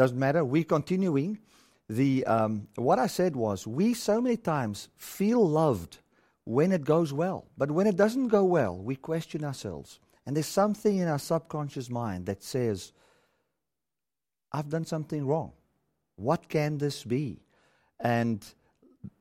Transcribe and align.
doesn't 0.00 0.18
matter. 0.18 0.42
We're 0.42 0.64
continuing. 0.64 1.40
The, 1.90 2.24
um, 2.24 2.68
what 2.76 2.98
I 2.98 3.06
said 3.06 3.36
was, 3.36 3.66
we 3.66 3.92
so 3.92 4.18
many 4.18 4.38
times 4.38 4.88
feel 4.96 5.46
loved 5.46 5.98
when 6.44 6.72
it 6.72 6.84
goes 6.84 7.12
well. 7.12 7.48
But 7.58 7.70
when 7.70 7.86
it 7.86 7.96
doesn't 7.96 8.28
go 8.28 8.42
well, 8.44 8.78
we 8.78 8.96
question 8.96 9.44
ourselves. 9.44 10.00
And 10.24 10.34
there's 10.34 10.46
something 10.46 10.96
in 10.96 11.06
our 11.06 11.18
subconscious 11.18 11.90
mind 11.90 12.24
that 12.26 12.42
says, 12.42 12.92
I've 14.50 14.70
done 14.70 14.86
something 14.86 15.26
wrong. 15.26 15.52
What 16.16 16.48
can 16.48 16.78
this 16.78 17.04
be? 17.04 17.42
And 17.98 18.42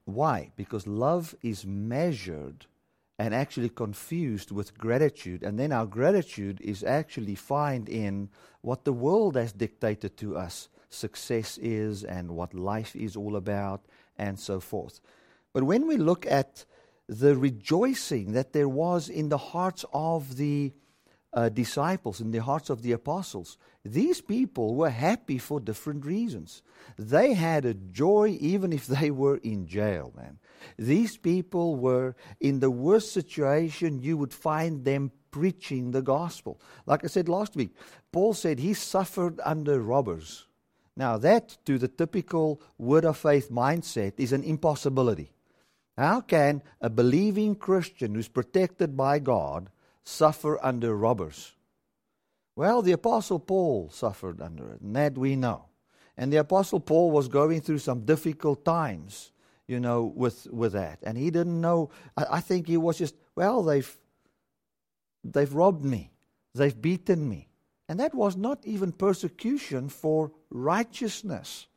why? 0.06 0.54
Because 0.56 0.88
love 0.88 1.36
is 1.42 1.66
measured 1.66 2.68
and 3.20 3.36
actually 3.36 3.70
confused 3.70 4.50
with 4.50 4.78
gratitude. 4.78 5.44
And 5.44 5.60
then 5.60 5.74
our 5.74 5.86
gratitude 5.86 6.62
is 6.62 6.84
actually 6.84 7.36
found 7.36 7.90
in 7.90 8.30
what 8.62 8.86
the 8.86 8.94
world 8.94 9.36
has 9.36 9.52
dictated 9.52 10.18
to 10.18 10.38
us 10.38 10.70
success 10.90 11.60
is 11.60 12.04
and 12.04 12.32
what 12.32 12.54
life 12.54 12.96
is 12.96 13.16
all 13.16 13.36
about 13.36 13.86
and 14.18 14.40
so 14.40 14.60
forth. 14.60 15.02
But 15.54 15.64
when 15.64 15.86
we 15.86 15.98
look 15.98 16.26
at 16.26 16.66
the 17.08 17.36
rejoicing 17.36 18.32
that 18.34 18.54
there 18.54 18.70
was 18.70 19.10
in 19.10 19.30
the 19.30 19.38
hearts 19.38 19.86
of 19.94 20.38
the 20.38 20.74
uh, 21.34 21.50
disciples, 21.50 22.22
in 22.22 22.32
the 22.32 22.42
hearts 22.42 22.70
of 22.70 22.82
the 22.82 22.94
apostles, 22.94 23.58
these 23.84 24.22
people 24.22 24.76
were 24.76 24.90
happy 24.90 25.38
for 25.38 25.60
different 25.60 26.06
reasons. 26.06 26.64
They 26.98 27.34
had 27.34 27.66
a 27.66 27.74
joy 27.74 28.38
even 28.40 28.74
if 28.74 28.88
they 28.88 29.12
were 29.12 29.38
in 29.38 29.68
jail, 29.68 30.12
man. 30.16 30.40
These 30.78 31.18
people 31.18 31.76
were 31.76 32.16
in 32.40 32.60
the 32.60 32.72
worst 32.72 33.14
situation 33.14 34.02
you 34.02 34.18
would 34.18 34.34
find 34.34 34.86
them 34.86 35.12
preaching 35.32 35.92
the 35.92 36.02
gospel. 36.02 36.60
Like 36.86 37.04
I 37.04 37.08
said 37.08 37.30
last 37.30 37.56
week, 37.56 37.76
Paul 38.12 38.34
said 38.34 38.60
he 38.60 38.74
suffered 38.74 39.40
under 39.44 39.80
robbers. 39.80 40.48
Now, 40.96 41.18
that 41.20 41.58
to 41.66 41.78
the 41.78 41.88
typical 41.88 42.62
word 42.78 43.06
of 43.06 43.18
faith 43.18 43.50
mindset 43.50 44.14
is 44.18 44.34
an 44.34 44.44
impossibility. 44.44 45.32
How 45.98 46.22
can 46.22 46.62
a 46.82 46.90
believing 46.90 47.56
Christian 47.56 48.16
who's 48.16 48.28
protected 48.28 48.98
by 48.98 49.20
God 49.20 49.70
suffer 50.04 50.58
under 50.64 50.96
robbers? 50.96 51.56
Well, 52.56 52.82
the 52.82 52.92
Apostle 52.92 53.40
Paul 53.40 53.90
suffered 53.90 54.42
under 54.42 54.74
it, 54.74 54.82
and 54.82 54.96
that 54.96 55.18
we 55.18 55.36
know. 55.38 55.66
And 56.18 56.34
the 56.34 56.38
Apostle 56.38 56.82
Paul 56.82 57.12
was 57.12 57.30
going 57.30 57.62
through 57.62 57.80
some 57.80 58.04
difficult 58.04 58.66
times, 58.66 59.32
you 59.70 59.80
know, 59.80 60.12
with, 60.16 60.48
with 60.52 60.74
that. 60.74 60.98
And 61.04 61.16
he 61.16 61.30
didn't 61.30 61.62
know, 61.62 61.92
I, 62.18 62.26
I 62.32 62.40
think 62.42 62.68
he 62.68 62.78
was 62.78 62.98
just, 62.98 63.16
well, 63.36 63.62
they've, 63.62 63.96
they've 65.24 65.54
robbed 65.54 65.86
me, 65.86 66.12
they've 66.56 66.80
beaten 66.82 67.30
me. 67.30 67.50
And 67.88 68.00
that 68.00 68.16
was 68.16 68.36
not 68.36 68.66
even 68.66 68.92
persecution 68.92 69.90
for 69.90 70.32
righteousness. 70.50 71.68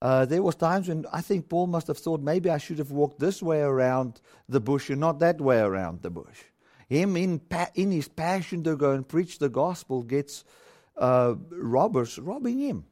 Uh, 0.00 0.26
there 0.26 0.42
was 0.42 0.54
times 0.54 0.88
when 0.88 1.06
I 1.12 1.22
think 1.22 1.48
Paul 1.48 1.66
must 1.66 1.88
have 1.88 1.98
thought 1.98 2.20
maybe 2.20 2.50
I 2.50 2.58
should 2.58 2.78
have 2.78 2.92
walked 2.92 3.18
this 3.18 3.42
way 3.42 3.60
around 3.62 4.20
the 4.48 4.60
bush 4.60 4.90
and 4.90 5.00
not 5.00 5.18
that 5.20 5.40
way 5.40 5.58
around 5.58 6.02
the 6.02 6.10
bush. 6.10 6.44
Him 6.88 7.16
in 7.16 7.40
pa- 7.40 7.70
in 7.74 7.90
his 7.90 8.06
passion 8.06 8.62
to 8.64 8.76
go 8.76 8.92
and 8.92 9.08
preach 9.08 9.38
the 9.38 9.48
gospel 9.48 10.02
gets 10.02 10.44
uh, 10.96 11.34
robbers 11.50 12.18
robbing 12.18 12.58
him. 12.58 12.84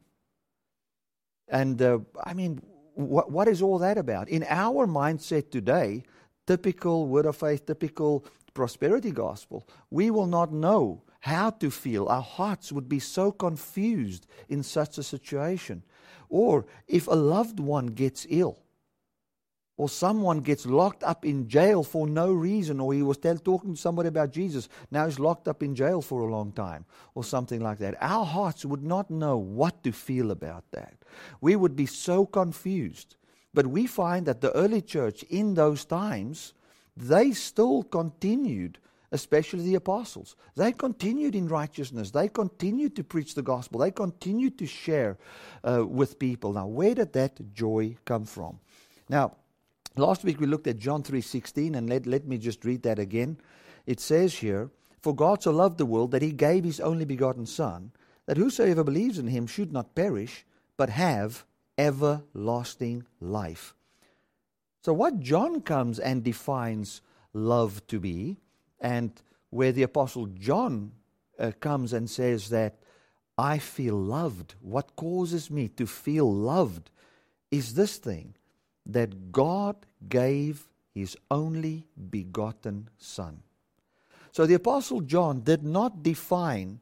And 1.47 1.81
uh, 1.81 1.99
I 2.25 2.35
mean, 2.35 2.63
what, 2.95 3.31
what 3.31 3.49
is 3.49 3.63
all 3.63 3.79
that 3.79 3.99
about? 3.99 4.29
In 4.29 4.45
our 4.49 4.87
mindset 4.87 5.51
today, 5.51 6.05
typical 6.47 7.07
word 7.07 7.27
of 7.27 7.37
faith, 7.37 7.67
typical 7.67 8.25
prosperity 8.55 9.11
gospel, 9.11 9.69
we 9.91 10.11
will 10.11 10.27
not 10.27 10.53
know 10.53 11.03
how 11.21 11.51
to 11.51 11.71
feel. 11.71 12.07
Our 12.07 12.23
hearts 12.23 12.71
would 12.71 12.89
be 12.89 12.99
so 12.99 13.33
confused 13.33 14.27
in 14.49 14.63
such 14.63 14.99
a 14.99 15.03
situation. 15.03 15.83
Or 16.29 16.67
if 16.87 17.07
a 17.07 17.13
loved 17.13 17.61
one 17.61 17.87
gets 17.87 18.27
ill, 18.29 18.59
or 19.77 19.89
someone 19.89 20.41
gets 20.41 20.67
locked 20.67 21.03
up 21.03 21.25
in 21.25 21.49
jail 21.49 21.83
for 21.83 22.07
no 22.07 22.33
reason, 22.33 22.81
or 22.81 22.95
he 22.95 23.03
was 23.03 23.19
tell, 23.19 23.37
talking 23.37 23.75
to 23.75 23.81
somebody 23.81 24.09
about 24.09 24.31
Jesus, 24.31 24.69
now 24.91 25.07
he's 25.07 25.19
locked 25.19 25.49
up 25.49 25.63
in 25.63 25.75
jail 25.75 26.01
for 26.01 26.23
a 26.23 26.31
long 26.31 26.53
time, 26.53 26.85
or 27.15 27.25
something 27.25 27.61
like 27.61 27.79
that. 27.79 27.97
Our 28.01 28.25
hearts 28.25 28.65
would 28.65 28.85
not 28.85 29.11
know 29.11 29.37
what 29.37 29.83
to 29.83 29.93
feel 29.93 30.31
about 30.31 30.65
that. 30.73 30.95
We 31.41 31.57
would 31.57 31.75
be 31.75 31.87
so 31.87 32.27
confused. 32.27 33.17
But 33.53 33.69
we 33.69 33.87
find 33.87 34.27
that 34.27 34.41
the 34.41 34.51
early 34.53 34.83
church 34.83 35.23
in 35.25 35.55
those 35.55 35.85
times, 35.85 36.55
they 36.97 37.31
still 37.33 37.85
continued 37.85 38.79
especially 39.15 39.63
the 39.63 39.77
apostles. 39.77 40.35
They 40.57 40.73
continued 40.73 41.37
in 41.37 41.47
righteousness. 41.47 42.11
They 42.11 42.27
continued 42.29 42.97
to 42.97 43.05
preach 43.05 43.37
the 43.37 43.43
gospel. 43.43 43.79
They 43.79 43.93
continued 43.93 44.59
to 44.59 44.67
share 44.67 45.19
uh, 45.63 45.87
with 45.87 46.19
people. 46.19 46.53
Now, 46.53 46.67
where 46.67 46.97
did 46.97 47.13
that 47.13 47.55
joy 47.55 47.97
come 48.05 48.25
from? 48.25 48.59
Now, 49.09 49.37
last 49.97 50.25
week 50.25 50.41
we 50.41 50.47
looked 50.47 50.67
at 50.67 50.79
John 50.79 51.03
3:16 51.03 51.75
and 51.77 51.89
let, 51.89 52.07
let 52.07 52.27
me 52.27 52.39
just 52.39 52.65
read 52.65 52.83
that 52.83 52.99
again. 52.99 53.39
It 53.87 54.01
says 54.01 54.35
here, 54.37 54.71
"For 55.01 55.15
God 55.15 55.43
so 55.43 55.51
loved 55.51 55.79
the 55.79 55.87
world 55.87 56.11
that 56.13 56.23
he 56.23 56.33
gave 56.33 56.65
his 56.65 56.81
only 56.81 57.05
begotten 57.05 57.47
son, 57.47 57.93
that 58.27 58.37
whosoever 58.37 58.85
believes 58.85 59.19
in 59.19 59.29
him 59.29 59.47
should 59.47 59.73
not 59.73 59.95
perish, 59.95 60.47
but 60.77 60.91
have 60.91 61.45
everlasting 61.79 63.05
life." 63.21 63.75
So 64.83 64.93
what 64.93 65.21
John 65.21 65.63
comes 65.63 65.99
and 65.99 66.23
defines 66.23 67.01
love 67.33 67.87
to 67.87 67.99
be 67.99 68.37
and 68.81 69.11
where 69.51 69.73
the 69.73 69.83
Apostle 69.83 70.27
John 70.27 70.93
uh, 71.39 71.53
comes 71.61 71.93
and 71.93 72.11
says 72.11 72.51
that 72.51 72.79
I 73.39 73.59
feel 73.59 73.97
loved, 73.97 74.55
what 74.61 74.95
causes 74.97 75.51
me 75.51 75.69
to 75.69 75.87
feel 75.87 76.33
loved 76.33 76.91
is 77.51 77.75
this 77.75 77.97
thing 77.97 78.35
that 78.87 79.33
God 79.33 79.77
gave 80.09 80.69
his 80.95 81.17
only 81.31 81.87
begotten 82.11 82.89
Son. 82.99 83.43
So 84.33 84.47
the 84.47 84.55
Apostle 84.55 85.01
John 85.01 85.41
did 85.41 85.63
not 85.63 86.03
define 86.03 86.81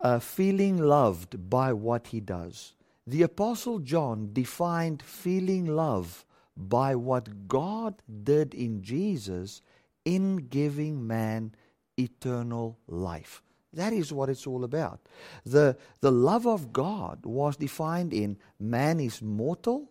uh, 0.00 0.18
feeling 0.18 0.78
loved 0.78 1.48
by 1.48 1.72
what 1.72 2.08
he 2.08 2.20
does. 2.20 2.74
The 3.06 3.22
Apostle 3.22 3.78
John 3.78 4.30
defined 4.32 5.02
feeling 5.02 5.66
love 5.66 6.24
by 6.56 6.94
what 6.94 7.48
God 7.48 8.02
did 8.24 8.54
in 8.54 8.82
Jesus 8.82 9.62
in 10.04 10.48
giving 10.48 11.06
man 11.06 11.54
eternal 11.96 12.78
life. 12.88 13.42
That 13.72 13.92
is 13.92 14.12
what 14.12 14.28
it's 14.28 14.46
all 14.46 14.64
about. 14.64 15.00
The, 15.44 15.76
the 16.00 16.10
love 16.10 16.46
of 16.46 16.72
God 16.72 17.26
was 17.26 17.56
defined 17.56 18.12
in 18.12 18.38
man 18.58 19.00
is 19.00 19.20
mortal, 19.20 19.90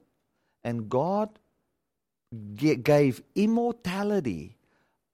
and 0.66 0.90
God 0.90 1.30
gave 2.56 3.22
immortality 3.36 4.58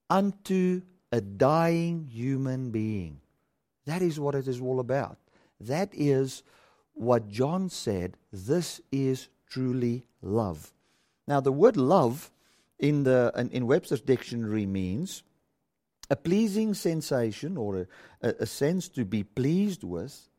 unto 0.09 0.81
a 1.11 1.19
dying 1.19 2.07
human 2.09 2.71
being. 2.71 3.19
That 3.85 4.01
is 4.01 4.19
what 4.19 4.33
it 4.33 4.47
is 4.47 4.61
all 4.61 4.79
about. 4.79 5.17
That 5.59 5.89
is 5.91 6.41
what 6.93 7.27
John 7.27 7.69
said. 7.69 8.15
This 8.31 8.79
is 8.91 9.27
truly 9.49 10.05
love. 10.21 10.71
Now, 11.27 11.41
the 11.41 11.51
word 11.51 11.75
love 11.75 12.31
in, 12.79 13.03
the, 13.03 13.31
in 13.51 13.67
Webster's 13.67 14.01
dictionary 14.01 14.65
means 14.65 15.23
a 16.09 16.15
pleasing 16.15 16.73
sensation 16.73 17.57
or 17.57 17.87
a, 18.21 18.33
a, 18.39 18.45
sense 18.45 18.87
to 18.89 19.05
be 19.05 19.23
pleased 19.23 19.83
with, 19.83 20.29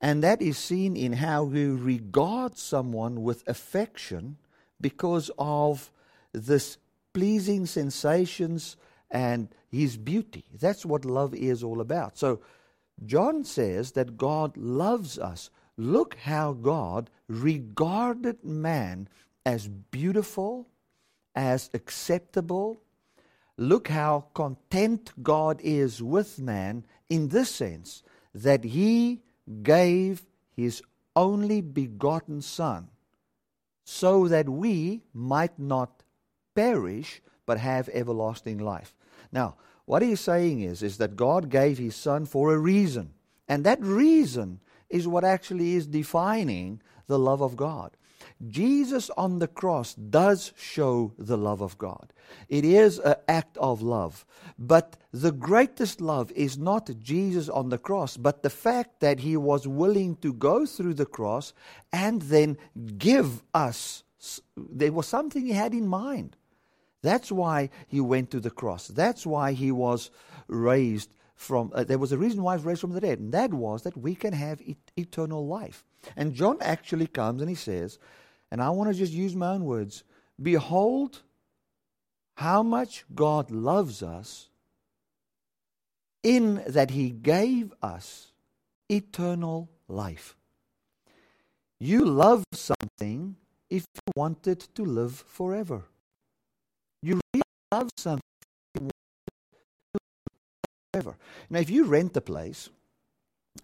and 0.00 0.22
that 0.22 0.40
is 0.40 0.58
seen 0.58 0.96
in 0.96 1.14
how 1.14 1.44
we 1.44 1.66
regard 1.66 2.56
someone 2.56 3.22
with 3.22 3.48
affection 3.48 4.36
because 4.80 5.30
of 5.38 5.90
this 6.32 6.78
pleasing 7.12 7.66
sensations 7.66 8.76
and 9.10 9.48
his 9.70 9.96
beauty. 9.96 10.44
That's 10.52 10.86
what 10.86 11.04
love 11.04 11.34
is 11.34 11.64
all 11.64 11.80
about. 11.80 12.16
So, 12.16 12.40
John 13.06 13.44
says 13.44 13.92
that 13.92 14.16
God 14.16 14.56
loves 14.56 15.18
us. 15.18 15.50
Look 15.76 16.16
how 16.16 16.52
God 16.52 17.10
regarded 17.28 18.44
man 18.44 19.08
as 19.46 19.68
beautiful 19.68 20.68
as 21.34 21.70
acceptable. 21.72 22.82
Look 23.56 23.88
how 23.88 24.26
content 24.34 25.12
God 25.22 25.60
is 25.62 26.02
with 26.02 26.40
man 26.40 26.84
in 27.08 27.28
this 27.28 27.50
sense 27.50 28.02
that 28.34 28.64
he 28.64 29.22
gave 29.62 30.26
his 30.54 30.82
only 31.16 31.60
begotten 31.60 32.42
Son 32.42 32.88
so 33.84 34.28
that 34.28 34.48
we 34.48 35.02
might 35.14 35.58
not 35.58 36.02
perish 36.54 37.22
but 37.46 37.58
have 37.58 37.88
everlasting 37.90 38.58
life. 38.58 38.94
Now, 39.32 39.56
what 39.86 40.02
he's 40.02 40.20
saying 40.20 40.60
is, 40.60 40.82
is 40.82 40.98
that 40.98 41.16
God 41.16 41.48
gave 41.48 41.78
his 41.78 41.96
Son 41.96 42.26
for 42.26 42.52
a 42.52 42.58
reason. 42.58 43.14
And 43.48 43.64
that 43.64 43.82
reason 43.82 44.60
is 44.90 45.08
what 45.08 45.24
actually 45.24 45.74
is 45.74 45.86
defining 45.86 46.82
the 47.06 47.18
love 47.18 47.40
of 47.40 47.56
God. 47.56 47.96
Jesus 48.46 49.10
on 49.16 49.40
the 49.40 49.48
cross 49.48 49.94
does 49.94 50.52
show 50.56 51.12
the 51.18 51.36
love 51.36 51.60
of 51.60 51.76
God. 51.76 52.12
It 52.48 52.64
is 52.64 52.98
an 53.00 53.16
act 53.26 53.56
of 53.58 53.82
love. 53.82 54.24
But 54.58 54.96
the 55.12 55.32
greatest 55.32 56.00
love 56.00 56.30
is 56.32 56.56
not 56.56 56.90
Jesus 57.00 57.48
on 57.48 57.70
the 57.70 57.78
cross, 57.78 58.16
but 58.16 58.42
the 58.42 58.50
fact 58.50 59.00
that 59.00 59.20
he 59.20 59.36
was 59.36 59.66
willing 59.66 60.16
to 60.16 60.32
go 60.32 60.66
through 60.66 60.94
the 60.94 61.06
cross 61.06 61.52
and 61.92 62.22
then 62.22 62.58
give 62.96 63.42
us. 63.52 64.04
There 64.56 64.92
was 64.92 65.06
something 65.06 65.44
he 65.44 65.52
had 65.52 65.72
in 65.72 65.88
mind. 65.88 66.36
That's 67.02 67.30
why 67.30 67.70
he 67.86 68.00
went 68.00 68.30
to 68.32 68.40
the 68.40 68.50
cross. 68.50 68.88
That's 68.88 69.24
why 69.26 69.52
he 69.52 69.70
was 69.72 70.10
raised 70.48 71.10
from. 71.34 71.70
Uh, 71.74 71.84
there 71.84 71.98
was 71.98 72.12
a 72.12 72.18
reason 72.18 72.42
why 72.42 72.54
he 72.54 72.58
was 72.58 72.66
raised 72.66 72.80
from 72.80 72.92
the 72.92 73.00
dead, 73.00 73.20
and 73.20 73.32
that 73.32 73.54
was 73.54 73.82
that 73.82 73.96
we 73.96 74.14
can 74.14 74.32
have 74.32 74.60
et- 74.68 74.76
eternal 74.96 75.46
life. 75.46 75.84
And 76.16 76.34
John 76.34 76.58
actually 76.60 77.06
comes 77.06 77.40
and 77.40 77.48
he 77.48 77.56
says, 77.56 77.98
and 78.50 78.62
I 78.62 78.70
want 78.70 78.90
to 78.90 78.98
just 78.98 79.12
use 79.12 79.34
my 79.34 79.50
own 79.50 79.64
words 79.64 80.04
Behold, 80.40 81.22
how 82.36 82.62
much 82.62 83.04
God 83.14 83.50
loves 83.50 84.02
us, 84.02 84.48
in 86.22 86.62
that 86.66 86.90
he 86.90 87.10
gave 87.10 87.72
us 87.82 88.32
eternal 88.88 89.68
life. 89.88 90.36
You 91.80 92.04
love 92.04 92.44
something 92.52 93.36
if 93.70 93.84
you 93.94 94.12
want 94.16 94.46
it 94.46 94.68
to 94.74 94.84
live 94.84 95.24
forever. 95.26 95.84
You 97.02 97.20
really 97.32 97.42
love 97.72 97.88
something 97.96 98.22
forever. 100.92 101.16
Now, 101.48 101.60
if 101.60 101.70
you 101.70 101.84
rent 101.84 102.16
a 102.16 102.20
place, 102.20 102.68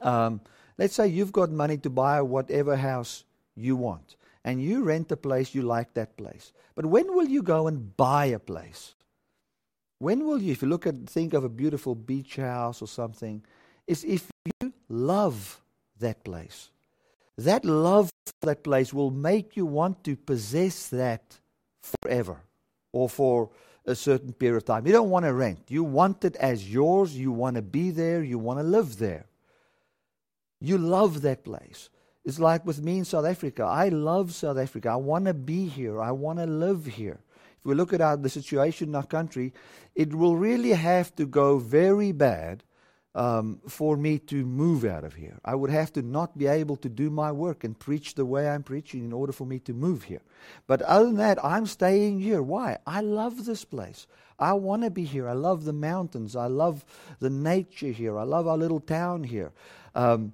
um, 0.01 0.41
let's 0.79 0.95
say 0.95 1.09
you've 1.09 1.33
got 1.33 1.51
money 1.51 1.77
to 1.79 1.91
buy 1.91 2.23
whatever 2.23 2.77
house 2.77 3.25
you 3.57 3.77
want, 3.77 4.17
and 4.45 4.63
you 4.63 4.83
rent 4.83 5.11
a 5.13 5.17
place, 5.17 5.55
you 5.55 5.63
like 5.63 5.95
that 5.95 6.17
place. 6.17 6.53
But 6.75 6.87
when 6.87 7.15
will 7.15 7.29
you 7.29 7.43
go 7.43 7.67
and 7.67 7.97
buy 7.97 8.27
a 8.27 8.39
place? 8.39 8.95
When 9.99 10.27
will 10.27 10.43
you, 10.43 10.53
if 10.53 10.63
you 10.63 10.69
look 10.69 10.87
at, 10.87 11.09
think 11.09 11.33
of 11.35 11.45
a 11.45 11.49
beautiful 11.49 11.95
beach 11.95 12.37
house 12.37 12.83
or 12.83 12.89
something, 12.89 13.43
is 13.87 14.05
if 14.05 14.29
you 14.61 14.73
love 14.89 15.61
that 16.01 16.25
place. 16.25 16.71
That 17.39 17.65
love 17.65 18.11
for 18.27 18.47
that 18.47 18.63
place 18.63 18.93
will 18.93 19.11
make 19.11 19.57
you 19.57 19.67
want 19.67 20.05
to 20.05 20.17
possess 20.17 20.89
that 20.89 21.39
forever 22.03 22.37
or 22.93 23.09
for 23.09 23.51
a 23.87 23.95
certain 23.95 24.33
period 24.33 24.59
of 24.59 24.65
time. 24.65 24.87
You 24.87 24.93
don't 24.93 25.11
want 25.11 25.25
to 25.25 25.33
rent. 25.33 25.61
You 25.69 25.85
want 25.85 26.25
it 26.25 26.37
as 26.37 26.73
yours. 26.73 27.17
You 27.17 27.33
want 27.33 27.57
to 27.57 27.63
be 27.63 27.91
there. 27.91 28.23
You 28.23 28.39
want 28.39 28.59
to 28.61 28.63
live 28.63 28.99
there. 28.99 29.27
You 30.61 30.79
love 30.79 31.23
that 31.23 31.45
place. 31.45 31.91
It's 32.25 32.39
like 32.39 32.65
with 32.65 32.83
me 32.83 32.99
in 32.99 33.05
South 33.05 33.27
Africa. 33.27 33.65
I 33.65 33.91
love 33.91 34.35
South 34.35 34.57
Africa. 34.57 34.91
I 34.91 34.97
want 34.97 35.27
to 35.27 35.35
be 35.35 35.67
here. 35.67 36.01
I 36.01 36.11
want 36.11 36.39
to 36.39 36.47
live 36.47 36.87
here. 36.87 37.21
If 37.59 37.67
we 37.67 37.75
look 37.75 37.93
at 37.93 38.01
our, 38.01 38.17
the 38.17 38.31
situation 38.31 38.89
in 38.91 38.95
our 38.95 39.07
country, 39.07 39.53
it 39.95 40.15
will 40.15 40.37
really 40.37 40.71
have 40.71 41.15
to 41.17 41.27
go 41.27 41.59
very 41.59 42.13
bad 42.13 42.63
um, 43.15 43.61
for 43.69 43.97
me 43.97 44.19
to 44.19 44.45
move 44.45 44.85
out 44.85 45.05
of 45.05 45.15
here. 45.15 45.39
I 45.45 45.55
would 45.55 45.71
have 45.71 45.93
to 45.95 46.03
not 46.03 46.37
be 46.37 46.47
able 46.47 46.77
to 46.77 46.89
do 46.89 47.11
my 47.11 47.31
work 47.31 47.63
and 47.63 47.79
preach 47.79 48.15
the 48.15 48.25
way 48.25 48.49
I'm 48.49 48.63
preaching 48.63 49.05
in 49.05 49.13
order 49.13 49.33
for 49.33 49.47
me 49.47 49.59
to 49.61 49.73
move 49.73 50.05
here. 50.05 50.23
But 50.67 50.83
other 50.83 51.07
than 51.07 51.17
that, 51.17 51.45
I'm 51.45 51.67
staying 51.67 52.21
here. 52.21 52.43
Why? 52.43 52.79
I 52.87 53.03
love 53.03 53.45
this 53.45 53.65
place. 53.65 54.07
I 54.39 54.55
want 54.55 54.83
to 54.83 54.91
be 54.91 55.05
here. 55.05 55.29
I 55.29 55.35
love 55.35 55.65
the 55.65 55.73
mountains. 55.73 56.35
I 56.35 56.47
love 56.47 56.85
the 57.21 57.31
nature 57.31 57.93
here. 57.93 58.19
I 58.19 58.25
love 58.25 58.49
our 58.49 58.59
little 58.59 58.81
town 58.81 59.25
here. 59.25 59.53
Um, 59.95 60.33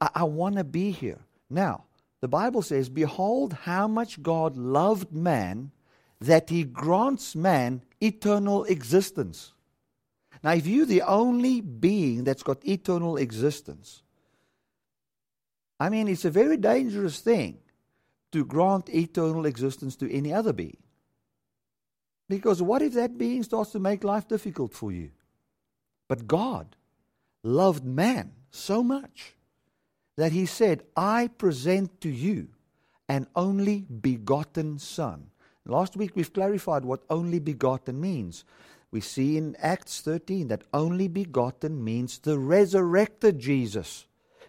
I, 0.00 0.10
I 0.16 0.24
want 0.24 0.56
to 0.56 0.64
be 0.64 0.90
here. 0.90 1.20
Now, 1.50 1.84
the 2.20 2.28
Bible 2.28 2.62
says, 2.62 2.88
Behold, 2.88 3.52
how 3.52 3.86
much 3.88 4.22
God 4.22 4.56
loved 4.56 5.12
man 5.12 5.70
that 6.20 6.50
he 6.50 6.64
grants 6.64 7.36
man 7.36 7.82
eternal 8.00 8.64
existence. 8.64 9.52
Now, 10.42 10.52
if 10.52 10.66
you're 10.66 10.86
the 10.86 11.02
only 11.02 11.60
being 11.60 12.24
that's 12.24 12.42
got 12.42 12.64
eternal 12.66 13.16
existence, 13.16 14.02
I 15.80 15.88
mean, 15.88 16.08
it's 16.08 16.24
a 16.24 16.30
very 16.30 16.56
dangerous 16.56 17.20
thing 17.20 17.58
to 18.32 18.44
grant 18.44 18.92
eternal 18.92 19.46
existence 19.46 19.96
to 19.96 20.12
any 20.12 20.32
other 20.32 20.52
being. 20.52 20.76
Because 22.28 22.60
what 22.60 22.82
if 22.82 22.92
that 22.94 23.16
being 23.16 23.42
starts 23.42 23.70
to 23.72 23.78
make 23.78 24.04
life 24.04 24.28
difficult 24.28 24.74
for 24.74 24.92
you? 24.92 25.10
But 26.08 26.26
God 26.26 26.76
loved 27.42 27.84
man 27.84 28.32
so 28.50 28.82
much 28.82 29.34
that 30.18 30.32
he 30.32 30.46
said, 30.46 30.82
I 30.96 31.28
present 31.38 32.00
to 32.00 32.10
you 32.10 32.48
an 33.08 33.28
only 33.36 33.82
begotten 33.82 34.80
Son. 34.80 35.30
Last 35.64 35.96
week 35.96 36.16
we've 36.16 36.32
clarified 36.32 36.84
what 36.84 37.04
only 37.08 37.38
begotten 37.38 38.00
means. 38.00 38.44
We 38.90 39.00
see 39.00 39.36
in 39.36 39.54
Acts 39.60 40.00
13 40.00 40.48
that 40.48 40.64
only 40.74 41.06
begotten 41.06 41.84
means 41.84 42.18
the 42.18 42.36
resurrected 42.36 43.38
Jesus. 43.38 44.06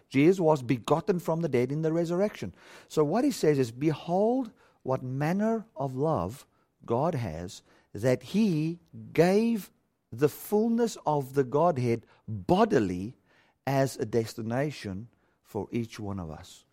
Jesus 0.08 0.40
was 0.40 0.60
begotten 0.60 1.20
from 1.20 1.40
the 1.40 1.48
dead 1.48 1.70
in 1.70 1.82
the 1.82 1.92
resurrection. 1.92 2.52
So 2.88 3.04
what 3.04 3.22
he 3.22 3.30
says 3.30 3.56
is, 3.56 3.70
Behold 3.70 4.50
what 4.82 5.04
manner 5.04 5.66
of 5.76 5.94
love 5.94 6.46
God 6.84 7.14
has, 7.14 7.62
that 7.94 8.24
he 8.24 8.80
gave 9.12 9.70
the 10.10 10.28
fullness 10.28 10.96
of 11.06 11.34
the 11.34 11.44
Godhead 11.44 12.06
bodily 12.26 13.14
as 13.68 13.96
a 13.98 14.04
destination 14.04 15.06
for 15.50 15.66
each 15.72 15.98
one 15.98 16.20
of 16.20 16.30
us. 16.30 16.64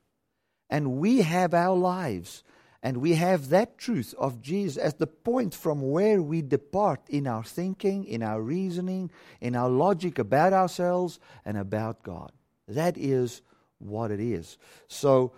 And 0.69 1.00
we 1.00 1.21
have 1.24 1.56
our 1.56 1.75
lives 1.75 2.44
and 2.83 2.97
we 2.97 3.15
have 3.15 3.50
that 3.50 3.79
truth 3.79 4.13
of 4.19 4.39
Jesus 4.39 4.77
as 4.77 4.94
the 4.94 5.07
point 5.07 5.56
from 5.56 5.81
where 5.81 6.21
we 6.21 6.44
depart 6.44 7.01
in 7.09 7.25
our 7.25 7.44
thinking, 7.44 8.06
in 8.06 8.21
our 8.21 8.39
reasoning, 8.39 9.09
in 9.41 9.56
our 9.56 9.68
logic 9.68 10.19
about 10.19 10.53
ourselves 10.53 11.19
and 11.44 11.57
about 11.57 12.03
God. 12.03 12.31
That 12.68 12.95
is 12.97 13.41
what 13.79 14.12
it 14.12 14.19
is. 14.19 14.59
So, 14.88 15.33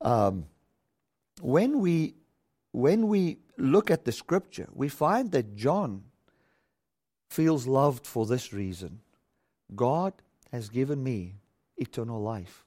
um, 0.00 0.46
when 1.42 1.80
we 1.80 2.14
when 2.72 3.08
we 3.08 3.38
look 3.58 3.90
at 3.90 4.04
the 4.04 4.12
scripture, 4.12 4.68
we 4.72 4.88
find 4.88 5.32
that 5.32 5.54
John 5.56 6.04
feels 7.28 7.66
loved 7.66 8.06
for 8.06 8.24
this 8.24 8.52
reason. 8.52 9.00
God 9.74 10.14
has 10.50 10.70
given 10.70 11.02
me 11.02 11.34
eternal 11.76 12.22
life. 12.22 12.64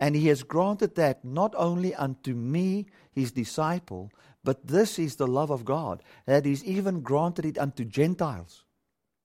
And 0.00 0.16
he 0.16 0.28
has 0.28 0.42
granted 0.42 0.96
that 0.96 1.24
not 1.24 1.54
only 1.56 1.94
unto 1.94 2.34
me, 2.34 2.86
his 3.12 3.32
disciple, 3.32 4.10
but 4.42 4.66
this 4.66 4.98
is 4.98 5.16
the 5.16 5.26
love 5.26 5.50
of 5.50 5.64
God, 5.64 6.02
that 6.26 6.44
he's 6.44 6.64
even 6.64 7.00
granted 7.00 7.46
it 7.46 7.58
unto 7.58 7.84
Gentiles. 7.84 8.64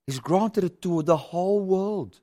He's 0.05 0.19
granted 0.19 0.63
it 0.63 0.81
to 0.83 1.03
the 1.03 1.17
whole 1.17 1.59
world. 1.59 2.19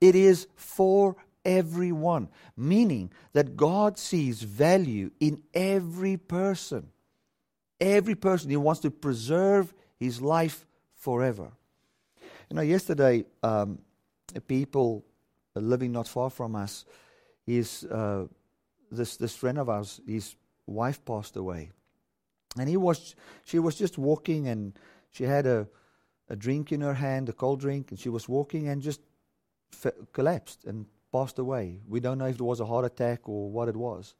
It 0.00 0.14
is 0.14 0.46
for 0.56 1.16
everyone, 1.44 2.28
meaning 2.56 3.10
that 3.32 3.56
God 3.56 3.98
sees 3.98 4.42
value 4.42 5.10
in 5.20 5.42
every 5.52 6.16
person. 6.16 6.88
Every 7.80 8.14
person, 8.14 8.50
he 8.50 8.56
wants 8.56 8.80
to 8.82 8.90
preserve 8.90 9.72
his 9.98 10.20
life 10.20 10.66
forever. 10.96 11.52
You 12.50 12.56
know, 12.56 12.62
yesterday, 12.62 13.24
um, 13.42 13.78
people 14.46 15.04
living 15.54 15.92
not 15.92 16.08
far 16.08 16.30
from 16.30 16.56
us, 16.56 16.84
his, 17.48 17.84
uh, 17.84 18.26
this, 18.90 19.16
this 19.16 19.34
friend 19.34 19.58
of 19.58 19.68
ours, 19.68 20.00
his 20.06 20.36
wife 20.66 21.04
passed 21.04 21.36
away. 21.36 21.70
And 22.58 22.68
he 22.68 22.76
was, 22.76 23.14
she 23.44 23.58
was 23.58 23.74
just 23.76 23.98
walking 23.98 24.48
and 24.48 24.74
she 25.10 25.24
had 25.24 25.46
a, 25.46 25.66
a 26.28 26.36
drink 26.36 26.72
in 26.72 26.82
her 26.82 26.94
hand, 26.94 27.28
a 27.28 27.32
cold 27.32 27.60
drink, 27.60 27.90
and 27.90 27.98
she 27.98 28.10
was 28.10 28.28
walking 28.28 28.68
and 28.68 28.82
just 28.82 29.00
f- 29.72 29.94
collapsed 30.12 30.64
and 30.64 30.86
passed 31.10 31.38
away. 31.38 31.80
We 31.88 32.00
don't 32.00 32.18
know 32.18 32.26
if 32.26 32.36
it 32.36 32.42
was 32.42 32.60
a 32.60 32.66
heart 32.66 32.84
attack 32.84 33.28
or 33.28 33.50
what 33.50 33.68
it 33.68 33.76
was. 33.76 34.14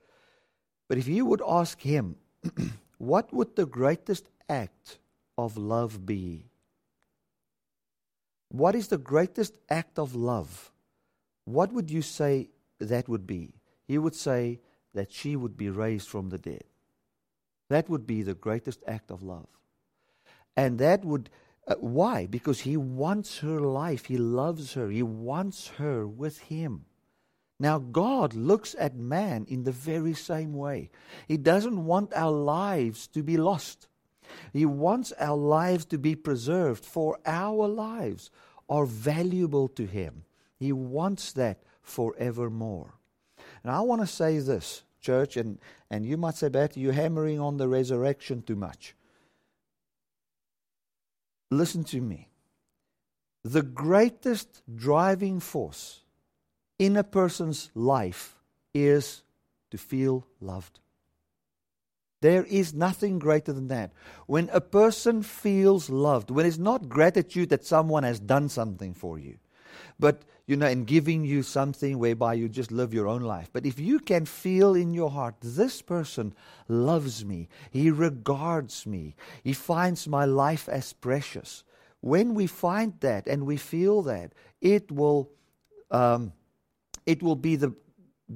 But 0.88 0.96
if 0.96 1.06
you 1.06 1.26
would 1.26 1.42
ask 1.46 1.80
him, 1.80 2.16
what 2.98 3.32
would 3.32 3.56
the 3.56 3.66
greatest 3.66 4.30
act 4.48 4.98
of 5.36 5.58
love 5.58 6.06
be? 6.06 6.46
What 8.48 8.74
is 8.74 8.88
the 8.88 8.96
greatest 8.96 9.58
act 9.68 9.98
of 9.98 10.14
love? 10.14 10.72
What 11.44 11.72
would 11.72 11.90
you 11.90 12.00
say 12.00 12.48
that 12.78 13.08
would 13.08 13.26
be? 13.26 13.54
He 13.86 13.98
would 13.98 14.14
say 14.14 14.60
that 14.94 15.12
she 15.12 15.36
would 15.36 15.56
be 15.56 15.70
raised 15.70 16.08
from 16.08 16.30
the 16.30 16.38
dead. 16.38 16.64
That 17.68 17.88
would 17.88 18.06
be 18.06 18.22
the 18.22 18.34
greatest 18.34 18.82
act 18.86 19.10
of 19.10 19.22
love. 19.22 19.48
And 20.56 20.78
that 20.78 21.04
would, 21.04 21.30
uh, 21.66 21.76
why? 21.76 22.26
Because 22.26 22.60
he 22.60 22.76
wants 22.76 23.38
her 23.38 23.60
life. 23.60 24.06
He 24.06 24.16
loves 24.16 24.74
her. 24.74 24.88
He 24.88 25.02
wants 25.02 25.68
her 25.78 26.06
with 26.06 26.38
him. 26.38 26.86
Now, 27.60 27.78
God 27.78 28.34
looks 28.34 28.76
at 28.78 28.96
man 28.96 29.44
in 29.48 29.64
the 29.64 29.72
very 29.72 30.14
same 30.14 30.52
way. 30.52 30.90
He 31.26 31.36
doesn't 31.36 31.84
want 31.84 32.12
our 32.14 32.30
lives 32.30 33.08
to 33.08 33.22
be 33.22 33.36
lost. 33.36 33.88
He 34.52 34.64
wants 34.64 35.12
our 35.18 35.36
lives 35.36 35.84
to 35.86 35.98
be 35.98 36.14
preserved, 36.14 36.84
for 36.84 37.18
our 37.26 37.66
lives 37.66 38.30
are 38.68 38.86
valuable 38.86 39.68
to 39.68 39.86
Him. 39.86 40.24
He 40.58 40.72
wants 40.72 41.32
that 41.32 41.62
forevermore. 41.88 42.94
And 43.62 43.72
I 43.72 43.80
want 43.80 44.02
to 44.02 44.06
say 44.06 44.38
this 44.38 44.82
church, 45.00 45.36
and, 45.36 45.58
and 45.90 46.04
you 46.04 46.16
might 46.16 46.34
say, 46.34 46.48
Betty, 46.48 46.80
you're 46.80 46.92
hammering 46.92 47.40
on 47.40 47.56
the 47.56 47.68
resurrection 47.68 48.42
too 48.42 48.56
much. 48.56 48.94
Listen 51.50 51.84
to 51.84 52.00
me. 52.00 52.28
The 53.42 53.62
greatest 53.62 54.62
driving 54.74 55.40
force 55.40 56.00
in 56.78 56.96
a 56.96 57.04
person's 57.04 57.70
life 57.74 58.36
is 58.74 59.22
to 59.70 59.78
feel 59.78 60.26
loved. 60.40 60.80
There 62.20 62.44
is 62.44 62.74
nothing 62.74 63.18
greater 63.18 63.52
than 63.52 63.68
that. 63.68 63.92
When 64.26 64.50
a 64.52 64.60
person 64.60 65.22
feels 65.22 65.88
loved, 65.88 66.30
when 66.30 66.46
it's 66.46 66.58
not 66.58 66.88
gratitude 66.88 67.48
that 67.50 67.64
someone 67.64 68.02
has 68.02 68.18
done 68.18 68.48
something 68.48 68.92
for 68.92 69.18
you, 69.18 69.38
but 69.98 70.22
you 70.48 70.56
know, 70.56 70.66
in 70.66 70.84
giving 70.84 71.26
you 71.26 71.42
something 71.42 71.98
whereby 71.98 72.32
you 72.32 72.48
just 72.48 72.72
live 72.72 72.94
your 72.94 73.06
own 73.06 73.20
life. 73.20 73.50
But 73.52 73.66
if 73.66 73.78
you 73.78 73.98
can 73.98 74.24
feel 74.24 74.74
in 74.74 74.94
your 74.94 75.10
heart, 75.10 75.34
this 75.42 75.82
person 75.82 76.34
loves 76.68 77.22
me, 77.22 77.50
he 77.70 77.90
regards 77.90 78.86
me, 78.86 79.14
he 79.44 79.52
finds 79.52 80.08
my 80.08 80.24
life 80.24 80.66
as 80.66 80.94
precious. 80.94 81.64
When 82.00 82.32
we 82.32 82.46
find 82.46 82.94
that 83.00 83.26
and 83.26 83.44
we 83.44 83.58
feel 83.58 84.00
that, 84.02 84.32
it 84.62 84.90
will, 84.90 85.30
um, 85.90 86.32
it 87.04 87.22
will 87.22 87.36
be 87.36 87.56
the 87.56 87.74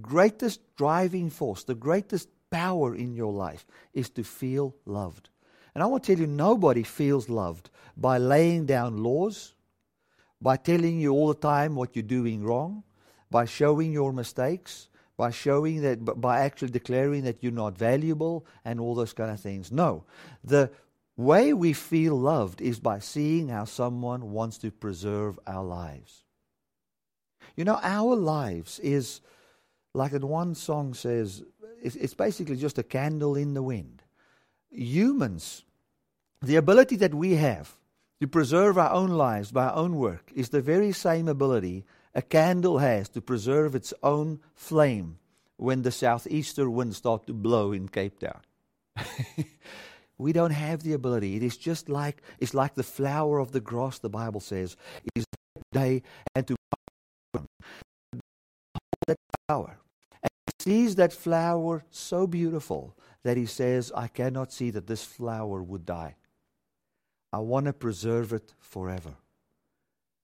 greatest 0.02 0.60
driving 0.76 1.30
force, 1.30 1.64
the 1.64 1.74
greatest 1.74 2.28
power 2.50 2.94
in 2.94 3.14
your 3.14 3.32
life 3.32 3.64
is 3.94 4.10
to 4.10 4.22
feel 4.22 4.76
loved. 4.84 5.30
And 5.74 5.82
I 5.82 5.86
want 5.86 6.04
to 6.04 6.14
tell 6.14 6.20
you, 6.20 6.26
nobody 6.26 6.82
feels 6.82 7.30
loved 7.30 7.70
by 7.96 8.18
laying 8.18 8.66
down 8.66 9.02
laws, 9.02 9.54
by 10.42 10.56
telling 10.56 11.00
you 11.00 11.12
all 11.12 11.28
the 11.28 11.34
time 11.34 11.76
what 11.76 11.94
you're 11.94 12.02
doing 12.02 12.42
wrong, 12.42 12.82
by 13.30 13.44
showing 13.44 13.92
your 13.92 14.12
mistakes, 14.12 14.88
by 15.16 15.30
showing 15.30 15.82
that, 15.82 16.04
by 16.20 16.40
actually 16.40 16.70
declaring 16.70 17.22
that 17.22 17.42
you're 17.42 17.52
not 17.52 17.78
valuable 17.78 18.44
and 18.64 18.80
all 18.80 18.94
those 18.96 19.12
kind 19.12 19.30
of 19.30 19.38
things. 19.38 19.70
No. 19.70 20.04
The 20.42 20.70
way 21.16 21.52
we 21.52 21.72
feel 21.72 22.18
loved 22.18 22.60
is 22.60 22.80
by 22.80 22.98
seeing 22.98 23.48
how 23.48 23.66
someone 23.66 24.32
wants 24.32 24.58
to 24.58 24.72
preserve 24.72 25.38
our 25.46 25.64
lives. 25.64 26.24
You 27.54 27.64
know, 27.64 27.78
our 27.82 28.16
lives 28.16 28.80
is, 28.80 29.20
like 29.94 30.12
that 30.12 30.24
one 30.24 30.54
song 30.56 30.94
says, 30.94 31.44
it's 31.82 32.14
basically 32.14 32.56
just 32.56 32.78
a 32.78 32.82
candle 32.82 33.36
in 33.36 33.54
the 33.54 33.62
wind. 33.62 34.02
Humans, 34.70 35.64
the 36.40 36.56
ability 36.56 36.96
that 36.96 37.14
we 37.14 37.34
have 37.34 37.76
to 38.22 38.28
preserve 38.28 38.78
our 38.78 38.92
own 38.92 39.10
lives 39.10 39.50
by 39.50 39.64
our 39.64 39.74
own 39.74 39.96
work 39.96 40.30
is 40.32 40.50
the 40.50 40.60
very 40.60 40.92
same 40.92 41.26
ability 41.26 41.84
a 42.14 42.22
candle 42.22 42.78
has 42.78 43.08
to 43.08 43.20
preserve 43.20 43.74
its 43.74 43.92
own 44.00 44.38
flame 44.54 45.18
when 45.56 45.82
the 45.82 45.90
southeaster 45.90 46.70
winds 46.70 46.96
start 46.96 47.26
to 47.26 47.32
blow 47.32 47.72
in 47.72 47.88
Cape 47.88 48.20
Town. 48.20 48.40
we 50.18 50.32
don't 50.32 50.52
have 50.52 50.84
the 50.84 50.92
ability. 50.92 51.34
It 51.34 51.42
is 51.42 51.56
just 51.56 51.88
like 51.88 52.22
it's 52.38 52.54
like 52.54 52.76
the 52.76 52.84
flower 52.84 53.40
of 53.40 53.50
the 53.50 53.60
grass, 53.60 53.98
the 53.98 54.08
Bible 54.08 54.38
says. 54.38 54.76
It 55.04 55.12
is 55.16 55.24
day 55.72 56.04
and 56.36 56.46
to 56.46 56.54
that 59.08 59.16
power 59.48 59.78
sees 60.60 60.94
that 60.94 61.12
flower 61.12 61.84
so 61.90 62.28
beautiful 62.28 62.96
that 63.24 63.36
he 63.36 63.46
says, 63.46 63.90
I 63.96 64.06
cannot 64.06 64.52
see 64.52 64.70
that 64.70 64.86
this 64.86 65.02
flower 65.02 65.60
would 65.60 65.84
die. 65.84 66.14
I 67.32 67.38
want 67.38 67.66
to 67.66 67.72
preserve 67.72 68.32
it 68.32 68.54
forever. 68.60 69.14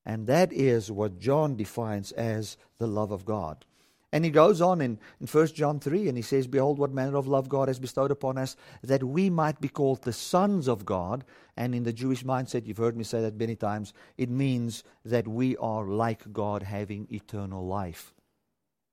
And 0.05 0.27
that 0.27 0.53
is 0.53 0.91
what 0.91 1.19
John 1.19 1.57
defines 1.57 2.13
as 2.13 2.57
the 2.79 2.87
love 2.87 3.11
of 3.11 3.25
God. 3.25 3.65
And 4.11 4.25
he 4.25 4.31
goes 4.31 4.63
on 4.63 4.81
in, 4.81 4.99
in 5.21 5.27
1 5.27 5.47
John 5.49 5.81
3 5.81 6.09
and 6.09 6.17
he 6.17 6.23
says, 6.23 6.47
Behold, 6.47 6.79
what 6.79 6.93
manner 6.93 7.17
of 7.17 7.27
love 7.27 7.49
God 7.49 7.69
has 7.69 7.79
bestowed 7.79 8.11
upon 8.11 8.39
us, 8.39 8.57
that 8.83 9.05
we 9.05 9.29
might 9.29 9.61
be 9.61 9.69
called 9.69 10.03
the 10.03 10.15
sons 10.15 10.67
of 10.67 10.87
God. 10.87 11.25
And 11.59 11.75
in 11.75 11.83
the 11.83 11.93
Jewish 11.93 12.25
mindset, 12.25 12.67
you've 12.67 12.79
heard 12.79 12.97
me 12.97 13.05
say 13.05 13.21
that 13.21 13.39
many 13.39 13.55
times, 13.55 13.93
it 14.17 14.31
means 14.31 14.83
that 15.05 15.29
we 15.29 15.59
are 15.59 15.85
like 15.85 16.33
God, 16.33 16.63
having 16.63 17.07
eternal 17.11 17.67
life. 17.67 18.15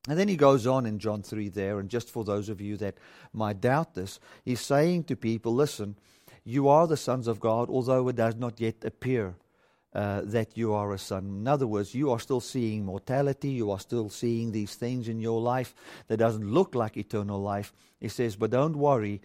And 0.07 0.19
then 0.19 0.27
he 0.27 0.36
goes 0.36 0.67
on 0.67 0.86
in 0.86 1.00
John 1.00 1.24
3 1.24 1.50
there, 1.50 1.79
and 1.79 1.89
just 1.89 2.12
for 2.12 2.24
those 2.24 2.50
of 2.50 2.62
you 2.62 2.77
that 2.77 2.98
might 3.34 3.62
doubt 3.62 3.95
this, 3.95 4.19
he's 4.43 4.62
saying 4.62 5.05
to 5.05 5.15
people, 5.15 5.55
listen, 5.55 5.95
you 6.45 6.69
are 6.69 6.87
the 6.87 6.97
sons 6.97 7.27
of 7.27 7.39
God, 7.39 7.69
although 7.69 8.07
it 8.07 8.15
does 8.15 8.35
not 8.35 8.61
yet 8.61 8.85
appear 8.85 9.35
uh, 9.93 10.21
that 10.23 10.57
you 10.57 10.73
are 10.73 10.93
a 10.93 10.97
son. 10.97 11.25
In 11.25 11.47
other 11.47 11.67
words, 11.67 11.93
you 11.93 12.11
are 12.11 12.19
still 12.19 12.41
seeing 12.41 12.85
mortality, 12.85 13.49
you 13.49 13.71
are 13.71 13.79
still 13.79 14.09
seeing 14.09 14.51
these 14.51 14.75
things 14.75 15.07
in 15.07 15.19
your 15.19 15.41
life 15.41 15.73
that 16.07 16.17
doesn't 16.17 16.49
look 16.49 16.75
like 16.75 16.97
eternal 16.97 17.41
life. 17.41 17.73
He 17.99 18.09
says, 18.09 18.35
but 18.35 18.51
don't 18.51 18.77
worry, 18.77 19.21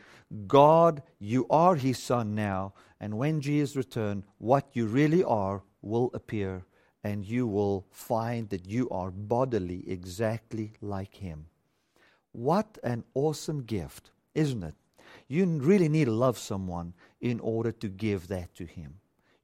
God, 0.46 1.02
you 1.18 1.46
are 1.50 1.76
his 1.76 1.98
son 1.98 2.34
now, 2.34 2.72
and 3.00 3.18
when 3.18 3.40
Jesus 3.40 3.76
returns, 3.76 4.24
what 4.38 4.68
you 4.72 4.86
really 4.86 5.22
are 5.22 5.62
will 5.82 6.10
appear 6.14 6.64
and 7.02 7.24
you 7.24 7.46
will 7.46 7.86
find 7.90 8.50
that 8.50 8.66
you 8.66 8.88
are 8.90 9.10
bodily 9.10 9.84
exactly 9.88 10.72
like 10.80 11.16
Him. 11.16 11.46
What 12.32 12.78
an 12.84 13.04
awesome 13.14 13.62
gift, 13.62 14.10
isn't 14.34 14.62
it? 14.62 14.74
You 15.26 15.46
really 15.46 15.88
need 15.88 16.06
to 16.06 16.12
love 16.12 16.38
someone 16.38 16.94
in 17.20 17.40
order 17.40 17.72
to 17.72 17.88
give 17.88 18.28
that 18.28 18.54
to 18.56 18.64
Him. 18.64 18.94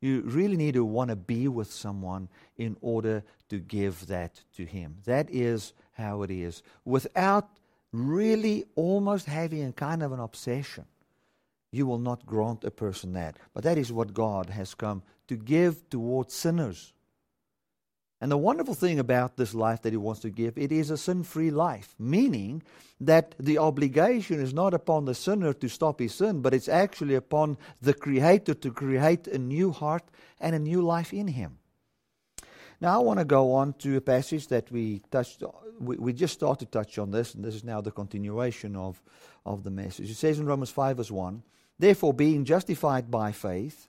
You 0.01 0.23
really 0.23 0.57
need 0.57 0.75
to 0.75 0.85
want 0.85 1.11
to 1.11 1.17
be 1.17 1.49
with 1.49 1.73
someone 1.73 2.29
in 2.57 2.77
order 2.81 3.25
to 3.49 3.59
give 3.59 4.07
that 4.07 4.43
to 4.57 4.65
Him. 4.65 4.97
That 5.05 5.31
is 5.31 5.73
how 5.93 6.23
it 6.23 6.31
is. 6.31 6.63
Without 6.85 7.49
really 7.93 8.67
almost 8.75 9.27
having 9.27 9.65
a 9.65 9.73
kind 9.73 10.03
of 10.03 10.13
an 10.13 10.21
obsession, 10.21 10.85
you 11.73 11.87
will 11.87 11.99
not 11.99 12.27
grant 12.27 12.65
a 12.65 12.71
person 12.71 13.13
that. 13.15 13.39
But 13.55 13.65
that 13.65 13.79
is 13.79 13.93
what 13.93 14.15
God 14.15 14.51
has 14.51 14.75
come 14.75 15.03
to 15.29 15.37
give 15.37 15.89
towards 15.91 16.35
sinners 16.35 16.93
and 18.21 18.31
the 18.31 18.39
wonderful 18.39 18.75
thing 18.75 18.99
about 18.99 19.37
this 19.37 19.55
life 19.55 19.83
that 19.83 19.93
he 19.93 19.99
wants 19.99 20.21
to 20.23 20.31
give, 20.31 20.57
it 20.57 20.73
is 20.73 20.91
a 20.91 20.97
sin-free 20.97 21.51
life, 21.51 21.95
meaning 21.99 22.63
that 22.99 23.35
the 23.39 23.59
obligation 23.59 24.41
is 24.41 24.55
not 24.55 24.73
upon 24.73 25.05
the 25.05 25.15
sinner 25.15 25.53
to 25.53 25.69
stop 25.69 26.01
his 26.01 26.15
sin, 26.15 26.41
but 26.41 26.55
it's 26.55 26.69
actually 26.69 27.15
upon 27.15 27.59
the 27.83 27.93
creator 27.93 28.55
to 28.55 28.71
create 28.71 29.27
a 29.27 29.39
new 29.39 29.71
heart 29.71 30.05
and 30.41 30.55
a 30.55 30.59
new 30.59 30.81
life 30.81 31.13
in 31.13 31.29
him. 31.29 31.59
Now 32.81 32.99
I 33.01 33.03
want 33.03 33.19
to 33.19 33.25
go 33.25 33.53
on 33.53 33.75
to 33.75 33.97
a 33.97 34.01
passage 34.01 34.49
that 34.49 34.71
we 34.71 35.01
touched 35.11 35.43
we, 35.79 35.97
we 35.97 36.13
just 36.15 36.35
started 36.35 36.67
to 36.67 36.79
touch 36.79 36.99
on 36.99 37.11
this, 37.11 37.35
and 37.35 37.45
this 37.45 37.55
is 37.55 37.65
now 37.65 37.83
the 37.83 37.91
continuation 37.91 38.77
of, 38.77 39.03
of 39.45 39.63
the 39.63 39.71
message. 39.71 40.11
It 40.11 40.17
says 40.17 40.39
in 40.39 40.47
Romans 40.47 40.71
5 40.71 40.97
verse 40.97 41.11
1, 41.11 41.43
Therefore 41.79 42.15
being 42.15 42.47
justified 42.47 43.11
by 43.11 43.33
faith, 43.33 43.89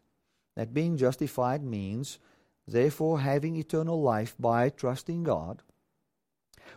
that 0.56 0.74
being 0.74 0.98
justified 0.98 1.64
means 1.64 2.20
therefore 2.68 3.22
having 3.22 3.56
eternal 3.56 4.02
life 4.02 4.36
by 4.40 4.70
trusting 4.70 5.24
God, 5.24 5.64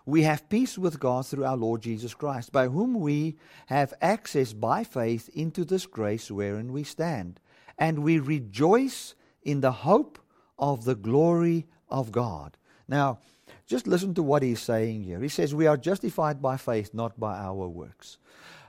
we 0.06 0.22
have 0.22 0.48
peace 0.48 0.78
with 0.78 1.00
God 1.00 1.26
through 1.26 1.44
our 1.44 1.56
Lord 1.56 1.82
Jesus 1.82 2.14
Christ, 2.14 2.52
by 2.52 2.68
whom 2.68 2.94
we 2.94 3.36
have 3.66 3.94
access 4.00 4.52
by 4.52 4.84
faith 4.84 5.28
into 5.34 5.64
this 5.64 5.86
grace 5.86 6.30
wherein 6.30 6.72
we 6.72 6.84
stand. 6.84 7.40
And 7.78 8.00
we 8.00 8.18
rejoice 8.18 9.14
in 9.42 9.60
the 9.60 9.72
hope 9.72 10.18
of 10.58 10.84
the 10.84 10.94
glory 10.94 11.66
of 11.88 12.12
God. 12.12 12.56
Now, 12.88 13.18
just 13.66 13.86
listen 13.86 14.14
to 14.14 14.22
what 14.22 14.42
he's 14.42 14.60
saying 14.60 15.04
here. 15.04 15.20
He 15.20 15.28
says, 15.28 15.54
We 15.54 15.66
are 15.66 15.76
justified 15.76 16.42
by 16.42 16.56
faith, 16.56 16.92
not 16.92 17.18
by 17.18 17.38
our 17.38 17.68
works. 17.68 18.18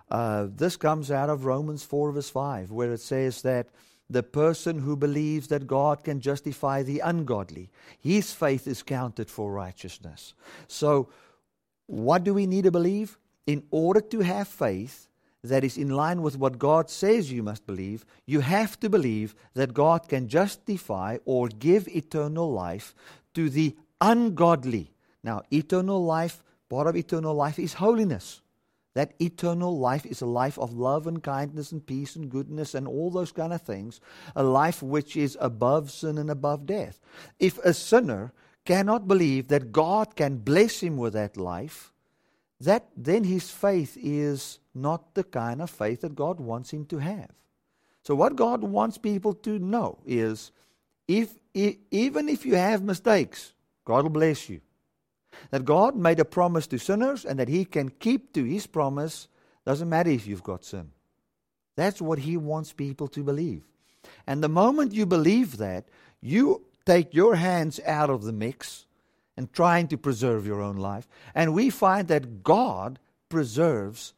Uh, 0.09 0.47
this 0.53 0.75
comes 0.75 1.09
out 1.09 1.29
of 1.29 1.45
Romans 1.45 1.83
4, 1.83 2.11
verse 2.11 2.29
5, 2.29 2.71
where 2.71 2.93
it 2.93 2.99
says 2.99 3.41
that 3.41 3.67
the 4.11 4.23
person 4.23 4.79
who 4.79 4.95
believes 4.95 5.47
that 5.47 5.67
God 5.67 6.03
can 6.03 6.19
justify 6.19 6.83
the 6.83 6.99
ungodly. 6.99 7.69
His 7.99 8.33
faith 8.33 8.67
is 8.67 8.83
counted 8.83 9.29
for 9.29 9.51
righteousness. 9.51 10.33
So, 10.67 11.09
what 11.87 12.23
do 12.23 12.33
we 12.33 12.45
need 12.45 12.63
to 12.65 12.71
believe? 12.71 13.17
In 13.47 13.63
order 13.71 14.01
to 14.01 14.19
have 14.19 14.47
faith 14.47 15.07
that 15.43 15.63
is 15.63 15.77
in 15.77 15.89
line 15.89 16.21
with 16.21 16.37
what 16.37 16.59
God 16.59 16.89
says 16.89 17.31
you 17.31 17.41
must 17.41 17.65
believe, 17.65 18.05
you 18.25 18.41
have 18.41 18.79
to 18.81 18.89
believe 18.89 19.33
that 19.53 19.73
God 19.73 20.07
can 20.07 20.27
justify 20.27 21.17
or 21.25 21.47
give 21.47 21.87
eternal 21.87 22.51
life 22.51 22.93
to 23.33 23.49
the 23.49 23.75
ungodly. 23.99 24.93
Now, 25.23 25.41
eternal 25.51 26.03
life, 26.03 26.43
part 26.69 26.87
of 26.87 26.95
eternal 26.95 27.33
life 27.33 27.59
is 27.59 27.73
holiness. 27.73 28.41
That 28.93 29.13
eternal 29.21 29.77
life 29.77 30.05
is 30.05 30.21
a 30.21 30.25
life 30.25 30.59
of 30.59 30.73
love 30.73 31.07
and 31.07 31.23
kindness 31.23 31.71
and 31.71 31.85
peace 31.85 32.15
and 32.15 32.29
goodness 32.29 32.75
and 32.75 32.87
all 32.87 33.09
those 33.09 33.31
kind 33.31 33.53
of 33.53 33.61
things. 33.61 34.01
A 34.35 34.43
life 34.43 34.83
which 34.83 35.15
is 35.15 35.37
above 35.39 35.91
sin 35.91 36.17
and 36.17 36.29
above 36.29 36.65
death. 36.65 36.99
If 37.39 37.57
a 37.59 37.73
sinner 37.73 38.33
cannot 38.65 39.07
believe 39.07 39.47
that 39.47 39.71
God 39.71 40.15
can 40.15 40.37
bless 40.37 40.81
him 40.81 40.97
with 40.97 41.13
that 41.13 41.37
life, 41.37 41.93
that 42.59 42.89
then 42.95 43.23
his 43.23 43.49
faith 43.49 43.97
is 43.99 44.59
not 44.75 45.15
the 45.15 45.23
kind 45.23 45.61
of 45.61 45.69
faith 45.69 46.01
that 46.01 46.15
God 46.15 46.39
wants 46.39 46.71
him 46.71 46.85
to 46.87 46.97
have. 46.97 47.31
So 48.03 48.13
what 48.15 48.35
God 48.35 48.63
wants 48.63 48.97
people 48.97 49.33
to 49.35 49.57
know 49.57 49.99
is 50.05 50.51
if, 51.07 51.33
if 51.53 51.77
even 51.91 52.29
if 52.29 52.45
you 52.45 52.55
have 52.55 52.83
mistakes, 52.83 53.53
God 53.85 54.03
will 54.03 54.09
bless 54.09 54.49
you. 54.49 54.61
That 55.49 55.65
God 55.65 55.95
made 55.95 56.19
a 56.19 56.25
promise 56.25 56.67
to 56.67 56.77
sinners 56.77 57.25
and 57.25 57.39
that 57.39 57.49
He 57.49 57.65
can 57.65 57.89
keep 57.89 58.33
to 58.33 58.43
His 58.43 58.67
promise 58.67 59.27
Doesn't 59.65 59.89
matter 59.89 60.09
if 60.09 60.27
you've 60.27 60.43
got 60.43 60.65
sin. 60.65 60.91
That's 61.75 62.01
what 62.01 62.19
he 62.19 62.37
wants 62.37 62.73
people 62.73 63.07
to 63.09 63.23
believe. 63.23 63.63
And 64.27 64.43
the 64.43 64.49
moment 64.49 64.93
you 64.93 65.05
believe 65.05 65.57
that, 65.57 65.85
you 66.21 66.63
take 66.85 67.13
your 67.13 67.35
hands 67.35 67.79
out 67.85 68.09
of 68.09 68.23
the 68.23 68.33
mix 68.33 68.85
and 69.37 69.51
trying 69.53 69.87
to 69.89 69.97
preserve 69.97 70.45
your 70.45 70.61
own 70.61 70.77
life. 70.77 71.07
And 71.33 71.53
we 71.53 71.69
find 71.69 72.07
that 72.09 72.43
God 72.43 72.99
preserves 73.29 74.13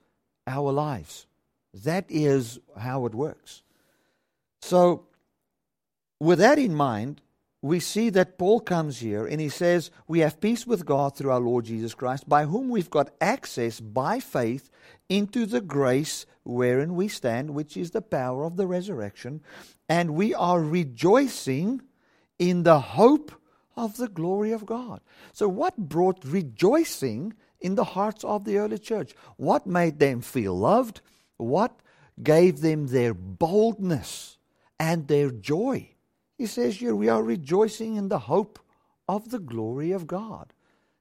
our 0.48 0.72
lives. 0.72 1.26
That 1.74 2.06
is 2.10 2.60
how 2.78 3.06
it 3.06 3.16
works. 3.16 3.64
So, 4.62 5.06
with 6.20 6.40
that 6.40 6.58
in 6.58 6.74
mind, 6.74 7.22
we 7.64 7.80
see 7.80 8.10
that 8.10 8.38
Paul 8.38 8.60
comes 8.60 9.00
here 9.00 9.26
and 9.26 9.40
he 9.40 9.48
says, 9.48 9.90
We 10.06 10.20
have 10.20 10.42
peace 10.42 10.68
with 10.68 10.86
God 10.86 11.16
through 11.16 11.32
our 11.32 11.40
Lord 11.40 11.64
Jesus 11.64 11.94
Christ, 11.94 12.28
by 12.28 12.44
whom 12.44 12.68
we've 12.68 12.90
got 12.90 13.12
access 13.22 13.80
by 13.80 14.20
faith 14.20 14.70
into 15.08 15.46
the 15.46 15.62
grace 15.62 16.26
wherein 16.44 16.94
we 16.94 17.08
stand, 17.08 17.52
which 17.52 17.78
is 17.78 17.92
the 17.92 18.02
power 18.02 18.44
of 18.44 18.58
the 18.58 18.68
resurrection. 18.68 19.42
And 19.88 20.14
we 20.14 20.34
are 20.34 20.62
rejoicing 20.62 21.82
in 22.38 22.64
the 22.64 22.82
hope 22.82 23.32
of 23.78 23.96
the 23.96 24.10
glory 24.10 24.52
of 24.52 24.66
God. 24.66 25.00
So, 25.32 25.48
what 25.48 25.78
brought 25.78 26.26
rejoicing 26.26 27.34
in 27.62 27.76
the 27.76 27.86
hearts 27.86 28.26
of 28.26 28.44
the 28.44 28.58
early 28.58 28.78
church? 28.78 29.14
What 29.38 29.66
made 29.66 30.00
them 30.00 30.20
feel 30.20 30.54
loved? 30.54 31.00
What 31.38 31.80
gave 32.22 32.60
them 32.60 32.88
their 32.88 33.14
boldness 33.14 34.38
and 34.78 35.08
their 35.08 35.32
joy? 35.32 35.93
He 36.44 36.48
says 36.48 36.76
here, 36.76 36.94
we 36.94 37.08
are 37.08 37.24
rejoicing 37.24 37.96
in 37.96 38.10
the 38.10 38.20
hope 38.20 38.60
of 39.08 39.30
the 39.30 39.40
glory 39.40 39.94
of 39.94 40.08
God. 40.08 40.52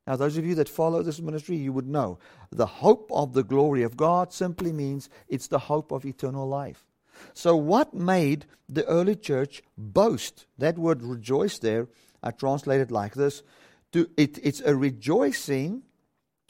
Now, 0.06 0.14
those 0.14 0.36
of 0.36 0.46
you 0.46 0.54
that 0.54 0.68
follow 0.68 1.02
this 1.02 1.20
ministry, 1.20 1.56
you 1.56 1.72
would 1.72 1.88
know 1.88 2.20
the 2.52 2.64
hope 2.64 3.10
of 3.12 3.32
the 3.32 3.42
glory 3.42 3.82
of 3.82 3.96
God 3.96 4.32
simply 4.32 4.70
means 4.70 5.10
it's 5.26 5.48
the 5.48 5.58
hope 5.58 5.90
of 5.90 6.06
eternal 6.06 6.46
life. 6.46 6.84
So, 7.34 7.56
what 7.56 7.92
made 7.92 8.46
the 8.68 8.84
early 8.84 9.16
church 9.16 9.64
boast? 9.76 10.46
That 10.58 10.78
word 10.78 11.02
rejoice 11.02 11.58
there, 11.58 11.88
I 12.22 12.30
translate 12.30 12.80
it 12.80 12.92
like 12.92 13.14
this 13.14 13.42
to, 13.90 14.08
it, 14.16 14.38
it's 14.44 14.60
a 14.60 14.76
rejoicing 14.76 15.82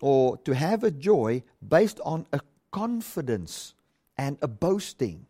or 0.03 0.37
to 0.45 0.55
have 0.55 0.85
a 0.85 0.91
joy 0.91 1.45
based 1.67 1.99
on 2.05 2.27
a 2.31 2.41
confidence 2.71 3.73
and 4.19 4.37
a 4.43 4.49
boasting. 4.49 5.25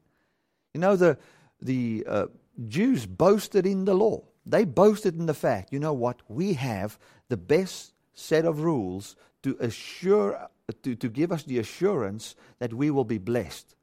You 0.74 0.80
know, 0.80 0.96
the, 0.96 1.16
the 1.60 2.04
uh, 2.08 2.26
Jews 2.68 3.06
boasted 3.06 3.66
in 3.66 3.84
the 3.84 3.94
law. 3.94 4.22
They 4.44 4.64
boasted 4.64 5.18
in 5.18 5.26
the 5.26 5.34
fact, 5.34 5.72
you 5.72 5.78
know 5.78 5.92
what, 5.92 6.20
we 6.28 6.54
have 6.54 6.98
the 7.28 7.36
best 7.36 7.92
set 8.14 8.44
of 8.44 8.60
rules 8.60 9.16
to 9.42 9.56
assure 9.60 10.48
to, 10.82 10.94
to 10.94 11.08
give 11.08 11.32
us 11.32 11.42
the 11.42 11.58
assurance 11.58 12.34
that 12.58 12.72
we 12.72 12.90
will 12.90 13.04
be 13.04 13.18
blessed. 13.18 13.74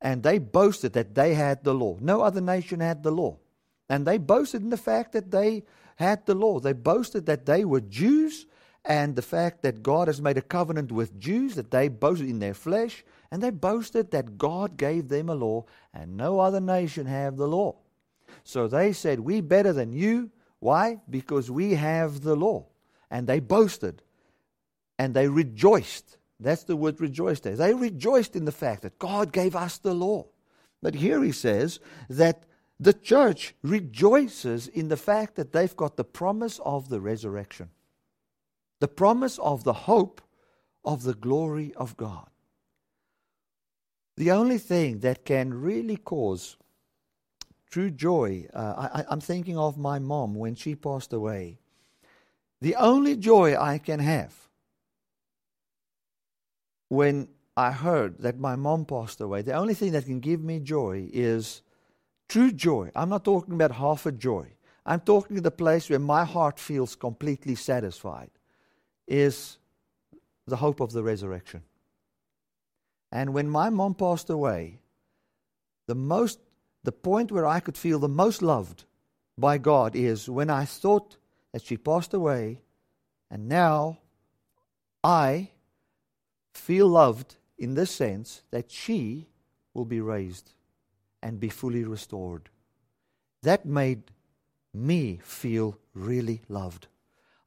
And 0.00 0.22
they 0.22 0.38
boasted 0.38 0.92
that 0.92 1.14
they 1.14 1.34
had 1.34 1.64
the 1.64 1.74
law. 1.74 1.96
No 2.00 2.20
other 2.22 2.40
nation 2.40 2.80
had 2.80 3.02
the 3.02 3.10
law. 3.10 3.38
And 3.88 4.06
they 4.06 4.18
boasted 4.18 4.62
in 4.62 4.70
the 4.70 4.76
fact 4.76 5.12
that 5.12 5.30
they 5.30 5.64
had 5.96 6.26
the 6.26 6.34
law. 6.34 6.60
They 6.60 6.72
boasted 6.72 7.26
that 7.26 7.46
they 7.46 7.64
were 7.64 7.80
Jews 7.80 8.46
and 8.84 9.16
the 9.16 9.22
fact 9.22 9.62
that 9.62 9.82
God 9.82 10.08
has 10.08 10.20
made 10.20 10.38
a 10.38 10.42
covenant 10.42 10.92
with 10.92 11.18
Jews, 11.18 11.56
that 11.56 11.70
they 11.70 11.88
boasted 11.88 12.28
in 12.28 12.38
their 12.38 12.54
flesh, 12.54 13.04
and 13.30 13.42
they 13.42 13.50
boasted 13.50 14.10
that 14.10 14.38
God 14.38 14.76
gave 14.76 15.08
them 15.08 15.28
a 15.28 15.34
law 15.34 15.64
and 15.92 16.16
no 16.16 16.40
other 16.40 16.60
nation 16.60 17.06
have 17.06 17.36
the 17.36 17.48
law. 17.48 17.76
So 18.44 18.68
they 18.68 18.92
said, 18.92 19.20
We 19.20 19.40
better 19.40 19.72
than 19.72 19.92
you. 19.92 20.30
Why? 20.60 21.00
Because 21.08 21.50
we 21.50 21.74
have 21.74 22.22
the 22.22 22.34
law. 22.34 22.66
And 23.10 23.26
they 23.26 23.40
boasted 23.40 24.02
and 24.98 25.14
they 25.14 25.28
rejoiced. 25.28 26.18
That's 26.40 26.64
the 26.64 26.76
word 26.76 27.00
rejoiced 27.00 27.44
there. 27.44 27.56
They 27.56 27.74
rejoiced 27.74 28.36
in 28.36 28.44
the 28.44 28.52
fact 28.52 28.82
that 28.82 28.98
God 28.98 29.32
gave 29.32 29.56
us 29.56 29.78
the 29.78 29.94
law. 29.94 30.26
But 30.82 30.94
here 30.94 31.22
he 31.22 31.32
says 31.32 31.80
that 32.08 32.44
the 32.78 32.92
church 32.92 33.54
rejoices 33.62 34.68
in 34.68 34.88
the 34.88 34.96
fact 34.96 35.34
that 35.34 35.52
they've 35.52 35.76
got 35.76 35.96
the 35.96 36.04
promise 36.04 36.60
of 36.64 36.88
the 36.88 37.00
resurrection, 37.00 37.70
the 38.78 38.88
promise 38.88 39.38
of 39.38 39.64
the 39.64 39.72
hope 39.72 40.20
of 40.84 41.02
the 41.02 41.14
glory 41.14 41.72
of 41.74 41.96
God. 41.96 42.28
The 44.16 44.30
only 44.30 44.58
thing 44.58 45.00
that 45.00 45.24
can 45.24 45.54
really 45.54 45.96
cause 45.96 46.56
true 47.70 47.90
joy, 47.90 48.46
uh, 48.54 48.88
I, 48.94 49.04
I'm 49.08 49.20
thinking 49.20 49.58
of 49.58 49.78
my 49.78 49.98
mom 49.98 50.34
when 50.34 50.54
she 50.54 50.74
passed 50.74 51.12
away. 51.12 51.58
The 52.60 52.74
only 52.76 53.16
joy 53.16 53.56
I 53.56 53.78
can 53.78 54.00
have 54.00 54.34
when 56.88 57.28
I 57.56 57.72
heard 57.72 58.18
that 58.18 58.38
my 58.38 58.56
mom 58.56 58.84
passed 58.84 59.20
away, 59.20 59.42
the 59.42 59.52
only 59.54 59.74
thing 59.74 59.92
that 59.92 60.06
can 60.06 60.20
give 60.20 60.42
me 60.42 60.60
joy 60.60 61.08
is 61.12 61.62
true 62.28 62.52
joy. 62.52 62.90
I'm 62.94 63.08
not 63.08 63.24
talking 63.24 63.54
about 63.54 63.72
half 63.72 64.06
a 64.06 64.12
joy. 64.12 64.52
I'm 64.86 65.00
talking 65.00 65.42
the 65.42 65.50
place 65.50 65.90
where 65.90 65.98
my 65.98 66.24
heart 66.24 66.58
feels 66.58 66.96
completely 66.96 67.54
satisfied, 67.54 68.30
is 69.06 69.58
the 70.46 70.56
hope 70.56 70.80
of 70.80 70.92
the 70.92 71.02
resurrection. 71.02 71.62
And 73.12 73.34
when 73.34 73.48
my 73.48 73.70
mom 73.70 73.94
passed 73.94 74.30
away, 74.30 74.80
the 75.86 75.94
most 75.94 76.38
the 76.84 76.92
point 76.92 77.32
where 77.32 77.46
I 77.46 77.60
could 77.60 77.76
feel 77.76 77.98
the 77.98 78.08
most 78.08 78.42
loved 78.42 78.84
by 79.36 79.58
God 79.58 79.94
is 79.94 80.28
when 80.28 80.50
I 80.50 80.64
thought 80.64 81.16
that 81.52 81.62
she 81.62 81.76
passed 81.76 82.14
away, 82.14 82.60
and 83.30 83.48
now 83.48 83.98
I 85.02 85.50
feel 86.52 86.88
loved 86.88 87.36
in 87.56 87.74
the 87.74 87.86
sense 87.86 88.42
that 88.50 88.70
she 88.70 89.28
will 89.74 89.84
be 89.84 90.00
raised 90.00 90.52
and 91.22 91.40
be 91.40 91.48
fully 91.48 91.84
restored. 91.84 92.48
That 93.42 93.64
made 93.64 94.10
me 94.74 95.20
feel 95.22 95.78
really 95.94 96.42
loved. 96.48 96.86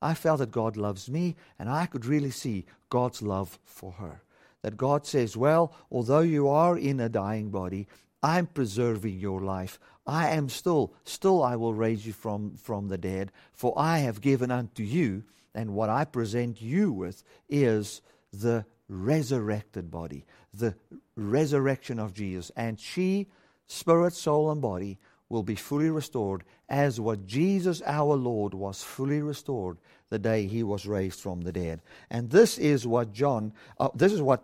I 0.01 0.13
felt 0.13 0.39
that 0.39 0.51
God 0.51 0.77
loves 0.77 1.09
me, 1.09 1.35
and 1.59 1.69
I 1.69 1.85
could 1.85 2.05
really 2.05 2.31
see 2.31 2.65
God's 2.89 3.21
love 3.21 3.59
for 3.63 3.93
her. 3.93 4.23
That 4.63 4.77
God 4.77 5.05
says, 5.05 5.37
Well, 5.37 5.73
although 5.91 6.21
you 6.21 6.47
are 6.47 6.77
in 6.77 6.99
a 6.99 7.09
dying 7.09 7.49
body, 7.49 7.87
I'm 8.23 8.47
preserving 8.47 9.19
your 9.19 9.41
life. 9.41 9.79
I 10.05 10.29
am 10.29 10.49
still, 10.49 10.93
still 11.03 11.43
I 11.43 11.55
will 11.55 11.73
raise 11.73 12.05
you 12.05 12.13
from, 12.13 12.55
from 12.55 12.88
the 12.88 12.97
dead, 12.97 13.31
for 13.53 13.73
I 13.77 13.99
have 13.99 14.21
given 14.21 14.51
unto 14.51 14.84
you, 14.84 15.23
and 15.53 15.73
what 15.73 15.89
I 15.89 16.05
present 16.05 16.62
you 16.62 16.91
with 16.91 17.23
is 17.49 18.01
the 18.34 18.65
resurrected 18.88 19.91
body, 19.91 20.25
the 20.53 20.75
resurrection 21.15 21.99
of 21.99 22.13
Jesus. 22.13 22.51
And 22.55 22.79
she, 22.79 23.27
spirit, 23.67 24.13
soul, 24.13 24.51
and 24.51 24.62
body, 24.62 24.97
will 25.29 25.43
be 25.43 25.55
fully 25.55 25.89
restored 25.89 26.43
as 26.67 26.99
what 26.99 27.25
Jesus 27.25 27.81
our 27.86 28.15
Lord 28.15 28.53
was 28.53 28.84
fully 28.84 29.21
restored 29.21 29.77
the 30.10 30.19
day 30.19 30.45
he 30.45 30.62
was 30.62 30.86
raised 30.86 31.21
from 31.21 31.41
the 31.41 31.53
dead. 31.53 31.81
And 32.10 32.29
this 32.29 32.57
is 32.57 32.86
what 32.86 33.13
John, 33.13 33.53
uh, 33.79 33.89
this 33.95 34.12
is 34.12 34.21
what 34.21 34.43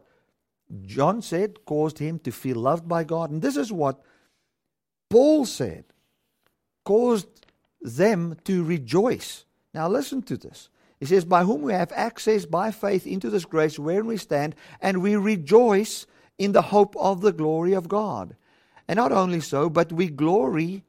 John 0.86 1.22
said 1.22 1.66
caused 1.66 2.00
him 2.00 2.20
to 2.20 2.32
feel 2.32 2.58
loved 2.58 2.88
by 2.88 3.04
God. 3.04 3.32
And 3.32 3.42
this 3.42 3.58
is 3.58 3.72
what 3.72 4.02
Paul 5.10 5.46
said 5.46 5.86
caused 6.84 7.28
them 7.82 8.38
to 8.46 8.64
rejoice. 8.64 9.46
Now, 9.74 9.88
listen 9.88 10.22
to 10.24 10.38
this. 10.38 10.70
He 11.00 11.06
says, 11.06 11.26
By 11.26 11.44
whom 11.44 11.62
we 11.62 11.74
have 11.74 11.92
access 11.92 12.46
by 12.46 12.72
faith 12.72 13.06
into 13.06 13.30
this 13.30 13.46
grace 13.46 13.78
wherein 13.78 14.08
we 14.08 14.18
stand, 14.18 14.56
and 14.82 15.02
we 15.02 15.16
rejoice 15.16 16.08
in 16.38 16.52
the 16.52 16.62
hope 16.62 16.96
of 16.98 17.22
the 17.22 17.34
glory 17.34 17.74
of 17.74 17.88
God. 17.88 18.36
And 18.88 18.98
not 18.98 19.12
only 19.12 19.42
so, 19.42 19.70
but 19.70 19.92
we 19.92 20.08
glory. 20.08 20.84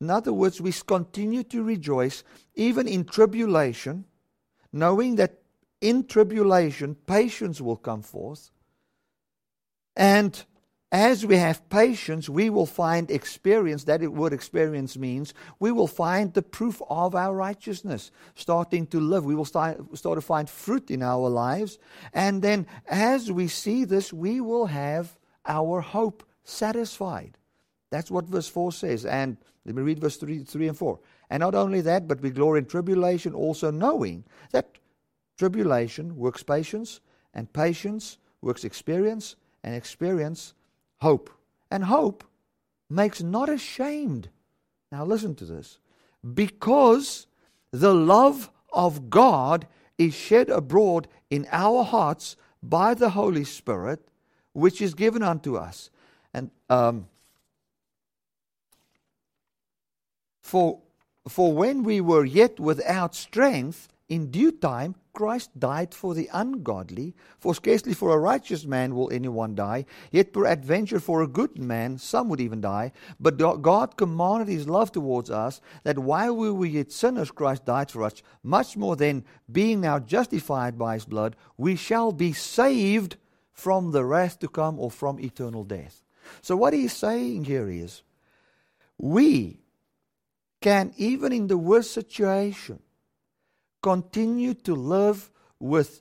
In 0.00 0.10
other 0.10 0.32
words, 0.32 0.60
we 0.60 0.72
continue 0.72 1.42
to 1.44 1.62
rejoice 1.62 2.24
even 2.54 2.88
in 2.88 3.04
tribulation, 3.04 4.04
knowing 4.72 5.16
that 5.16 5.38
in 5.80 6.06
tribulation 6.06 6.94
patience 6.94 7.60
will 7.60 7.76
come 7.76 8.02
forth. 8.02 8.50
And 9.96 10.44
as 10.94 11.26
we 11.26 11.36
have 11.38 11.68
patience, 11.70 12.28
we 12.28 12.50
will 12.50 12.66
find 12.66 13.10
experience. 13.10 13.82
That 13.82 14.00
word 14.02 14.32
experience 14.32 14.96
means 14.96 15.34
we 15.58 15.72
will 15.72 15.88
find 15.88 16.32
the 16.32 16.42
proof 16.42 16.80
of 16.88 17.16
our 17.16 17.34
righteousness 17.34 18.12
starting 18.36 18.86
to 18.86 19.00
live. 19.00 19.24
We 19.24 19.34
will 19.34 19.44
start, 19.44 19.80
start 19.98 20.18
to 20.18 20.20
find 20.20 20.48
fruit 20.48 20.92
in 20.92 21.02
our 21.02 21.28
lives. 21.28 21.78
And 22.12 22.42
then 22.42 22.68
as 22.86 23.32
we 23.32 23.48
see 23.48 23.84
this, 23.84 24.12
we 24.12 24.40
will 24.40 24.66
have 24.66 25.18
our 25.46 25.80
hope 25.80 26.22
satisfied. 26.44 27.38
That's 27.90 28.10
what 28.10 28.26
verse 28.26 28.48
4 28.48 28.70
says. 28.70 29.04
And 29.04 29.36
let 29.64 29.74
me 29.74 29.82
read 29.82 29.98
verse 29.98 30.16
3, 30.16 30.44
3 30.44 30.68
and 30.68 30.78
4. 30.78 31.00
And 31.30 31.40
not 31.40 31.56
only 31.56 31.80
that, 31.80 32.06
but 32.06 32.20
we 32.20 32.30
glory 32.30 32.60
in 32.60 32.66
tribulation, 32.66 33.34
also 33.34 33.72
knowing 33.72 34.22
that 34.52 34.78
tribulation 35.38 36.16
works 36.16 36.44
patience, 36.44 37.00
and 37.34 37.52
patience 37.52 38.18
works 38.42 38.62
experience 38.62 39.34
and 39.64 39.74
experience 39.74 40.54
hope. 41.00 41.30
And 41.70 41.84
hope 41.84 42.22
makes 42.88 43.22
not 43.22 43.48
ashamed. 43.48 44.28
Now, 44.92 45.04
listen 45.04 45.34
to 45.36 45.44
this. 45.44 45.78
Because 46.34 47.26
the 47.72 47.94
love 47.94 48.50
of 48.72 49.10
God 49.10 49.66
is 49.98 50.14
shed 50.14 50.50
abroad 50.50 51.08
in 51.30 51.48
our 51.50 51.82
hearts 51.82 52.36
by 52.62 52.94
the 52.94 53.10
Holy 53.10 53.44
Spirit, 53.44 54.06
which 54.52 54.80
is 54.80 54.94
given 54.94 55.22
unto 55.22 55.56
us. 55.56 55.90
And 56.32 56.50
um, 56.70 57.08
for, 60.40 60.80
for 61.26 61.52
when 61.52 61.82
we 61.82 62.00
were 62.00 62.24
yet 62.24 62.60
without 62.60 63.14
strength, 63.14 63.88
in 64.08 64.30
due 64.30 64.52
time 64.52 64.94
Christ 65.14 65.58
died 65.58 65.94
for 65.94 66.12
the 66.12 66.28
ungodly, 66.32 67.14
for 67.38 67.54
scarcely 67.54 67.94
for 67.94 68.12
a 68.12 68.18
righteous 68.18 68.66
man 68.66 68.94
will 68.94 69.10
anyone 69.10 69.54
die, 69.54 69.86
yet 70.10 70.32
peradventure 70.32 71.00
for 71.00 71.22
a 71.22 71.28
good 71.28 71.56
man 71.56 71.96
some 71.96 72.28
would 72.28 72.40
even 72.40 72.60
die. 72.60 72.92
But 73.18 73.38
God 73.38 73.96
commanded 73.96 74.48
his 74.48 74.68
love 74.68 74.92
towards 74.92 75.30
us, 75.30 75.60
that 75.84 75.98
while 75.98 76.36
we 76.36 76.50
were 76.50 76.66
yet 76.66 76.92
sinners, 76.92 77.30
Christ 77.30 77.64
died 77.64 77.90
for 77.90 78.02
us. 78.02 78.22
Much 78.42 78.76
more 78.76 78.96
then, 78.96 79.24
being 79.50 79.80
now 79.80 80.00
justified 80.00 80.76
by 80.76 80.94
his 80.94 81.04
blood, 81.04 81.36
we 81.56 81.76
shall 81.76 82.12
be 82.12 82.32
saved 82.32 83.16
from 83.52 83.92
the 83.92 84.04
wrath 84.04 84.40
to 84.40 84.48
come 84.48 84.78
or 84.78 84.90
from 84.90 85.20
eternal 85.20 85.64
death. 85.64 86.02
So, 86.42 86.56
what 86.56 86.74
he's 86.74 86.92
saying 86.92 87.44
here 87.44 87.68
is, 87.68 88.02
we 88.98 89.60
can, 90.60 90.92
even 90.96 91.32
in 91.32 91.46
the 91.46 91.58
worst 91.58 91.92
situation, 91.92 92.80
continue 93.84 94.54
to 94.54 94.74
live 94.74 95.30
with 95.60 96.00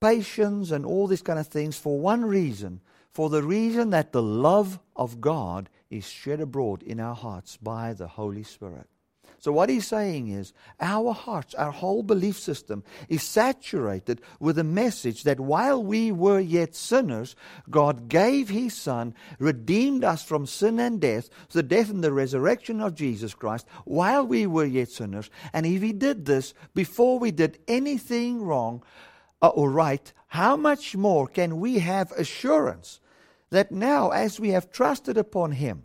patience 0.00 0.70
and 0.70 0.86
all 0.86 1.06
these 1.06 1.20
kind 1.20 1.38
of 1.38 1.46
things 1.46 1.76
for 1.76 2.00
one 2.00 2.24
reason 2.24 2.80
for 3.10 3.28
the 3.28 3.42
reason 3.42 3.90
that 3.90 4.12
the 4.12 4.22
love 4.22 4.78
of 4.96 5.20
God 5.20 5.68
is 5.90 6.08
shed 6.08 6.40
abroad 6.40 6.82
in 6.82 7.00
our 7.00 7.14
hearts 7.14 7.58
by 7.58 7.92
the 7.92 8.06
Holy 8.06 8.44
Spirit. 8.44 8.86
So, 9.40 9.52
what 9.52 9.70
he's 9.70 9.86
saying 9.86 10.28
is, 10.28 10.52
our 10.80 11.12
hearts, 11.12 11.54
our 11.54 11.70
whole 11.70 12.02
belief 12.02 12.36
system 12.36 12.82
is 13.08 13.22
saturated 13.22 14.20
with 14.40 14.58
a 14.58 14.64
message 14.64 15.22
that 15.22 15.38
while 15.38 15.80
we 15.80 16.10
were 16.10 16.40
yet 16.40 16.74
sinners, 16.74 17.36
God 17.70 18.08
gave 18.08 18.48
his 18.48 18.74
Son, 18.74 19.14
redeemed 19.38 20.02
us 20.02 20.24
from 20.24 20.44
sin 20.44 20.80
and 20.80 21.00
death, 21.00 21.30
the 21.50 21.62
death 21.62 21.88
and 21.88 22.02
the 22.02 22.12
resurrection 22.12 22.80
of 22.80 22.96
Jesus 22.96 23.32
Christ, 23.32 23.64
while 23.84 24.26
we 24.26 24.44
were 24.44 24.64
yet 24.64 24.90
sinners. 24.90 25.30
And 25.52 25.66
if 25.66 25.82
he 25.82 25.92
did 25.92 26.24
this 26.24 26.52
before 26.74 27.20
we 27.20 27.30
did 27.30 27.60
anything 27.68 28.42
wrong 28.42 28.82
uh, 29.40 29.48
or 29.48 29.70
right, 29.70 30.12
how 30.26 30.56
much 30.56 30.96
more 30.96 31.28
can 31.28 31.60
we 31.60 31.78
have 31.78 32.10
assurance 32.12 32.98
that 33.50 33.70
now, 33.70 34.10
as 34.10 34.40
we 34.40 34.50
have 34.50 34.72
trusted 34.72 35.16
upon 35.16 35.52
him, 35.52 35.84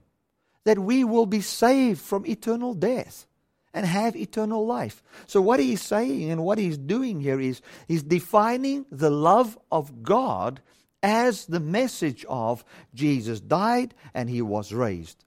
that 0.63 0.79
we 0.79 1.03
will 1.03 1.27
be 1.27 1.41
saved 1.41 2.01
from 2.01 2.25
eternal 2.25 2.73
death? 2.73 3.27
And 3.73 3.86
have 3.86 4.15
eternal 4.15 4.65
life. 4.65 5.01
So, 5.27 5.41
what 5.41 5.59
he's 5.59 5.81
saying 5.81 6.29
and 6.29 6.43
what 6.43 6.57
he's 6.57 6.77
doing 6.77 7.19
here 7.19 7.39
is 7.39 7.62
he's 7.88 8.03
defining 8.03 8.86
the 8.91 9.09
love 9.09 9.57
of 9.71 10.03
God 10.03 10.62
as 11.01 11.45
the 11.45 11.59
message 11.59 12.25
of 12.29 12.63
Jesus 12.93 13.39
died 13.39 13.93
and 14.13 14.29
he 14.29 14.41
was 14.41 14.73
raised. 14.73 15.25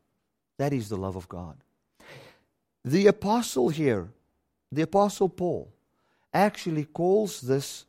That 0.59 0.73
is 0.73 0.89
the 0.89 0.97
love 0.97 1.17
of 1.17 1.29
God. 1.29 1.57
The 2.85 3.09
apostle 3.09 3.69
here, 3.69 4.09
the 4.73 4.83
apostle 4.83 5.29
Paul, 5.29 5.73
actually 6.33 6.85
calls 6.85 7.41
this 7.41 7.85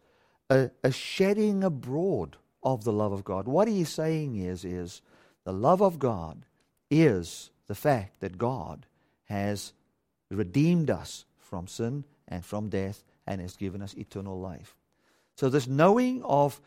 a, 0.50 0.72
a 0.84 0.92
shedding 0.92 1.64
abroad 1.64 2.38
of 2.64 2.84
the 2.84 2.92
love 2.92 3.12
of 3.12 3.24
God. 3.24 3.48
What 3.48 3.68
he's 3.68 3.90
saying 3.90 4.36
is, 4.36 4.66
is 4.66 5.02
the 5.46 5.54
love 5.54 5.82
of 5.82 6.00
God 6.00 6.44
is 6.90 7.52
the 7.68 7.76
fact 7.76 8.20
that 8.20 8.38
God 8.38 8.86
has 9.26 9.74
redeemed 10.30 10.90
us 10.90 11.26
from 11.38 11.68
sin 11.68 12.04
and 12.28 12.44
from 12.44 12.70
death 12.70 13.04
and 13.26 13.42
has 13.42 13.56
given 13.56 13.82
us 13.82 13.94
eternal 13.96 14.40
life. 14.40 14.76
So, 15.36 15.50
this 15.50 15.68
knowing 15.68 16.24
of 16.24 16.60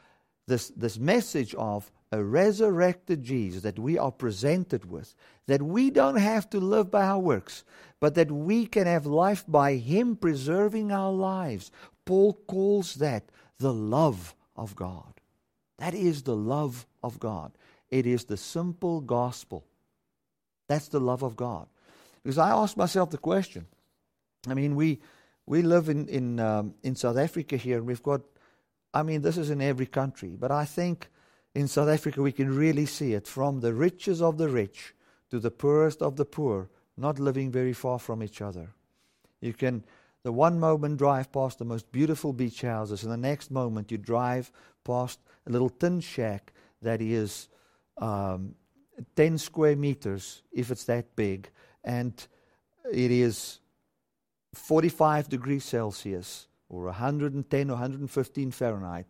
this, 0.46 0.68
this 0.70 0.98
message 0.98 1.54
of 1.54 1.90
a 2.12 2.22
resurrected 2.22 3.22
Jesus 3.22 3.62
that 3.62 3.78
we 3.78 3.98
are 3.98 4.10
presented 4.10 4.90
with, 4.90 5.14
that 5.46 5.62
we 5.62 5.90
don't 5.90 6.16
have 6.16 6.50
to 6.50 6.60
live 6.60 6.90
by 6.90 7.04
our 7.04 7.18
works, 7.18 7.64
but 8.00 8.14
that 8.14 8.30
we 8.30 8.66
can 8.66 8.86
have 8.86 9.06
life 9.06 9.44
by 9.46 9.74
Him 9.74 10.16
preserving 10.16 10.90
our 10.90 11.12
lives. 11.12 11.70
Paul 12.04 12.34
calls 12.46 12.94
that 12.96 13.24
the 13.58 13.72
love 13.72 14.34
of 14.56 14.74
God. 14.74 15.20
That 15.78 15.94
is 15.94 16.22
the 16.22 16.36
love 16.36 16.86
of 17.02 17.20
God. 17.20 17.52
It 17.90 18.06
is 18.06 18.24
the 18.24 18.36
simple 18.36 19.00
gospel. 19.00 19.64
That's 20.68 20.88
the 20.88 21.00
love 21.00 21.22
of 21.22 21.36
God. 21.36 21.68
Because 22.22 22.38
I 22.38 22.50
asked 22.50 22.76
myself 22.76 23.10
the 23.10 23.18
question. 23.18 23.66
I 24.48 24.54
mean, 24.54 24.76
we 24.76 25.00
we 25.46 25.62
live 25.62 25.88
in 25.88 26.08
in 26.08 26.40
um, 26.40 26.74
in 26.82 26.94
South 26.96 27.16
Africa 27.16 27.56
here, 27.56 27.78
and 27.78 27.86
we've 27.86 28.02
got. 28.02 28.22
I 28.92 29.04
mean, 29.04 29.22
this 29.22 29.38
is 29.38 29.50
in 29.50 29.60
every 29.60 29.86
country, 29.86 30.36
but 30.36 30.50
I 30.50 30.64
think 30.64 31.08
in 31.54 31.68
South 31.68 31.88
Africa 31.88 32.22
we 32.22 32.32
can 32.32 32.56
really 32.56 32.86
see 32.86 33.12
it 33.14 33.28
from 33.28 33.60
the 33.60 33.72
richest 33.72 34.20
of 34.20 34.36
the 34.36 34.48
rich 34.48 34.94
to 35.30 35.38
the 35.38 35.50
poorest 35.50 36.02
of 36.02 36.16
the 36.16 36.24
poor, 36.24 36.68
not 36.96 37.20
living 37.20 37.52
very 37.52 37.72
far 37.72 38.00
from 38.00 38.20
each 38.20 38.42
other. 38.42 38.74
You 39.40 39.52
can 39.52 39.84
the 40.22 40.32
one 40.32 40.60
moment 40.60 40.98
drive 40.98 41.32
past 41.32 41.58
the 41.58 41.64
most 41.64 41.90
beautiful 41.92 42.32
beach 42.32 42.62
houses, 42.62 43.02
and 43.02 43.12
the 43.12 43.16
next 43.16 43.50
moment 43.50 43.90
you 43.90 43.98
drive 43.98 44.52
past 44.84 45.18
a 45.46 45.50
little 45.50 45.70
tin 45.70 46.00
shack 46.00 46.52
that 46.82 47.00
is 47.00 47.48
um, 47.98 48.54
10 49.16 49.38
square 49.38 49.76
meters, 49.76 50.42
if 50.52 50.70
it's 50.70 50.84
that 50.84 51.16
big, 51.16 51.50
and 51.84 52.26
it 52.92 53.10
is 53.10 53.60
45 54.54 55.28
degrees 55.28 55.64
Celsius 55.64 56.48
or 56.68 56.84
110 56.84 57.70
or 57.70 57.72
115 57.72 58.50
Fahrenheit, 58.50 59.06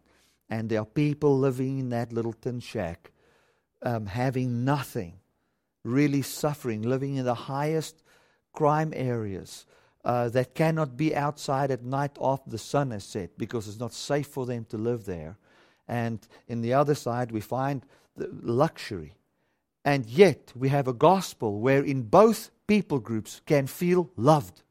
and 0.49 0.69
there 0.69 0.81
are 0.81 0.87
people 0.87 1.39
living 1.39 1.79
in 1.79 1.91
that 1.91 2.13
little 2.13 2.33
tin 2.33 2.61
shack, 2.61 3.13
um, 3.83 4.07
having 4.07 4.65
nothing, 4.65 5.15
really 5.85 6.23
suffering, 6.23 6.83
living 6.83 7.17
in 7.17 7.25
the 7.25 7.35
highest 7.35 8.03
crime 8.53 8.93
areas. 8.95 9.67
Uh, 10.03 10.31
that 10.31 10.55
cannot 10.55 10.97
be 10.97 11.15
outside 11.15 11.71
at 11.71 11.85
night 11.85 12.17
after 12.23 12.49
the 12.49 12.57
sun 12.57 12.91
has 12.91 13.05
set 13.05 13.37
because 13.37 13.69
it's 13.69 13.79
not 13.79 13.93
safe 13.93 14.27
for 14.27 14.47
them 14.47 14.65
to 14.65 14.79
live 14.79 15.05
there. 15.05 15.37
And 15.87 16.27
in 16.49 16.63
the 16.63 16.73
other 16.73 16.95
side, 16.95 17.33
we 17.33 17.43
find 17.43 17.85
luxury. 18.17 19.13
And 19.85 20.07
yet, 20.07 20.53
we 20.55 20.71
have 20.71 20.89
a 20.89 20.95
gospel 20.95 21.61
where 21.61 21.83
in 21.83 22.05
both 22.05 22.51
people 22.71 23.01
groups 23.01 23.43
can 23.47 23.67
feel 23.67 24.13
loved. 24.17 24.63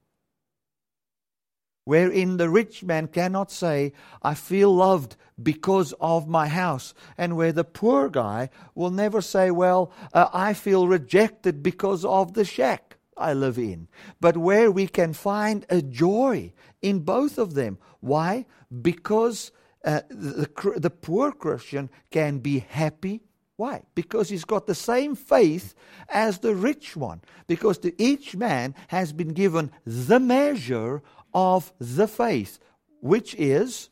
Wherein 1.83 2.37
the 2.37 2.49
rich 2.49 2.81
man 2.81 3.07
cannot 3.07 3.51
say, 3.51 3.91
I 4.21 4.35
feel 4.35 4.73
loved 4.73 5.17
because 5.43 5.93
of 5.99 6.25
my 6.25 6.47
house. 6.47 6.93
And 7.17 7.35
where 7.35 7.51
the 7.51 7.65
poor 7.65 8.07
guy 8.07 8.51
will 8.73 8.89
never 8.89 9.19
say, 9.19 9.51
Well, 9.51 9.91
uh, 10.13 10.29
I 10.31 10.53
feel 10.53 10.87
rejected 10.87 11.61
because 11.61 12.05
of 12.05 12.35
the 12.35 12.45
shack 12.45 12.95
I 13.17 13.33
live 13.33 13.57
in. 13.57 13.89
But 14.21 14.37
where 14.37 14.71
we 14.71 14.87
can 14.87 15.11
find 15.11 15.65
a 15.69 15.81
joy 15.81 16.53
in 16.81 16.99
both 16.99 17.37
of 17.37 17.53
them. 17.53 17.79
Why? 17.99 18.45
Because 18.81 19.51
uh, 19.83 20.01
the, 20.09 20.47
the 20.77 20.89
poor 20.89 21.33
Christian 21.33 21.89
can 22.11 22.39
be 22.39 22.59
happy 22.59 23.23
why? 23.59 23.83
Because 23.93 24.29
he's 24.29 24.45
got 24.45 24.67
the 24.67 24.73
same 24.73 25.15
faith 25.15 25.75
as 26.07 26.39
the 26.39 26.55
rich 26.55 26.95
one. 26.95 27.19
Because 27.45 27.77
to 27.79 27.91
each 28.01 28.33
man 28.33 28.73
has 28.87 29.11
been 29.11 29.33
given 29.33 29.69
the 29.85 30.17
measure 30.17 31.01
of 31.33 31.73
the 31.77 32.07
faith, 32.07 32.57
which 33.01 33.35
is 33.35 33.89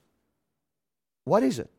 what 1.25 1.43
is 1.43 1.59
it? 1.59 1.69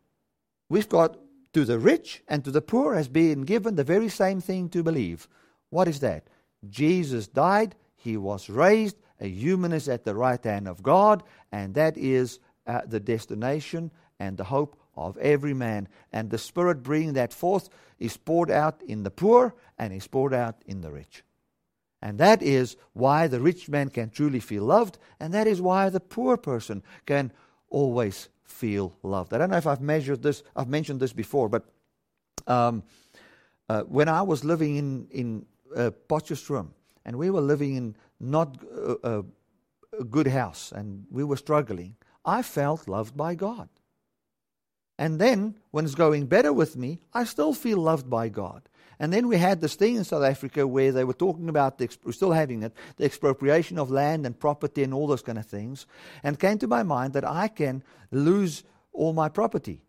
We've 0.68 0.88
got 0.90 1.16
to 1.54 1.64
the 1.64 1.78
rich 1.78 2.22
and 2.28 2.44
to 2.44 2.50
the 2.50 2.60
poor 2.60 2.94
has 2.94 3.08
been 3.08 3.44
given 3.44 3.76
the 3.76 3.84
very 3.84 4.10
same 4.10 4.42
thing 4.42 4.68
to 4.68 4.82
believe. 4.82 5.26
What 5.70 5.88
is 5.88 6.00
that? 6.00 6.28
Jesus 6.68 7.26
died, 7.26 7.74
he 7.96 8.18
was 8.18 8.50
raised, 8.50 8.98
a 9.18 9.28
human 9.28 9.72
is 9.72 9.88
at 9.88 10.04
the 10.04 10.14
right 10.14 10.44
hand 10.44 10.68
of 10.68 10.82
God, 10.82 11.22
and 11.50 11.74
that 11.74 11.96
is 11.96 12.38
uh, 12.66 12.82
the 12.86 13.00
destination 13.00 13.90
and 14.20 14.36
the 14.36 14.44
hope 14.44 14.77
of 15.06 15.16
every 15.18 15.54
man. 15.54 15.88
And 16.12 16.30
the 16.30 16.38
Spirit 16.38 16.82
bringing 16.82 17.14
that 17.14 17.32
forth 17.32 17.68
is 17.98 18.16
poured 18.16 18.50
out 18.50 18.82
in 18.82 19.02
the 19.02 19.10
poor 19.10 19.54
and 19.78 19.92
is 19.92 20.06
poured 20.06 20.34
out 20.34 20.56
in 20.66 20.80
the 20.80 20.90
rich. 20.90 21.22
And 22.00 22.18
that 22.18 22.42
is 22.42 22.76
why 22.92 23.26
the 23.26 23.40
rich 23.40 23.68
man 23.68 23.88
can 23.88 24.10
truly 24.10 24.40
feel 24.40 24.64
loved, 24.64 24.98
and 25.18 25.34
that 25.34 25.46
is 25.46 25.60
why 25.60 25.88
the 25.88 26.00
poor 26.00 26.36
person 26.36 26.82
can 27.06 27.32
always 27.70 28.28
feel 28.44 28.96
loved. 29.02 29.34
I 29.34 29.38
don't 29.38 29.50
know 29.50 29.56
if 29.56 29.66
I've 29.66 29.80
measured 29.80 30.22
this, 30.22 30.42
I've 30.54 30.68
mentioned 30.68 31.00
this 31.00 31.12
before, 31.12 31.48
but 31.48 31.64
um, 32.46 32.84
uh, 33.68 33.82
when 33.82 34.08
I 34.08 34.22
was 34.22 34.44
living 34.44 34.76
in, 34.76 35.08
in 35.10 35.46
uh, 35.76 35.90
Potchefstroom, 36.08 36.68
and 37.04 37.16
we 37.16 37.30
were 37.30 37.40
living 37.40 37.74
in 37.74 37.96
not 38.20 38.58
uh, 39.02 39.22
a 39.98 40.04
good 40.04 40.28
house, 40.28 40.72
and 40.72 41.04
we 41.10 41.24
were 41.24 41.36
struggling, 41.36 41.96
I 42.24 42.42
felt 42.42 42.86
loved 42.86 43.16
by 43.16 43.34
God. 43.34 43.68
And 44.98 45.20
then, 45.20 45.54
when 45.70 45.84
it's 45.84 45.94
going 45.94 46.26
better 46.26 46.52
with 46.52 46.76
me, 46.76 47.00
I 47.14 47.24
still 47.24 47.54
feel 47.54 47.78
loved 47.78 48.10
by 48.10 48.28
God. 48.28 48.68
And 48.98 49.12
then 49.12 49.28
we 49.28 49.36
had 49.36 49.60
this 49.60 49.76
thing 49.76 49.94
in 49.94 50.02
South 50.02 50.24
Africa 50.24 50.66
where 50.66 50.90
they 50.90 51.04
were 51.04 51.12
talking 51.12 51.48
about, 51.48 51.78
the, 51.78 51.88
we're 52.04 52.12
still 52.12 52.32
having 52.32 52.64
it, 52.64 52.72
the 52.96 53.04
expropriation 53.04 53.78
of 53.78 53.92
land 53.92 54.26
and 54.26 54.38
property 54.38 54.82
and 54.82 54.92
all 54.92 55.06
those 55.06 55.22
kind 55.22 55.38
of 55.38 55.46
things. 55.46 55.86
And 56.24 56.40
came 56.40 56.58
to 56.58 56.66
my 56.66 56.82
mind 56.82 57.12
that 57.12 57.24
I 57.24 57.46
can 57.46 57.84
lose 58.10 58.64
all 58.92 59.12
my 59.12 59.28
property. 59.28 59.82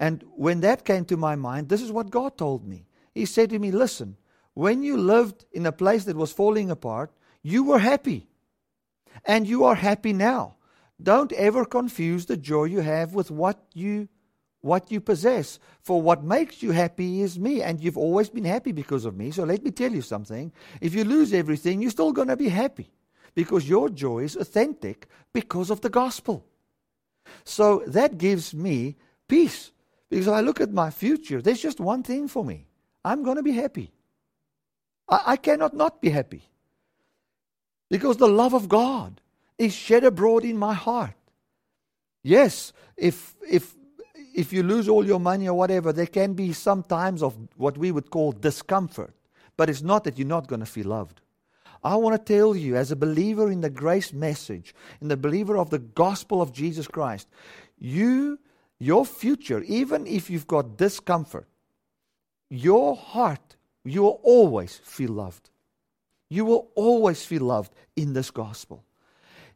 And 0.00 0.24
when 0.34 0.60
that 0.60 0.84
came 0.84 1.04
to 1.06 1.16
my 1.16 1.36
mind, 1.36 1.68
this 1.68 1.82
is 1.82 1.92
what 1.92 2.10
God 2.10 2.36
told 2.36 2.66
me. 2.66 2.86
He 3.14 3.26
said 3.26 3.50
to 3.50 3.58
me, 3.58 3.70
Listen, 3.70 4.16
when 4.54 4.82
you 4.82 4.96
lived 4.96 5.44
in 5.52 5.66
a 5.66 5.72
place 5.72 6.04
that 6.04 6.16
was 6.16 6.32
falling 6.32 6.70
apart, 6.70 7.12
you 7.42 7.62
were 7.62 7.78
happy. 7.78 8.26
And 9.24 9.46
you 9.46 9.64
are 9.64 9.76
happy 9.76 10.12
now. 10.12 10.56
Don't 11.00 11.32
ever 11.32 11.64
confuse 11.64 12.26
the 12.26 12.36
joy 12.36 12.64
you 12.64 12.80
have 12.80 13.14
with 13.14 13.30
what 13.30 13.64
you 13.72 14.08
what 14.60 14.90
you 14.90 15.00
possess. 15.00 15.58
For 15.80 16.00
what 16.02 16.24
makes 16.24 16.62
you 16.62 16.72
happy 16.72 17.22
is 17.22 17.38
me, 17.38 17.62
and 17.62 17.80
you've 17.80 17.98
always 17.98 18.28
been 18.28 18.44
happy 18.44 18.72
because 18.72 19.04
of 19.04 19.16
me. 19.16 19.30
So 19.30 19.44
let 19.44 19.62
me 19.62 19.70
tell 19.70 19.92
you 19.92 20.02
something. 20.02 20.52
If 20.80 20.94
you 20.94 21.04
lose 21.04 21.32
everything, 21.32 21.80
you're 21.80 21.90
still 21.90 22.12
going 22.12 22.28
to 22.28 22.36
be 22.36 22.48
happy 22.48 22.90
because 23.34 23.68
your 23.68 23.88
joy 23.88 24.20
is 24.20 24.36
authentic 24.36 25.06
because 25.32 25.70
of 25.70 25.80
the 25.80 25.90
gospel. 25.90 26.44
So 27.44 27.82
that 27.86 28.18
gives 28.18 28.54
me 28.54 28.96
peace 29.28 29.70
because 30.10 30.28
I 30.28 30.40
look 30.40 30.60
at 30.60 30.72
my 30.72 30.90
future, 30.90 31.42
there's 31.42 31.60
just 31.60 31.80
one 31.80 32.02
thing 32.02 32.28
for 32.28 32.44
me 32.44 32.66
I'm 33.04 33.22
going 33.22 33.36
to 33.36 33.42
be 33.42 33.52
happy. 33.52 33.92
I, 35.08 35.22
I 35.26 35.36
cannot 35.36 35.74
not 35.74 36.00
be 36.00 36.10
happy 36.10 36.42
because 37.90 38.16
the 38.16 38.28
love 38.28 38.54
of 38.54 38.68
God 38.68 39.20
is 39.56 39.74
shed 39.74 40.04
abroad 40.04 40.44
in 40.44 40.56
my 40.56 40.74
heart. 40.74 41.14
Yes, 42.22 42.72
if, 42.96 43.34
if, 43.48 43.74
if 44.38 44.52
you 44.52 44.62
lose 44.62 44.88
all 44.88 45.04
your 45.04 45.18
money 45.18 45.48
or 45.48 45.54
whatever, 45.54 45.92
there 45.92 46.06
can 46.06 46.32
be 46.32 46.52
some 46.52 46.84
times 46.84 47.24
of 47.24 47.36
what 47.56 47.76
we 47.76 47.90
would 47.90 48.08
call 48.08 48.30
discomfort. 48.30 49.12
But 49.56 49.68
it's 49.68 49.82
not 49.82 50.04
that 50.04 50.16
you're 50.16 50.28
not 50.28 50.46
going 50.46 50.60
to 50.60 50.66
feel 50.66 50.86
loved. 50.86 51.20
I 51.82 51.96
want 51.96 52.14
to 52.14 52.32
tell 52.32 52.54
you, 52.54 52.76
as 52.76 52.92
a 52.92 52.96
believer 52.96 53.50
in 53.50 53.62
the 53.62 53.68
grace 53.68 54.12
message, 54.12 54.76
in 55.00 55.08
the 55.08 55.16
believer 55.16 55.58
of 55.58 55.70
the 55.70 55.80
gospel 55.80 56.40
of 56.40 56.52
Jesus 56.52 56.86
Christ, 56.86 57.26
you, 57.80 58.38
your 58.78 59.04
future, 59.04 59.60
even 59.62 60.06
if 60.06 60.30
you've 60.30 60.46
got 60.46 60.76
discomfort, 60.76 61.48
your 62.48 62.94
heart, 62.94 63.56
you 63.84 64.02
will 64.04 64.20
always 64.22 64.76
feel 64.84 65.10
loved. 65.10 65.50
You 66.30 66.44
will 66.44 66.70
always 66.76 67.24
feel 67.24 67.42
loved 67.42 67.74
in 67.96 68.12
this 68.12 68.30
gospel. 68.30 68.84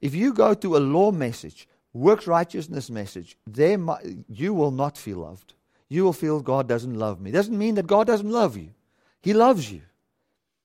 If 0.01 0.13
you 0.13 0.33
go 0.33 0.55
to 0.55 0.77
a 0.77 0.79
law 0.79 1.13
message, 1.13 1.69
works 1.93 2.27
righteousness 2.27 2.91
message, 2.91 3.37
there 3.47 3.79
you 4.29 4.55
will 4.55 4.71
not 4.71 4.97
feel 4.97 5.19
loved. 5.19 5.55
You 5.89 6.05
will 6.05 6.13
feel 6.13 6.41
God 6.41 6.69
doesn't 6.69 6.95
love 6.95 7.21
me. 7.21 7.31
Doesn't 7.31 7.57
mean 7.57 7.75
that 7.75 7.87
God 7.87 8.07
doesn't 8.07 8.31
love 8.31 8.57
you. 8.57 8.71
He 9.21 9.35
loves 9.35 9.71
you. 9.71 9.83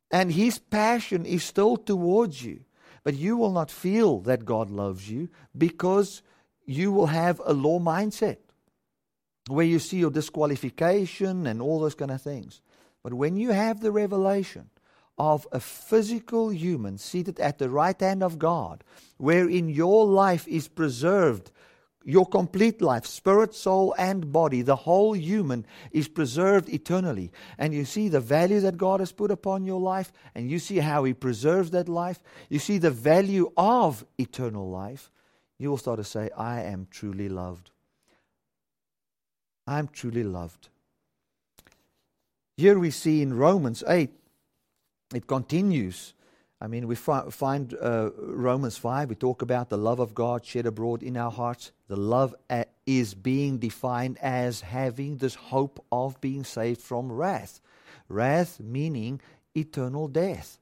And 0.09 0.31
his 0.31 0.57
passion 0.57 1.25
is 1.25 1.43
still 1.43 1.75
towards 1.75 2.43
you. 2.43 2.61
But 3.03 3.15
you 3.15 3.35
will 3.37 3.51
not 3.51 3.69
feel 3.69 4.19
that 4.21 4.45
God 4.45 4.69
loves 4.69 5.09
you 5.09 5.29
because 5.57 6.21
you 6.65 6.91
will 6.91 7.07
have 7.07 7.41
a 7.45 7.53
law 7.53 7.79
mindset 7.79 8.37
where 9.47 9.65
you 9.65 9.79
see 9.79 9.97
your 9.97 10.11
disqualification 10.11 11.47
and 11.47 11.61
all 11.61 11.79
those 11.79 11.95
kind 11.95 12.11
of 12.11 12.21
things. 12.21 12.61
But 13.03 13.13
when 13.13 13.37
you 13.37 13.51
have 13.51 13.79
the 13.79 13.91
revelation 13.91 14.69
of 15.17 15.47
a 15.51 15.59
physical 15.59 16.49
human 16.49 16.97
seated 16.97 17.39
at 17.39 17.57
the 17.57 17.69
right 17.69 17.99
hand 17.99 18.21
of 18.21 18.37
God, 18.37 18.83
wherein 19.17 19.69
your 19.69 20.05
life 20.05 20.47
is 20.47 20.67
preserved, 20.67 21.51
your 22.03 22.25
complete 22.25 22.81
life, 22.81 23.05
spirit, 23.05 23.53
soul, 23.53 23.93
and 23.97 24.31
body, 24.31 24.61
the 24.61 24.75
whole 24.75 25.13
human 25.13 25.65
is 25.91 26.07
preserved 26.07 26.69
eternally. 26.69 27.31
And 27.57 27.73
you 27.73 27.83
see 27.83 28.07
the 28.07 28.21
value 28.21 28.61
that 28.61 28.77
God 28.77 29.01
has 29.01 29.11
put 29.11 29.31
upon 29.31 29.65
your 29.65 29.81
life, 29.81 30.13
and 30.33 30.49
you 30.49 30.59
see 30.59 30.77
how 30.77 31.03
He 31.03 31.13
preserves 31.13 31.71
that 31.71 31.89
life. 31.89 32.19
You 32.49 32.59
see 32.59 32.77
the 32.77 32.91
value 32.91 33.51
of 33.57 34.05
eternal 34.17 34.69
life. 34.69 35.11
You 35.59 35.69
will 35.69 35.77
start 35.77 35.97
to 35.97 36.03
say, 36.03 36.29
I 36.37 36.61
am 36.61 36.87
truly 36.89 37.27
loved. 37.27 37.71
I'm 39.65 39.89
truly 39.89 40.23
loved. 40.23 40.69
Here 42.55 42.79
we 42.79 42.89
see 42.89 43.21
in 43.21 43.33
Romans 43.33 43.83
8 43.85 44.11
it 45.13 45.27
continues. 45.27 46.13
I 46.59 46.67
mean, 46.67 46.87
we 46.87 46.95
fi- 46.95 47.29
find 47.29 47.75
uh, 47.79 48.09
Romans 48.17 48.77
5, 48.77 49.09
we 49.09 49.15
talk 49.15 49.41
about 49.41 49.69
the 49.69 49.77
love 49.77 49.99
of 49.99 50.15
God 50.15 50.43
shed 50.43 50.65
abroad 50.65 51.03
in 51.03 51.15
our 51.15 51.31
hearts. 51.31 51.71
The 51.87 51.95
love 51.95 52.33
a- 52.49 52.65
is 52.85 53.13
being 53.13 53.59
defined 53.59 54.17
as 54.21 54.61
having 54.61 55.17
this 55.17 55.35
hope 55.35 55.83
of 55.91 56.19
being 56.19 56.43
saved 56.43 56.81
from 56.81 57.11
wrath. 57.11 57.61
Wrath 58.09 58.59
meaning 58.59 59.21
eternal 59.55 60.07
death. 60.07 60.57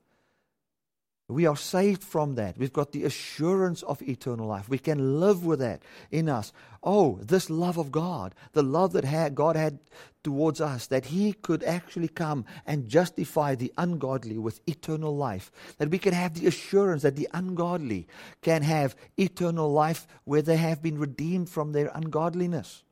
We 1.28 1.48
are 1.48 1.58
saved 1.58 2.04
from 2.04 2.36
that. 2.36 2.58
We've 2.58 2.74
got 2.74 2.92
the 2.92 3.04
assurance 3.04 3.82
of 3.82 4.02
eternal 4.04 4.48
life. 4.48 4.70
We 4.70 4.78
can 4.78 5.20
live 5.20 5.44
with 5.44 5.60
that 5.60 5.82
in 6.12 6.30
us. 6.30 6.54
Oh, 6.84 7.18
this 7.22 7.50
love 7.50 7.78
of 7.78 7.92
God, 7.92 8.36
the 8.54 8.62
love 8.62 8.94
that 8.94 9.06
had, 9.06 9.34
God 9.34 9.56
had 9.56 9.80
towards 10.26 10.60
us, 10.60 10.88
that 10.88 11.06
He 11.06 11.32
could 11.32 11.64
actually 11.64 12.10
come 12.10 12.44
and 12.66 12.90
justify 12.90 13.56
the 13.56 13.72
ungodly 13.78 14.38
with 14.38 14.60
eternal 14.68 15.16
life. 15.16 15.52
That 15.78 15.90
we 15.90 16.00
can 16.00 16.14
have 16.14 16.34
the 16.34 16.48
assurance 16.48 17.04
that 17.04 17.16
the 17.16 17.30
ungodly 17.34 18.08
can 18.42 18.64
have 18.64 18.96
eternal 19.16 19.72
life 19.72 20.08
where 20.26 20.42
they 20.42 20.58
have 20.58 20.82
been 20.82 20.98
redeemed 20.98 21.50
from 21.50 21.72
their 21.72 21.92
ungodliness. 21.94 22.84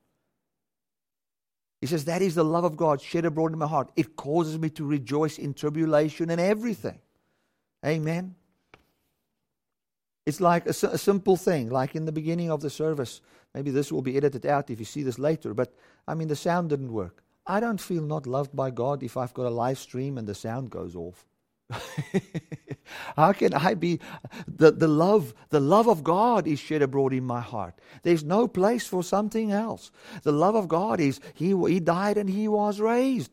He 1.81 1.87
says, 1.87 2.05
That 2.05 2.21
is 2.21 2.35
the 2.35 2.45
love 2.45 2.63
of 2.63 2.77
God 2.77 3.01
shed 3.01 3.25
abroad 3.25 3.51
in 3.51 3.59
my 3.59 3.67
heart. 3.67 3.91
It 3.95 4.15
causes 4.15 4.59
me 4.59 4.69
to 4.69 4.85
rejoice 4.85 5.39
in 5.39 5.55
tribulation 5.55 6.29
and 6.29 6.39
everything. 6.39 6.99
Amen. 7.85 8.35
It's 10.25 10.39
like 10.39 10.67
a, 10.67 10.69
a, 10.69 10.97
simple 10.97 11.35
thing, 11.35 11.69
like 11.69 11.95
in 11.95 12.05
the 12.05 12.11
beginning 12.13 12.49
of 12.51 12.61
the 12.61 12.69
service. 12.69 13.21
Maybe 13.53 13.71
this 13.71 13.91
will 13.91 14.03
be 14.03 14.15
edited 14.15 14.45
out 14.45 14.69
if 14.69 14.79
you 14.79 14.85
see 14.85 15.03
this 15.03 15.19
later, 15.19 15.53
but 15.53 15.73
I 16.07 16.13
mean, 16.13 16.27
the 16.27 16.35
sound 16.35 16.69
didn't 16.69 16.93
work. 16.93 17.22
I 17.45 17.59
don't 17.59 17.81
feel 17.81 18.03
not 18.03 18.25
loved 18.25 18.55
by 18.55 18.71
God 18.71 19.03
if 19.03 19.17
I've 19.17 19.33
got 19.33 19.45
a 19.45 19.49
live 19.49 19.77
stream 19.77 20.17
and 20.17 20.27
the 20.27 20.35
sound 20.35 20.69
goes 20.69 20.95
off. 20.95 21.25
How 23.15 23.33
can 23.33 23.53
I 23.53 23.73
be 23.73 23.99
the, 24.47 24.71
the 24.71 24.87
love 24.87 25.33
the 25.49 25.59
love 25.59 25.87
of 25.87 26.03
God 26.03 26.47
is 26.47 26.59
shed 26.59 26.81
abroad 26.81 27.13
in 27.13 27.23
my 27.23 27.41
heart. 27.41 27.75
There's 28.03 28.23
no 28.23 28.47
place 28.47 28.87
for 28.87 29.03
something 29.03 29.51
else. 29.51 29.91
The 30.23 30.31
love 30.31 30.55
of 30.55 30.67
God 30.67 30.99
is 30.99 31.19
he 31.33 31.55
he 31.67 31.79
died 31.79 32.17
and 32.17 32.29
he 32.29 32.47
was 32.47 32.79
raised. 32.79 33.31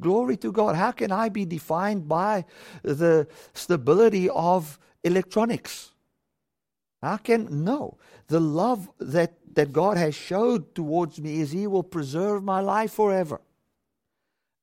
Glory 0.00 0.36
to 0.38 0.52
God. 0.52 0.76
How 0.76 0.92
can 0.92 1.12
I 1.12 1.28
be 1.28 1.44
defined 1.44 2.08
by 2.08 2.44
the 2.82 3.28
stability 3.54 4.28
of 4.30 4.78
electronics? 5.04 5.92
How 7.02 7.16
can 7.16 7.64
no? 7.64 7.98
The 8.26 8.40
love 8.40 8.90
that, 8.98 9.34
that 9.54 9.72
God 9.72 9.96
has 9.96 10.14
showed 10.14 10.74
towards 10.74 11.20
me 11.20 11.40
is 11.40 11.52
He 11.52 11.66
will 11.66 11.82
preserve 11.82 12.42
my 12.42 12.60
life 12.60 12.92
forever. 12.92 13.40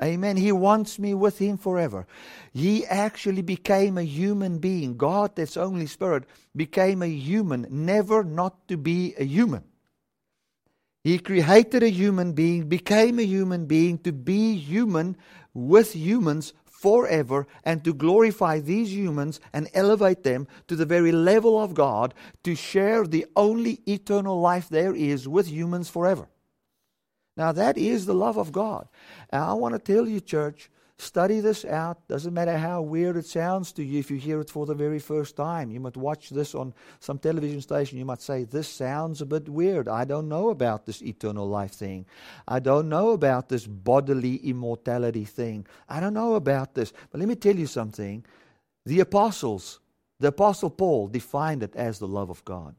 Amen. 0.04 0.36
He 0.36 0.52
wants 0.52 1.00
me 1.00 1.14
with 1.14 1.38
Him 1.40 1.58
forever. 1.58 2.06
He 2.54 2.86
actually 2.86 3.42
became 3.42 3.98
a 3.98 4.04
human 4.04 4.60
being. 4.60 4.98
God, 4.98 5.36
that's 5.36 5.56
only 5.56 5.88
Spirit, 5.88 6.26
became 6.54 7.02
a 7.02 7.08
human, 7.08 7.66
never 7.70 8.24
not 8.24 8.68
to 8.68 8.76
be 8.76 9.16
a 9.18 9.24
human. 9.24 9.64
He 11.06 11.20
created 11.20 11.84
a 11.84 11.90
human 11.90 12.34
being, 12.34 12.68
became 12.68 13.20
a 13.20 13.26
human 13.26 13.68
being 13.68 14.00
to 14.00 14.12
be 14.12 14.58
human 14.58 15.16
with 15.54 15.96
humans 15.96 16.54
forever 16.86 17.48
and 17.64 17.84
to 17.84 17.96
glorify 17.96 18.60
these 18.60 18.94
humans 18.94 19.40
and 19.52 19.68
elevate 19.74 20.22
them 20.22 20.48
to 20.68 20.76
the 20.76 20.86
very 20.86 21.12
level 21.12 21.60
of 21.60 21.74
God 21.74 22.14
to 22.44 22.54
share 22.54 23.08
the 23.08 23.26
only 23.36 23.82
eternal 23.88 24.40
life 24.40 24.70
there 24.70 24.94
is 24.94 25.28
with 25.28 25.48
humans 25.48 25.90
forever. 25.90 26.28
Now, 27.36 27.52
that 27.54 27.76
is 27.76 28.06
the 28.06 28.14
love 28.14 28.38
of 28.38 28.52
God. 28.52 28.88
And 29.32 29.42
I 29.44 29.54
want 29.54 29.74
to 29.74 29.80
tell 29.80 30.08
you, 30.08 30.20
church, 30.20 30.70
Study 30.98 31.42
this 31.42 31.66
out. 31.66 32.08
Doesn't 32.08 32.34
matter 32.34 32.58
how 32.58 32.82
weird 32.82 33.18
it 33.18 33.26
sounds 33.26 33.74
to 33.74 33.84
you 33.84 34.00
if 34.00 34.10
you 34.10 34.18
hear 34.18 34.40
it 34.40 34.50
for 34.50 34.66
the 34.66 34.74
very 34.74 35.00
first 35.00 35.36
time. 35.36 35.70
You 35.70 35.82
might 35.82 35.98
watch 35.98 36.30
this 36.30 36.56
on 36.56 36.74
some 37.02 37.20
television 37.20 37.60
station. 37.60 37.98
You 37.98 38.06
might 38.06 38.22
say, 38.22 38.46
This 38.46 38.70
sounds 38.70 39.22
a 39.22 39.26
bit 39.26 39.50
weird. 39.50 39.90
I 39.90 40.06
don't 40.06 40.30
know 40.30 40.50
about 40.50 40.86
this 40.86 41.02
eternal 41.02 41.50
life 41.50 41.74
thing. 41.74 42.06
I 42.48 42.60
don't 42.60 42.88
know 42.88 43.10
about 43.10 43.50
this 43.50 43.68
bodily 43.68 44.38
immortality 44.38 45.26
thing. 45.26 45.68
I 45.90 46.00
don't 46.00 46.14
know 46.14 46.36
about 46.36 46.76
this. 46.76 46.94
But 47.12 47.20
let 47.20 47.28
me 47.28 47.36
tell 47.36 47.56
you 47.56 47.68
something. 47.68 48.26
The 48.86 49.02
apostles, 49.02 49.82
the 50.22 50.30
apostle 50.30 50.70
Paul 50.70 51.10
defined 51.10 51.62
it 51.62 51.76
as 51.76 52.00
the 52.00 52.08
love 52.08 52.30
of 52.30 52.46
God. 52.46 52.76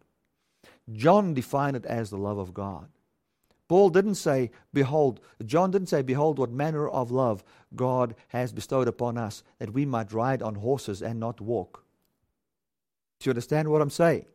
John 0.91 1.35
defined 1.35 1.77
it 1.77 1.85
as 1.85 2.09
the 2.09 2.17
love 2.17 2.39
of 2.39 2.55
God. 2.55 2.89
Paul 3.69 3.91
didn't 3.91 4.15
say, 4.15 4.51
Behold, 4.73 5.21
John 5.45 5.71
didn't 5.71 5.89
say, 5.89 6.03
Behold, 6.03 6.39
what 6.39 6.51
manner 6.51 6.89
of 6.89 7.11
love 7.11 7.43
God 7.75 8.15
has 8.29 8.53
bestowed 8.53 8.89
upon 8.89 9.19
us, 9.19 9.43
that 9.59 9.73
we 9.73 9.85
might 9.85 10.13
ride 10.13 10.43
on 10.43 10.57
horses 10.57 11.03
and 11.03 11.19
not 11.19 11.41
walk. 11.41 11.85
Do 13.19 13.29
you 13.29 13.33
understand 13.33 13.69
what 13.69 13.83
I'm 13.83 13.91
saying? 13.91 14.27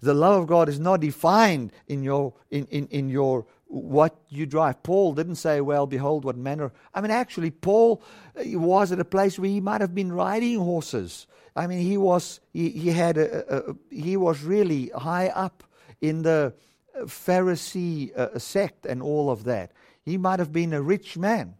The 0.00 0.14
love 0.14 0.42
of 0.42 0.48
God 0.48 0.68
is 0.68 0.78
not 0.78 1.00
defined 1.00 1.72
in 1.86 2.02
your 2.02 2.34
in, 2.50 2.66
in, 2.66 2.86
in 2.88 3.08
your 3.08 3.46
what 3.66 4.18
you 4.28 4.44
drive. 4.44 4.82
Paul 4.82 5.14
didn't 5.14 5.36
say, 5.36 5.60
Well, 5.60 5.86
behold, 5.86 6.24
what 6.24 6.36
manner. 6.36 6.72
I 6.94 7.00
mean, 7.00 7.10
actually, 7.10 7.50
Paul 7.50 8.02
was 8.36 8.92
at 8.92 9.00
a 9.00 9.04
place 9.04 9.38
where 9.38 9.48
he 9.48 9.60
might 9.60 9.80
have 9.80 9.94
been 9.94 10.12
riding 10.12 10.58
horses. 10.58 11.26
I 11.56 11.66
mean, 11.66 11.80
he 11.80 11.96
was 11.96 12.40
he, 12.52 12.70
he 12.70 12.90
had 12.90 13.16
a, 13.16 13.54
a, 13.54 13.70
a 13.70 13.76
he 13.90 14.16
was 14.16 14.42
really 14.42 14.88
high 14.94 15.28
up 15.28 15.64
in 16.00 16.22
the 16.22 16.54
Pharisee 17.00 18.16
uh, 18.16 18.38
sect 18.38 18.86
and 18.86 19.02
all 19.02 19.30
of 19.30 19.44
that. 19.44 19.72
He 20.04 20.18
might 20.18 20.38
have 20.38 20.52
been 20.52 20.72
a 20.72 20.82
rich 20.82 21.16
man. 21.16 21.54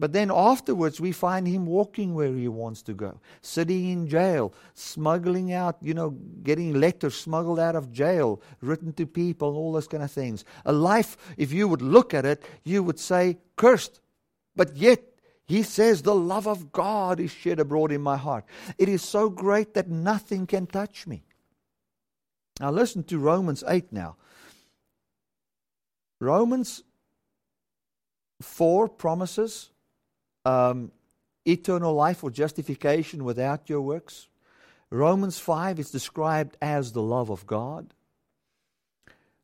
But 0.00 0.14
then 0.14 0.30
afterwards, 0.30 0.98
we 0.98 1.12
find 1.12 1.46
him 1.46 1.66
walking 1.66 2.14
where 2.14 2.32
he 2.32 2.48
wants 2.48 2.80
to 2.84 2.94
go, 2.94 3.20
sitting 3.42 3.90
in 3.90 4.08
jail, 4.08 4.54
smuggling 4.72 5.52
out, 5.52 5.76
you 5.82 5.92
know, 5.92 6.10
getting 6.42 6.72
letters 6.72 7.14
smuggled 7.14 7.60
out 7.60 7.76
of 7.76 7.92
jail, 7.92 8.40
written 8.62 8.94
to 8.94 9.06
people, 9.06 9.54
all 9.54 9.72
those 9.72 9.86
kind 9.86 10.02
of 10.02 10.10
things. 10.10 10.46
A 10.64 10.72
life, 10.72 11.18
if 11.36 11.52
you 11.52 11.68
would 11.68 11.82
look 11.82 12.14
at 12.14 12.24
it, 12.24 12.42
you 12.64 12.82
would 12.82 12.98
say, 12.98 13.36
cursed. 13.56 14.00
But 14.56 14.74
yet, 14.74 15.02
he 15.44 15.62
says, 15.62 16.00
the 16.00 16.14
love 16.14 16.48
of 16.48 16.72
God 16.72 17.20
is 17.20 17.30
shed 17.30 17.60
abroad 17.60 17.92
in 17.92 18.00
my 18.00 18.16
heart. 18.16 18.46
It 18.78 18.88
is 18.88 19.02
so 19.02 19.28
great 19.28 19.74
that 19.74 19.90
nothing 19.90 20.46
can 20.46 20.66
touch 20.66 21.06
me. 21.06 21.24
Now, 22.58 22.70
listen 22.70 23.02
to 23.04 23.18
Romans 23.18 23.62
8 23.68 23.92
now. 23.92 24.16
Romans 26.20 26.84
4 28.42 28.88
promises 28.88 29.70
um, 30.44 30.92
eternal 31.46 31.94
life 31.94 32.22
or 32.22 32.30
justification 32.30 33.24
without 33.24 33.68
your 33.68 33.80
works. 33.80 34.28
Romans 34.90 35.38
5 35.38 35.78
is 35.78 35.90
described 35.90 36.56
as 36.60 36.92
the 36.92 37.02
love 37.02 37.30
of 37.30 37.46
God. 37.46 37.94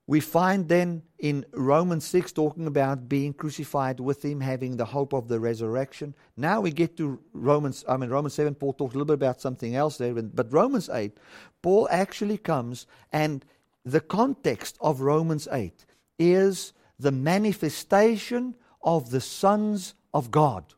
We 0.09 0.21
find 0.21 0.69
then 0.69 1.03
in 1.19 1.45
Romans 1.53 2.05
6 2.05 2.31
talking 2.33 2.67
about 2.69 3.09
being 3.09 3.33
crucified 3.33 3.99
with 3.99 4.25
him, 4.25 4.41
having 4.41 4.77
the 4.77 4.85
hope 4.85 5.13
of 5.13 5.27
the 5.27 5.41
resurrection. 5.41 6.15
Now 6.37 6.61
we 6.61 6.71
get 6.71 6.97
to 6.99 7.19
Romans, 7.33 7.85
I 7.89 7.97
mean, 7.97 8.11
Romans 8.11 8.35
7, 8.35 8.55
Paul 8.55 8.75
talks 8.75 8.95
a 8.95 8.99
little 8.99 9.07
bit 9.07 9.15
about 9.15 9.41
something 9.41 9.75
else 9.75 9.99
there, 9.99 10.15
but 10.15 10.53
Romans 10.53 10.89
8, 10.89 11.17
Paul 11.61 11.89
actually 11.91 12.39
comes 12.39 12.87
and 13.13 13.45
the 13.85 14.01
context 14.01 14.77
of 14.81 15.01
Romans 15.01 15.49
8 15.51 15.85
is 16.19 16.73
the 16.99 17.13
manifestation 17.13 18.55
of 18.83 19.11
the 19.11 19.21
sons 19.21 19.95
of 20.15 20.31
God 20.31 20.75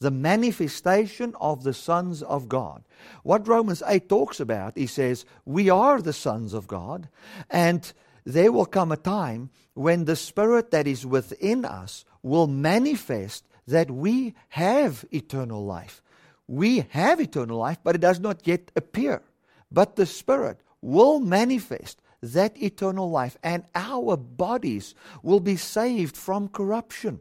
the 0.00 0.10
manifestation 0.10 1.34
of 1.40 1.62
the 1.62 1.74
sons 1.74 2.22
of 2.22 2.48
God. 2.48 2.82
What 3.22 3.46
Romans 3.46 3.82
8 3.86 4.08
talks 4.08 4.40
about, 4.40 4.76
he 4.76 4.86
says, 4.86 5.26
we 5.44 5.68
are 5.68 6.00
the 6.00 6.14
sons 6.14 6.54
of 6.54 6.66
God, 6.66 7.08
and 7.50 7.92
there 8.24 8.50
will 8.50 8.66
come 8.66 8.92
a 8.92 8.96
time 8.96 9.50
when 9.74 10.04
the 10.04 10.16
Spirit 10.16 10.70
that 10.70 10.86
is 10.86 11.06
within 11.06 11.64
us 11.64 12.04
will 12.22 12.46
manifest 12.46 13.44
that 13.66 13.90
we 13.90 14.34
have 14.48 15.04
eternal 15.10 15.64
life. 15.64 16.02
We 16.48 16.86
have 16.90 17.20
eternal 17.20 17.58
life, 17.58 17.78
but 17.84 17.94
it 17.94 18.00
does 18.00 18.20
not 18.20 18.46
yet 18.46 18.72
appear. 18.74 19.22
But 19.70 19.96
the 19.96 20.06
Spirit 20.06 20.60
will 20.80 21.20
manifest 21.20 22.00
that 22.22 22.60
eternal 22.60 23.10
life, 23.10 23.36
and 23.42 23.64
our 23.74 24.16
bodies 24.16 24.94
will 25.22 25.40
be 25.40 25.56
saved 25.56 26.16
from 26.16 26.48
corruption 26.48 27.20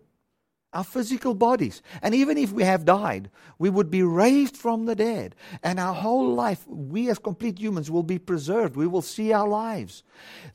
our 0.74 0.84
physical 0.84 1.34
bodies. 1.34 1.82
And 2.02 2.14
even 2.14 2.38
if 2.38 2.52
we 2.52 2.64
have 2.64 2.86
died, 2.86 3.30
we 3.58 3.70
would 3.70 3.90
be 3.90 4.04
raised 4.04 4.56
from 4.56 4.86
the 4.86 4.96
dead. 4.96 5.36
And 5.64 5.80
our 5.80 5.94
whole 5.94 6.34
life, 6.34 6.66
we 6.68 7.10
as 7.10 7.20
complete 7.20 7.60
humans, 7.60 7.90
will 7.90 8.04
be 8.04 8.20
preserved. 8.20 8.76
We 8.76 8.88
will 8.88 9.02
see 9.02 9.34
our 9.34 9.48
lives. 9.48 10.04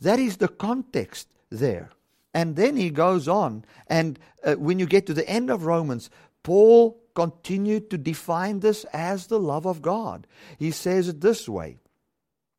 That 0.00 0.20
is 0.20 0.36
the 0.36 0.48
context 0.48 1.28
there. 1.50 1.90
And 2.32 2.56
then 2.56 2.76
he 2.76 2.90
goes 2.90 3.28
on, 3.28 3.64
and 3.86 4.18
uh, 4.42 4.54
when 4.54 4.80
you 4.80 4.86
get 4.86 5.06
to 5.06 5.14
the 5.14 5.28
end 5.28 5.50
of 5.50 5.66
Romans, 5.66 6.10
Paul 6.42 7.00
continued 7.14 7.90
to 7.90 7.98
define 7.98 8.58
this 8.58 8.82
as 8.92 9.28
the 9.28 9.38
love 9.38 9.66
of 9.66 9.80
God. 9.80 10.26
He 10.58 10.72
says 10.72 11.08
it 11.08 11.20
this 11.20 11.48
way. 11.48 11.78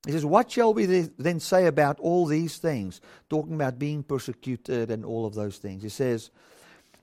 He 0.06 0.12
says, 0.12 0.26
What 0.26 0.52
shall 0.52 0.74
we 0.74 0.86
then 0.86 1.40
say 1.40 1.66
about 1.66 2.00
all 2.00 2.26
these 2.26 2.58
things? 2.58 3.02
Talking 3.30 3.56
about 3.56 3.80
being 3.80 4.04
persecuted 4.04 4.92
and 4.92 5.04
all 5.04 5.26
of 5.26 5.34
those 5.34 5.58
things. 5.58 5.84
He 5.84 5.90
says, 5.90 6.30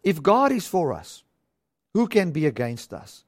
if 0.02 0.22
God 0.22 0.52
is 0.52 0.66
for 0.66 0.92
us, 0.92 1.22
who 1.94 2.08
can 2.08 2.30
be 2.30 2.46
against 2.46 2.92
us? 2.92 3.24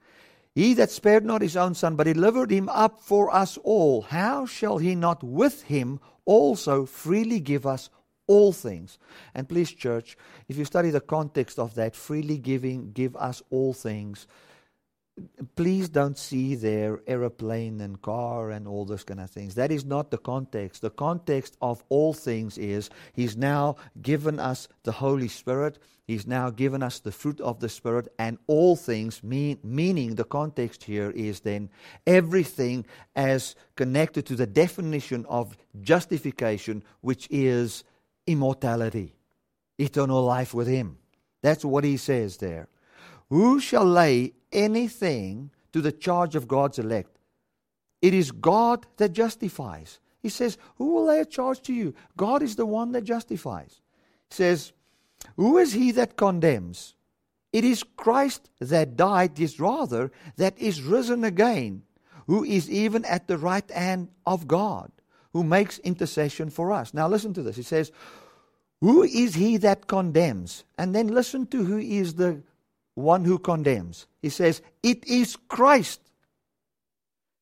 He 0.54 0.74
that 0.74 0.90
spared 0.90 1.24
not 1.24 1.42
his 1.42 1.56
own 1.56 1.74
son, 1.74 1.96
but 1.96 2.04
delivered 2.04 2.50
him 2.50 2.68
up 2.68 3.00
for 3.00 3.34
us 3.34 3.58
all, 3.64 4.02
how 4.02 4.46
shall 4.46 4.78
he 4.78 4.94
not 4.94 5.22
with 5.22 5.62
him 5.62 6.00
also 6.24 6.86
freely 6.86 7.40
give 7.40 7.66
us 7.66 7.90
all 8.26 8.52
things? 8.52 8.98
And 9.34 9.48
please, 9.48 9.72
church, 9.72 10.16
if 10.48 10.56
you 10.56 10.64
study 10.64 10.90
the 10.90 11.00
context 11.00 11.58
of 11.58 11.74
that, 11.74 11.96
freely 11.96 12.38
giving, 12.38 12.92
give 12.92 13.16
us 13.16 13.42
all 13.50 13.72
things, 13.72 14.26
please 15.54 15.88
don't 15.88 16.18
see 16.18 16.54
their 16.54 17.00
aeroplane 17.06 17.80
and 17.80 18.02
car 18.02 18.50
and 18.50 18.66
all 18.66 18.84
those 18.84 19.04
kind 19.04 19.20
of 19.20 19.30
things. 19.30 19.54
That 19.54 19.70
is 19.70 19.84
not 19.84 20.10
the 20.10 20.18
context. 20.18 20.82
The 20.82 20.90
context 20.90 21.56
of 21.60 21.84
all 21.88 22.12
things 22.12 22.58
is 22.58 22.90
He's 23.12 23.36
now 23.36 23.76
given 24.00 24.40
us 24.40 24.68
the 24.82 24.92
Holy 24.92 25.28
Spirit. 25.28 25.78
He's 26.06 26.26
now 26.26 26.50
given 26.50 26.82
us 26.82 26.98
the 26.98 27.12
fruit 27.12 27.40
of 27.40 27.60
the 27.60 27.68
Spirit 27.68 28.08
and 28.18 28.38
all 28.46 28.76
things, 28.76 29.22
mean, 29.22 29.58
meaning 29.62 30.16
the 30.16 30.24
context 30.24 30.84
here 30.84 31.10
is 31.10 31.40
then 31.40 31.70
everything 32.06 32.84
as 33.16 33.54
connected 33.74 34.26
to 34.26 34.36
the 34.36 34.46
definition 34.46 35.24
of 35.28 35.56
justification, 35.80 36.82
which 37.00 37.26
is 37.30 37.84
immortality, 38.26 39.14
eternal 39.78 40.22
life 40.22 40.52
with 40.52 40.66
Him. 40.66 40.98
That's 41.42 41.64
what 41.64 41.84
He 41.84 41.96
says 41.96 42.36
there. 42.38 42.68
Who 43.30 43.60
shall 43.60 43.84
lay 43.84 44.32
anything 44.52 45.50
to 45.72 45.80
the 45.80 45.92
charge 45.92 46.36
of 46.36 46.48
God's 46.48 46.78
elect? 46.78 47.18
It 48.02 48.14
is 48.14 48.30
God 48.30 48.86
that 48.98 49.12
justifies. 49.12 49.98
He 50.22 50.28
says, 50.28 50.58
Who 50.76 50.94
will 50.94 51.06
lay 51.06 51.20
a 51.20 51.24
charge 51.24 51.62
to 51.62 51.72
you? 51.72 51.94
God 52.16 52.42
is 52.42 52.56
the 52.56 52.66
one 52.66 52.92
that 52.92 53.04
justifies. 53.04 53.80
He 54.30 54.34
says, 54.34 54.72
Who 55.36 55.58
is 55.58 55.72
he 55.72 55.90
that 55.92 56.16
condemns? 56.16 56.94
It 57.52 57.64
is 57.64 57.82
Christ 57.82 58.50
that 58.58 58.96
died, 58.96 59.38
is 59.38 59.60
rather, 59.60 60.10
that 60.36 60.58
is 60.58 60.82
risen 60.82 61.24
again, 61.24 61.82
who 62.26 62.42
is 62.42 62.68
even 62.68 63.04
at 63.04 63.28
the 63.28 63.38
right 63.38 63.70
hand 63.70 64.08
of 64.26 64.48
God, 64.48 64.90
who 65.32 65.44
makes 65.44 65.78
intercession 65.78 66.50
for 66.50 66.72
us. 66.72 66.92
Now 66.92 67.06
listen 67.06 67.32
to 67.34 67.42
this. 67.42 67.56
He 67.56 67.62
says, 67.62 67.92
Who 68.80 69.02
is 69.02 69.34
he 69.34 69.56
that 69.58 69.86
condemns? 69.86 70.64
And 70.76 70.94
then 70.94 71.08
listen 71.08 71.46
to 71.48 71.64
who 71.64 71.78
is 71.78 72.14
the 72.14 72.42
one 72.94 73.24
who 73.24 73.38
condemns. 73.38 74.06
He 74.22 74.28
says, 74.28 74.62
It 74.82 75.06
is 75.06 75.36
Christ. 75.48 76.00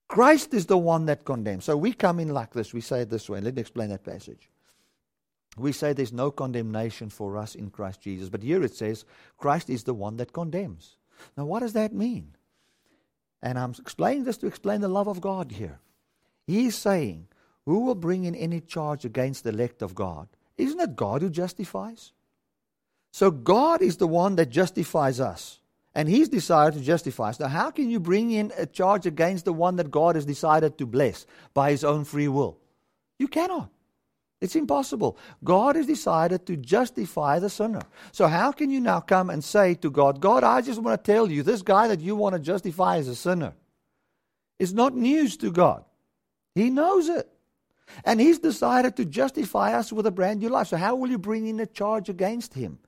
Christ 0.09 0.53
is 0.53 0.67
the 0.67 0.79
one 0.79 1.07
that 1.07 1.25
condemns. 1.25 1.65
So 1.65 1.77
we 1.77 1.93
come 1.93 2.21
in 2.21 2.29
like 2.29 2.53
this. 2.53 2.75
We 2.75 2.83
say 2.83 3.03
it 3.03 3.11
this 3.11 3.31
way. 3.31 3.41
Let 3.41 3.55
me 3.55 3.61
explain 3.61 3.89
that 3.91 4.05
passage. 4.05 4.51
We 5.57 5.73
say 5.73 5.93
there's 5.93 6.13
no 6.13 6.31
condemnation 6.31 7.11
for 7.11 7.37
us 7.37 7.55
in 7.55 7.71
Christ 7.71 8.03
Jesus. 8.03 8.29
But 8.29 8.43
here 8.43 8.63
it 8.63 8.75
says, 8.75 9.05
Christ 9.39 9.69
is 9.69 9.85
the 9.85 9.95
one 9.95 10.17
that 10.17 10.33
condemns. 10.33 10.97
Now, 11.37 11.45
what 11.45 11.61
does 11.61 11.75
that 11.75 11.93
mean? 11.93 12.35
And 13.43 13.59
I'm 13.59 13.75
explaining 13.79 14.25
this 14.25 14.39
to 14.39 14.47
explain 14.47 14.81
the 14.81 14.89
love 14.89 15.09
of 15.09 15.21
God 15.21 15.53
here. 15.53 15.81
He's 16.47 16.77
saying, 16.77 17.29
Who 17.67 17.81
will 17.81 17.95
bring 17.95 18.25
in 18.25 18.35
any 18.35 18.61
charge 18.61 19.05
against 19.05 19.45
the 19.45 19.51
elect 19.51 19.83
of 19.83 19.95
God? 19.95 20.29
Isn't 20.57 20.81
it 20.81 20.97
God 20.97 21.23
who 21.23 21.31
justifies? 21.31 22.13
So 23.13 23.31
God 23.31 23.83
is 23.83 23.99
the 23.99 24.07
one 24.07 24.37
that 24.37 24.49
justifies 24.49 25.21
us. 25.21 25.61
And 25.95 26.09
He's 26.09 26.31
decided 26.31 26.79
to 26.79 26.85
justify 26.85 27.29
us. 27.29 27.39
Now, 27.39 27.49
how 27.49 27.71
can 27.71 27.91
you 27.91 28.01
bring 28.01 28.31
in 28.31 28.51
a 28.57 28.65
charge 28.65 29.05
against 29.07 29.45
the 29.45 29.53
one 29.53 29.77
that 29.77 29.91
God 29.91 30.15
has 30.15 30.25
decided 30.25 30.79
to 30.79 30.87
bless 30.87 31.27
by 31.53 31.71
His 31.71 31.85
own 31.85 32.05
free 32.05 32.29
will? 32.29 32.59
You 33.19 33.29
cannot. 33.29 33.69
It's 34.41 34.57
impossible. 34.57 35.19
God 35.45 35.77
has 35.77 35.87
decided 35.87 36.47
to 36.47 36.57
justify 36.57 37.39
the 37.39 37.51
sinner. 37.51 37.83
So, 38.11 38.27
how 38.27 38.51
can 38.51 38.71
you 38.71 38.81
now 38.81 39.01
come 39.01 39.29
and 39.29 39.45
say 39.45 39.75
to 39.75 39.91
God, 39.91 40.21
God, 40.21 40.43
I 40.43 40.63
just 40.63 40.81
want 40.81 41.05
to 41.05 41.13
tell 41.13 41.31
you, 41.31 41.43
this 41.43 41.63
guy 41.63 41.89
that 41.89 42.01
you 42.01 42.17
want 42.17 42.35
to 42.35 42.41
justify 42.41 42.97
is 42.97 43.07
a 43.07 43.15
sinner? 43.15 43.53
It's 44.59 44.73
not 44.73 44.97
news 44.97 45.37
to 45.39 45.53
God. 45.53 45.85
He 46.55 46.71
knows 46.71 47.09
it. 47.09 47.29
And 48.05 48.19
He's 48.19 48.39
decided 48.39 48.97
to 48.97 49.05
justify 49.05 49.75
us 49.75 49.93
with 49.93 50.07
a 50.07 50.11
brand 50.11 50.41
new 50.41 50.49
life. 50.49 50.69
So, 50.69 50.79
how 50.79 50.97
will 50.97 51.11
you 51.11 51.19
bring 51.19 51.47
in 51.47 51.61
a 51.61 51.67
charge 51.67 52.09
against 52.09 52.55
Him? 52.55 52.79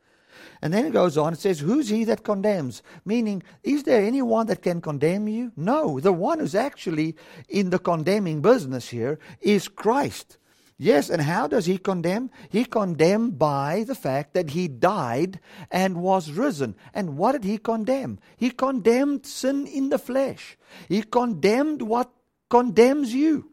And 0.63 0.73
then 0.73 0.87
it 0.87 0.93
goes 0.93 1.17
on, 1.17 1.33
it 1.33 1.39
says, 1.39 1.61
Who's 1.61 1.89
he 1.89 2.05
that 2.05 2.25
condemns? 2.25 2.83
Meaning, 3.05 3.43
is 3.63 3.85
there 3.85 4.05
anyone 4.05 4.47
that 4.47 4.63
can 4.63 4.81
condemn 4.81 5.29
you? 5.29 5.53
No. 5.57 6.01
The 6.01 6.13
one 6.13 6.41
who's 6.41 6.55
actually 6.55 7.17
in 7.49 7.71
the 7.71 7.79
condemning 7.79 8.41
business 8.41 8.89
here 8.89 9.19
is 9.41 9.69
Christ. 9.69 10.39
Yes, 10.77 11.09
and 11.09 11.23
how 11.23 11.47
does 11.47 11.67
he 11.67 11.79
condemn? 11.79 12.31
He 12.49 12.65
condemned 12.65 13.39
by 13.39 13.85
the 13.87 13.95
fact 13.95 14.35
that 14.35 14.51
he 14.51 14.67
died 14.67 15.39
and 15.71 16.03
was 16.03 16.33
risen. 16.33 16.75
And 16.93 17.17
what 17.17 17.33
did 17.33 17.45
he 17.45 17.59
condemn? 17.59 18.19
He 18.37 18.51
condemned 18.51 19.25
sin 19.25 19.67
in 19.69 19.91
the 19.91 19.99
flesh. 19.99 20.59
He 20.89 21.03
condemned 21.03 21.83
what 21.83 22.11
condemns 22.51 23.15
you. 23.15 23.53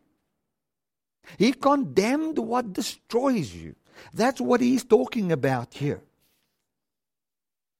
He 1.37 1.53
condemned 1.53 2.39
what 2.39 2.73
destroys 2.73 3.53
you. 3.53 3.75
That's 4.13 4.41
what 4.41 4.61
he's 4.61 4.83
talking 4.83 5.31
about 5.31 5.75
here. 5.75 6.01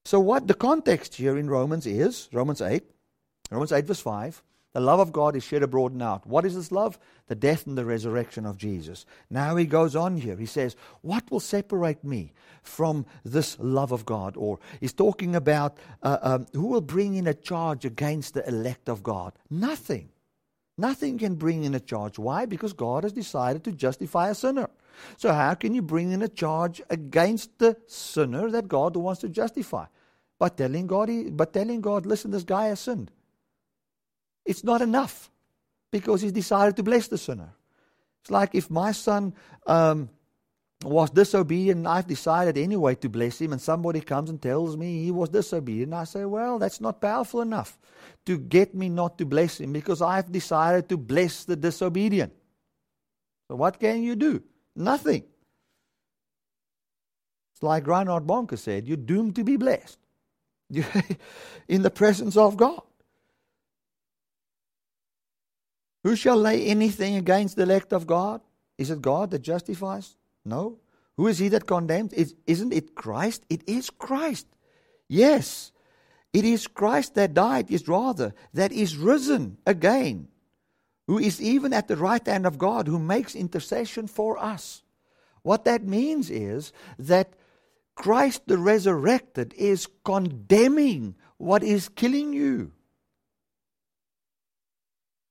So, 0.04 0.20
what 0.20 0.48
the 0.48 0.54
context 0.54 1.16
here 1.16 1.38
in 1.38 1.50
Romans 1.50 1.86
is 1.86 2.28
Romans 2.32 2.62
8, 2.62 2.84
Romans 3.52 3.72
8, 3.72 3.86
verse 3.86 4.00
5. 4.00 4.42
The 4.74 4.80
love 4.80 5.02
of 5.02 5.12
God 5.12 5.36
is 5.36 5.44
shed 5.44 5.64
abroad 5.64 5.92
and 5.92 6.02
out. 6.02 6.26
What 6.26 6.46
is 6.46 6.56
this 6.56 6.72
love? 6.72 6.98
The 7.28 7.36
death 7.36 7.68
and 7.68 7.78
the 7.78 7.84
resurrection 7.84 8.46
of 8.46 8.58
Jesus. 8.58 9.06
Now 9.30 9.58
he 9.58 9.66
goes 9.66 9.98
on 9.98 10.16
here. 10.16 10.38
He 10.38 10.46
says, 10.46 10.78
What 11.02 11.30
will 11.30 11.42
separate 11.42 12.06
me 12.06 12.32
from 12.64 13.06
this 13.26 13.60
love 13.60 13.92
of 13.92 14.06
God? 14.06 14.38
Or 14.38 14.60
he's 14.80 14.94
talking 14.94 15.36
about 15.36 15.78
uh, 16.02 16.18
um, 16.22 16.48
who 16.54 16.68
will 16.68 16.82
bring 16.82 17.16
in 17.16 17.28
a 17.28 17.34
charge 17.34 17.84
against 17.84 18.34
the 18.34 18.48
elect 18.48 18.88
of 18.88 19.04
God? 19.04 19.34
Nothing. 19.50 20.10
Nothing 20.78 21.18
can 21.18 21.36
bring 21.36 21.64
in 21.66 21.76
a 21.76 21.80
charge. 21.80 22.18
Why? 22.18 22.46
Because 22.46 22.72
God 22.72 23.04
has 23.04 23.12
decided 23.12 23.66
to 23.66 23.74
justify 23.74 24.30
a 24.30 24.36
sinner. 24.36 24.70
So, 25.18 25.32
how 25.34 25.54
can 25.54 25.74
you 25.74 25.82
bring 25.82 26.12
in 26.12 26.22
a 26.22 26.28
charge 26.28 26.82
against 26.90 27.58
the 27.60 27.78
sinner 27.88 28.50
that 28.52 28.68
God 28.68 28.96
wants 28.96 29.22
to 29.22 29.30
justify? 29.30 29.86
By 30.40 30.50
telling 30.50 30.88
God, 30.88 31.10
he, 31.10 31.30
by 31.30 31.46
telling 31.46 31.82
God, 31.82 32.06
listen, 32.06 32.32
this 32.32 32.44
guy 32.44 32.68
has 32.68 32.80
sinned. 32.80 33.12
It's 34.46 34.64
not 34.64 34.82
enough 34.82 35.30
because 35.92 36.22
he's 36.22 36.32
decided 36.32 36.76
to 36.78 36.84
bless 36.84 37.08
the 37.08 37.18
sinner. 37.18 37.54
It's 38.22 38.32
like 38.32 38.56
if 38.56 38.70
my 38.70 38.92
son 38.92 39.34
um, 39.68 40.10
was 40.84 41.10
disobedient, 41.12 41.80
and 41.80 41.88
I've 41.88 42.08
decided 42.08 42.58
anyway 42.58 42.96
to 42.96 43.10
bless 43.10 43.40
him, 43.40 43.52
and 43.52 43.62
somebody 43.62 44.02
comes 44.02 44.30
and 44.30 44.42
tells 44.42 44.76
me 44.76 45.04
he 45.04 45.12
was 45.12 45.30
disobedient. 45.30 45.94
I 45.94 46.06
say, 46.06 46.26
well, 46.26 46.58
that's 46.60 46.82
not 46.82 47.02
powerful 47.02 47.42
enough 47.42 47.78
to 48.26 48.38
get 48.38 48.74
me 48.74 48.90
not 48.90 49.18
to 49.20 49.26
bless 49.26 49.60
him 49.60 49.74
because 49.74 50.02
I've 50.02 50.32
decided 50.32 50.90
to 50.90 50.98
bless 50.98 51.44
the 51.44 51.56
disobedient. 51.56 52.34
So, 53.48 53.56
what 53.56 53.80
can 53.80 54.02
you 54.02 54.16
do? 54.16 54.44
Nothing. 54.76 55.24
It's 57.54 57.64
like 57.64 57.88
Reinhard 57.88 58.26
Bonnke 58.26 58.58
said 58.58 58.88
you're 58.88 58.98
doomed 58.98 59.36
to 59.36 59.44
be 59.44 59.58
blessed 59.58 59.98
in 61.68 61.82
the 61.82 61.90
presence 61.92 62.38
of 62.38 62.58
God. 62.58 62.82
Who 66.04 66.16
shall 66.16 66.38
lay 66.38 66.66
anything 66.66 67.16
against 67.16 67.56
the 67.56 67.64
elect 67.64 67.94
of 67.94 68.08
God? 68.08 68.42
Is 68.78 68.90
it 68.90 69.02
God 69.02 69.32
that 69.32 69.44
justifies? 69.44 70.18
No. 70.44 70.80
Who 71.18 71.28
is 71.28 71.38
he 71.38 71.50
that 71.50 71.68
condemns? 71.68 72.14
Isn't 72.48 72.74
it 72.74 72.96
Christ? 72.96 73.44
It 73.50 73.62
is 73.68 73.92
Christ. 73.92 74.48
Yes, 75.08 75.72
it 76.34 76.46
is 76.46 76.66
Christ 76.68 77.16
that 77.16 77.34
died, 77.34 77.70
is 77.70 77.88
rather, 77.88 78.34
that 78.54 78.72
is 78.72 78.96
risen 78.96 79.58
again, 79.66 80.30
who 81.12 81.20
is 81.20 81.42
even 81.42 81.74
at 81.74 81.90
the 81.90 81.98
right 81.98 82.26
hand 82.26 82.46
of 82.46 82.58
God, 82.58 82.88
who 82.88 82.98
makes 82.98 83.36
intercession 83.36 84.08
for 84.08 84.38
us. 84.38 84.82
What 85.42 85.66
that 85.66 85.84
means 85.84 86.30
is 86.30 86.72
that 86.98 87.34
Christ 87.96 88.44
the 88.46 88.58
resurrected 88.58 89.54
is 89.58 89.90
condemning 90.06 91.16
what 91.36 91.64
is 91.64 91.90
killing 91.90 92.32
you. 92.32 92.72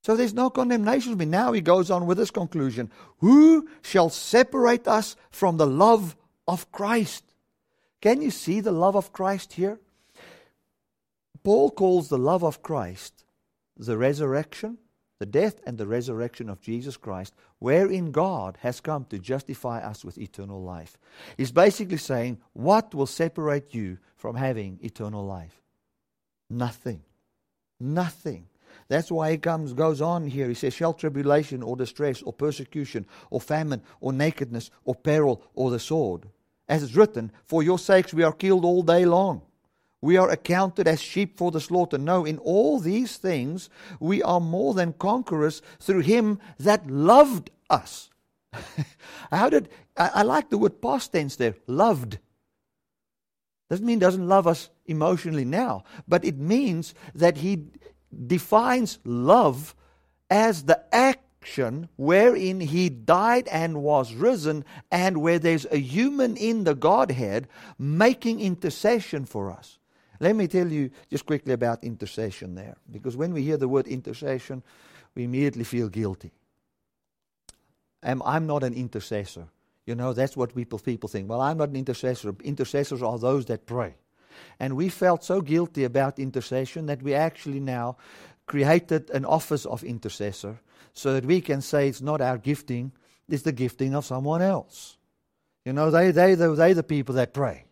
So 0.03 0.17
there's 0.17 0.35
no 0.35 0.51
condemnation 0.51 1.17
me. 1.17 1.25
Now 1.25 1.53
he 1.53 1.63
goes 1.63 1.91
on 1.91 2.05
with 2.05 2.19
this 2.19 2.31
conclusion 2.31 2.91
Who 3.21 3.67
shall 3.81 4.11
separate 4.11 4.87
us 4.87 5.17
from 5.31 5.57
the 5.57 5.67
love 5.67 6.15
of 6.47 6.71
Christ? 6.73 7.25
Can 8.03 8.21
you 8.21 8.31
see 8.31 8.61
the 8.61 8.71
love 8.71 8.97
of 8.97 9.15
Christ 9.15 9.55
here? 9.55 9.81
Paul 11.43 11.71
calls 11.71 12.11
the 12.11 12.19
love 12.19 12.45
of 12.45 12.63
Christ 12.63 13.25
the 13.79 13.97
resurrection, 13.97 14.77
the 15.21 15.27
death 15.27 15.61
and 15.67 15.77
the 15.77 15.87
resurrection 15.87 16.49
of 16.49 16.63
Jesus 16.63 16.97
Christ, 16.97 17.35
wherein 17.59 18.11
God 18.11 18.57
has 18.63 18.81
come 18.81 19.05
to 19.11 19.19
justify 19.19 19.79
us 19.81 20.03
with 20.03 20.19
eternal 20.19 20.63
life. 20.63 20.99
He's 21.37 21.53
basically 21.53 21.99
saying, 21.99 22.39
What 22.55 22.95
will 22.95 23.07
separate 23.07 23.75
you 23.75 23.99
from 24.17 24.35
having 24.35 24.81
eternal 24.83 25.25
life? 25.25 25.63
Nothing. 26.49 27.03
Nothing. 27.79 28.47
That's 28.89 29.13
why 29.13 29.33
he 29.33 29.39
comes, 29.39 29.75
goes 29.75 30.01
on 30.01 30.27
here. 30.27 30.49
He 30.49 30.55
says, 30.55 30.73
Shall 30.73 30.95
tribulation 30.95 31.63
or 31.63 31.77
distress 31.77 32.23
or 32.23 32.33
persecution 32.33 33.07
or 33.29 33.43
famine 33.43 33.83
or 34.01 34.15
nakedness 34.15 34.71
or 34.87 34.95
peril 34.95 35.43
or 35.55 35.71
the 35.71 35.79
sword? 35.79 36.31
As 36.67 36.83
it's 36.83 36.97
written, 36.97 37.31
For 37.45 37.63
your 37.63 37.79
sakes 37.79 38.15
we 38.15 38.23
are 38.23 38.33
killed 38.33 38.65
all 38.65 38.83
day 38.83 39.05
long. 39.05 39.43
We 40.03 40.17
are 40.17 40.31
accounted 40.31 40.89
as 40.89 41.01
sheep 41.01 41.37
for 41.37 41.51
the 41.51 41.61
slaughter. 41.61 41.99
No, 41.99 42.25
in 42.25 42.39
all 42.39 42.79
these 42.79 43.17
things 43.17 43.69
we 43.99 44.23
are 44.23 44.41
more 44.41 44.75
than 44.75 44.95
conquerors 44.95 45.61
through 45.79 46.01
him 46.01 46.39
that 46.59 46.91
loved 46.91 47.51
us. 47.69 48.11
How 49.31 49.51
did 49.51 49.69
I, 49.97 50.11
I, 50.15 50.23
like 50.23 50.51
the 50.51 50.59
word 50.59 50.81
past 50.81 51.13
tense 51.13 51.37
there, 51.37 51.55
loved. 51.67 52.19
Doesn't 53.69 53.87
mean 53.87 53.99
doesn't 53.99 54.27
love 54.27 54.47
us 54.47 54.71
emotionally 54.87 55.45
now, 55.45 55.85
but 56.09 56.25
it 56.25 56.39
means 56.39 56.95
that 57.15 57.39
he 57.39 57.67
defines 58.27 58.99
love 59.05 59.77
as 60.29 60.65
the 60.65 60.83
action 60.95 61.89
wherein 61.97 62.61
he 62.61 62.89
died 62.89 63.47
and 63.49 63.83
was 63.83 64.13
risen, 64.15 64.65
and 64.91 65.23
where 65.23 65.39
there's 65.39 65.67
a 65.67 65.79
human 65.79 66.37
in 66.37 66.65
the 66.65 66.75
Godhead 66.75 67.49
making 67.79 68.41
intercession 68.41 69.25
for 69.25 69.51
us. 69.51 69.80
Let 70.21 70.37
me 70.37 70.47
tell 70.47 70.69
you 70.69 70.91
just 71.11 71.25
quickly 71.25 71.55
about 71.55 71.83
intercession 71.83 72.55
there, 72.55 72.77
because 72.93 73.17
when 73.17 73.33
we 73.33 73.43
hear 73.43 73.57
the 73.57 73.69
word 73.69 73.87
intercession, 73.89 74.63
we 75.15 75.25
immediately 75.25 75.65
feel 75.65 75.89
guilty. 75.89 76.31
I'm, 78.03 78.23
I'm 78.23 78.47
not 78.47 78.63
an 78.63 78.75
intercessor. 78.75 79.47
You 79.87 79.95
know, 79.95 80.13
that's 80.13 80.37
what 80.37 80.55
people, 80.55 80.79
people 80.79 81.09
think. 81.09 81.29
Well, 81.29 81.41
I'm 81.41 81.57
not 81.57 81.71
an 81.71 81.77
intercessor. 81.77 82.35
Intercessors 82.45 83.03
are 83.03 83.19
those 83.19 83.47
that 83.47 83.67
pray. 83.67 83.95
And 84.59 84.77
we 84.77 84.89
felt 84.89 85.25
so 85.25 85.41
guilty 85.41 85.85
about 85.85 86.19
intercession 86.19 86.87
that 86.87 87.03
we 87.03 87.15
actually 87.15 87.61
now 87.61 87.97
created 88.47 89.11
an 89.11 89.25
office 89.25 89.65
of 89.65 89.83
intercessor 89.83 90.61
so 90.93 91.15
that 91.15 91.25
we 91.25 91.41
can 91.41 91.61
say 91.61 91.89
it's 91.89 92.03
not 92.03 92.21
our 92.21 92.39
gifting, 92.39 92.93
it's 93.29 93.43
the 93.43 93.53
gifting 93.53 93.95
of 93.95 94.05
someone 94.05 94.43
else. 94.43 94.99
You 95.65 95.73
know, 95.73 95.91
they, 95.91 96.11
they, 96.11 96.35
they, 96.35 96.55
they 96.55 96.73
the 96.73 96.83
people 96.83 97.15
that 97.17 97.33
pray. 97.33 97.65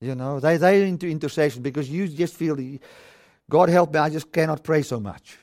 You 0.00 0.14
know, 0.14 0.40
they, 0.40 0.56
they're 0.56 0.84
into 0.84 1.06
intercession 1.08 1.62
because 1.62 1.90
you 1.90 2.08
just 2.08 2.34
feel, 2.34 2.56
God 3.48 3.68
help 3.68 3.92
me, 3.92 3.98
I 3.98 4.08
just 4.08 4.32
cannot 4.32 4.64
pray 4.64 4.82
so 4.82 4.98
much. 4.98 5.36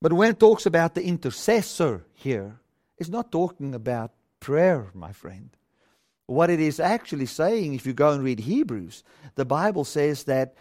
But 0.00 0.12
when 0.12 0.30
it 0.30 0.40
talks 0.40 0.66
about 0.66 0.94
the 0.94 1.02
intercessor 1.02 2.04
here, 2.14 2.58
it's 2.98 3.08
not 3.08 3.32
talking 3.32 3.74
about 3.74 4.12
prayer, 4.40 4.88
my 4.94 5.12
friend. 5.12 5.50
What 6.26 6.50
it 6.50 6.60
is 6.60 6.80
actually 6.80 7.26
saying, 7.26 7.74
if 7.74 7.86
you 7.86 7.92
go 7.92 8.12
and 8.12 8.22
read 8.22 8.40
Hebrews, 8.40 9.04
the 9.34 9.44
Bible 9.44 9.84
says 9.84 10.24
that 10.24 10.54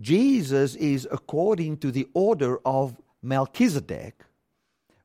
Jesus 0.00 0.74
is 0.76 1.08
according 1.10 1.78
to 1.78 1.90
the 1.90 2.08
order 2.14 2.58
of 2.64 3.00
Melchizedek, 3.22 4.24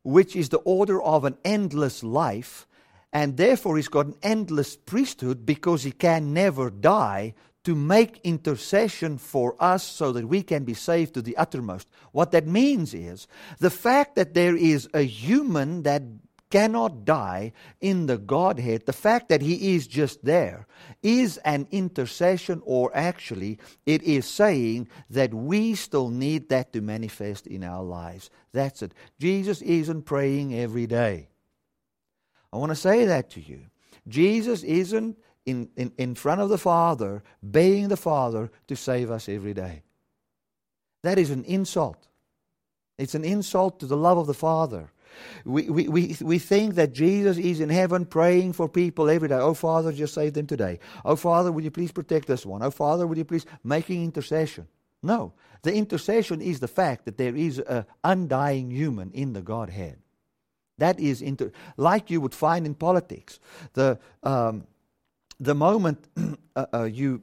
which 0.03 0.35
is 0.35 0.49
the 0.49 0.57
order 0.59 1.01
of 1.01 1.25
an 1.25 1.37
endless 1.45 2.03
life, 2.03 2.67
and 3.13 3.37
therefore 3.37 3.77
he's 3.77 3.87
got 3.87 4.05
an 4.05 4.15
endless 4.23 4.75
priesthood 4.75 5.45
because 5.45 5.83
he 5.83 5.91
can 5.91 6.33
never 6.33 6.69
die 6.69 7.33
to 7.63 7.75
make 7.75 8.19
intercession 8.23 9.17
for 9.17 9.55
us 9.59 9.83
so 9.83 10.11
that 10.11 10.27
we 10.27 10.41
can 10.41 10.63
be 10.63 10.73
saved 10.73 11.13
to 11.13 11.21
the 11.21 11.37
uttermost. 11.37 11.87
What 12.11 12.31
that 12.31 12.47
means 12.47 12.93
is 12.93 13.27
the 13.59 13.69
fact 13.69 14.15
that 14.15 14.33
there 14.33 14.55
is 14.55 14.89
a 14.93 15.03
human 15.03 15.83
that 15.83 16.01
cannot 16.49 17.05
die 17.05 17.53
in 17.79 18.05
the 18.05 18.17
Godhead, 18.17 18.85
the 18.85 18.93
fact 18.93 19.29
that 19.29 19.41
He 19.41 19.73
is 19.75 19.87
just 19.87 20.23
there 20.23 20.67
is 21.01 21.37
an 21.37 21.67
intercession, 21.71 22.61
or 22.65 22.91
actually, 22.93 23.57
it 23.85 24.03
is 24.03 24.27
saying 24.27 24.87
that 25.09 25.33
we 25.33 25.73
still 25.75 26.09
need 26.09 26.49
that 26.49 26.73
to 26.73 26.81
manifest 26.81 27.47
in 27.47 27.63
our 27.63 27.83
lives. 27.83 28.29
That's 28.51 28.83
it. 28.83 28.93
Jesus 29.19 29.61
isn't 29.61 30.03
praying 30.03 30.53
every 30.53 30.85
day. 30.85 31.30
I 32.53 32.57
want 32.57 32.71
to 32.71 32.75
say 32.75 33.05
that 33.05 33.29
to 33.31 33.41
you. 33.41 33.61
Jesus 34.07 34.63
isn't 34.63 35.17
in, 35.45 35.69
in, 35.75 35.91
in 35.97 36.15
front 36.15 36.41
of 36.41 36.49
the 36.49 36.57
Father, 36.57 37.23
begging 37.41 37.87
the 37.87 37.97
Father 37.97 38.51
to 38.67 38.75
save 38.75 39.09
us 39.09 39.29
every 39.29 39.53
day. 39.53 39.83
That 41.03 41.17
is 41.17 41.31
an 41.31 41.43
insult. 41.45 42.07
It's 42.97 43.15
an 43.15 43.23
insult 43.23 43.79
to 43.79 43.87
the 43.87 43.97
love 43.97 44.17
of 44.17 44.27
the 44.27 44.33
Father. 44.33 44.91
We, 45.43 45.69
we, 45.69 45.87
we, 45.87 46.15
we 46.21 46.39
think 46.39 46.75
that 46.75 46.93
Jesus 46.93 47.37
is 47.37 47.59
in 47.59 47.69
heaven 47.69 48.05
praying 48.05 48.53
for 48.53 48.69
people 48.69 49.09
every 49.09 49.27
day. 49.27 49.35
Oh, 49.35 49.53
Father, 49.53 49.91
just 49.91 50.13
save 50.13 50.33
them 50.33 50.47
today. 50.47 50.79
Oh, 51.03 51.15
Father, 51.15 51.51
would 51.51 51.63
you 51.63 51.71
please 51.71 51.91
protect 51.91 52.27
this 52.27 52.45
one? 52.45 52.61
Oh, 52.61 52.71
Father, 52.71 53.07
would 53.07 53.17
you 53.17 53.25
please 53.25 53.45
making 53.63 54.03
intercession? 54.03 54.67
No. 55.03 55.33
The 55.63 55.73
intercession 55.73 56.41
is 56.41 56.59
the 56.59 56.67
fact 56.67 57.05
that 57.05 57.17
there 57.17 57.35
is 57.35 57.59
an 57.59 57.85
undying 58.03 58.71
human 58.71 59.11
in 59.11 59.33
the 59.33 59.41
Godhead. 59.41 59.97
That 60.81 60.99
is 60.99 61.23
like 61.77 62.09
you 62.09 62.19
would 62.21 62.33
find 62.33 62.65
in 62.65 62.73
politics. 62.73 63.39
The, 63.73 63.99
um, 64.23 64.65
the 65.39 65.53
moment 65.53 66.07
uh, 66.55 66.65
uh, 66.73 66.83
you, 66.83 67.21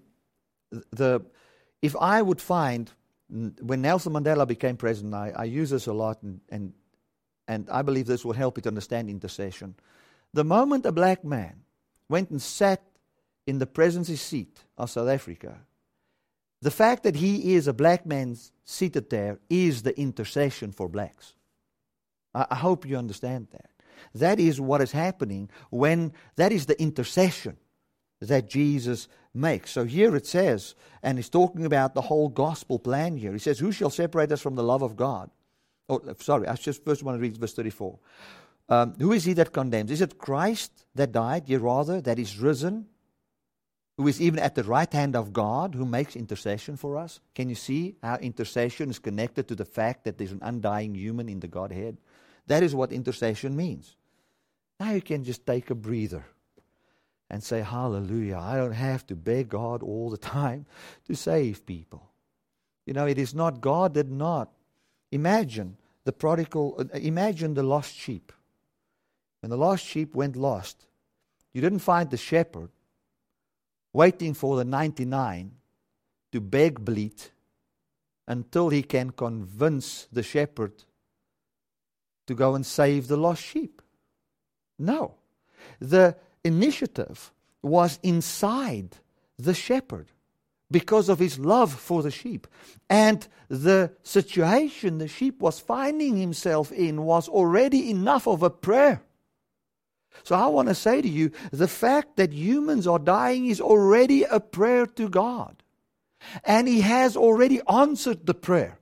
the, 0.91 1.23
if 1.83 1.97
I 2.01 2.23
would 2.23 2.41
find, 2.41 2.91
when 3.29 3.83
Nelson 3.83 4.13
Mandela 4.13 4.47
became 4.47 4.77
president, 4.77 5.15
I, 5.15 5.33
I 5.37 5.45
use 5.45 5.71
this 5.71 5.89
a 5.89 5.93
lot, 5.93 6.23
and, 6.23 6.41
and 6.49 6.73
and 7.49 7.69
I 7.71 7.83
believe 7.83 8.07
this 8.07 8.25
will 8.25 8.35
help 8.35 8.59
you 8.59 8.63
to 8.63 8.69
understand 8.69 9.09
intercession. 9.09 9.75
The 10.35 10.45
moment 10.45 10.87
a 10.87 10.93
black 10.93 11.25
man 11.25 11.63
went 12.09 12.31
and 12.31 12.41
sat 12.41 12.83
in 13.47 13.59
the 13.59 13.67
presidency 13.67 14.17
seat 14.17 14.65
of 14.77 14.91
South 14.91 15.09
Africa, 15.09 15.59
the 16.61 16.71
fact 16.71 17.03
that 17.05 17.17
he 17.17 17.55
is 17.55 17.67
a 17.67 17.73
black 17.73 18.05
man 18.05 18.37
seated 18.65 19.09
there 19.09 19.39
is 19.49 19.83
the 19.83 19.99
intercession 19.99 20.71
for 20.73 20.89
blacks. 20.89 21.35
I, 22.35 22.55
hope 22.55 22.87
you 22.87 22.97
understand 22.97 23.49
that. 23.53 23.71
That 24.15 24.39
is 24.39 24.61
what 24.61 24.81
is 24.81 24.93
happening 24.93 25.51
when 25.71 26.13
that 26.37 26.53
is 26.53 26.67
the 26.67 26.81
intercession 26.81 27.57
that 28.21 28.49
Jesus 28.49 29.09
makes. 29.35 29.71
So 29.71 29.85
here 29.85 30.15
it 30.15 30.27
says, 30.27 30.75
and 31.03 31.19
he's 31.19 31.29
talking 31.29 31.65
about 31.65 31.95
the 31.95 32.03
whole 32.03 32.29
gospel 32.29 32.79
plan 32.79 33.17
here. 33.17 33.33
He 33.33 33.39
says, 33.39 33.59
Who 33.59 33.73
shall 33.73 33.91
separate 33.91 34.33
us 34.33 34.41
from 34.41 34.57
the 34.57 34.63
love 34.63 34.83
of 34.83 34.97
God? 34.97 35.31
Oh, 35.89 36.01
sorry, 36.19 36.47
I 36.47 36.55
just 36.55 36.85
first 36.85 37.03
want 37.03 37.17
to 37.17 37.23
read 37.23 37.37
verse 37.39 37.55
34. 37.55 37.99
Um, 38.69 38.95
who 38.99 39.13
is 39.13 39.25
he 39.25 39.33
that 39.35 39.53
condemns? 39.53 39.91
Is 39.91 40.03
it 40.03 40.19
Christ 40.19 40.85
that 40.95 41.13
died, 41.13 41.49
yea, 41.49 41.57
rather, 41.57 42.01
that 42.03 42.19
is 42.19 42.39
risen, 42.39 42.87
who 43.97 44.07
is 44.07 44.21
even 44.21 44.39
at 44.39 44.55
the 44.55 44.63
right 44.63 44.93
hand 44.93 45.17
of 45.17 45.33
God, 45.33 45.75
who 45.75 45.87
makes 45.87 46.15
intercession 46.15 46.77
for 46.77 46.97
us? 46.97 47.21
Can 47.35 47.49
you 47.49 47.55
see 47.55 47.97
how 48.03 48.17
intercession 48.17 48.91
is 48.91 48.99
connected 48.99 49.49
to 49.49 49.57
the 49.57 49.65
fact 49.65 50.05
that 50.05 50.19
there's 50.19 50.33
an 50.33 50.41
undying 50.43 50.95
human 50.95 51.29
in 51.29 51.41
the 51.41 51.49
Godhead? 51.49 51.97
That 52.49 52.63
is 52.63 52.75
what 52.75 52.93
intercession 52.93 53.55
means. 53.55 53.97
Now 54.81 54.93
you 54.93 55.03
can 55.03 55.23
just 55.23 55.47
take 55.47 55.71
a 55.71 55.75
breather 55.75 56.25
and 57.31 57.43
say, 57.43 57.61
Hallelujah. 57.61 58.39
I 58.39 58.57
don't 58.57 58.73
have 58.73 59.07
to 59.09 59.17
beg 59.17 59.51
God 59.51 59.83
all 59.83 60.11
the 60.11 60.19
time 60.19 60.67
to 61.07 61.15
save 61.15 61.67
people. 61.67 62.11
You 62.87 62.95
know, 62.95 63.07
it 63.07 63.19
is 63.19 63.35
not, 63.35 63.61
God 63.61 63.95
did 63.95 64.11
not. 64.11 64.51
Imagine 65.13 65.77
the 66.05 66.13
prodigal, 66.13 66.77
uh, 66.79 66.99
imagine 66.99 67.53
the 67.55 67.63
lost 67.63 67.95
sheep. 67.95 68.33
When 69.41 69.51
the 69.51 69.59
lost 69.59 69.85
sheep 69.85 70.15
went 70.15 70.37
lost, 70.37 70.87
you 71.53 71.61
didn't 71.61 71.81
find 71.81 72.11
the 72.11 72.17
shepherd 72.17 72.71
waiting 73.93 74.33
for 74.33 74.57
the 74.57 74.65
99 74.65 75.53
to 76.33 76.41
beg 76.41 76.85
bleat 76.85 77.31
until 78.27 78.69
he 78.69 78.83
can 78.83 79.11
convince 79.11 80.07
the 80.13 80.23
shepherd 80.23 80.85
to 82.29 82.35
go 82.35 82.55
and 82.55 82.65
save 82.65 83.09
the 83.09 83.17
lost 83.17 83.43
sheep. 83.43 83.83
No. 84.79 85.17
The 85.81 86.17
initiative 86.45 87.33
was 87.63 87.99
inside 88.03 88.97
the 89.37 89.55
shepherd 89.55 90.13
because 90.71 91.09
of 91.09 91.19
his 91.19 91.39
love 91.39 91.73
for 91.73 92.03
the 92.03 92.11
sheep. 92.11 92.47
And 92.89 93.27
the 93.49 93.93
situation 94.03 94.99
the 94.99 95.09
sheep 95.09 95.41
was 95.41 95.59
finding 95.59 96.17
himself 96.17 96.71
in 96.71 97.03
was 97.03 97.29
already 97.29 97.91
enough 97.91 98.29
of 98.29 98.43
a 98.43 98.51
prayer. 98.51 99.03
So 100.25 100.35
I 100.37 100.47
want 100.47 100.69
to 100.69 100.75
say 100.75 101.01
to 101.01 101.09
you 101.09 101.31
the 101.53 101.69
fact 101.69 102.17
that 102.17 102.33
humans 102.33 102.87
are 102.87 102.99
dying 102.99 103.47
is 103.47 103.61
already 103.61 104.25
a 104.25 104.41
prayer 104.41 104.87
to 104.87 105.09
God. 105.09 105.63
And 106.45 106.67
He 106.67 106.81
has 106.81 107.17
already 107.17 107.61
answered 107.69 108.27
the 108.27 108.35
prayer. 108.35 108.78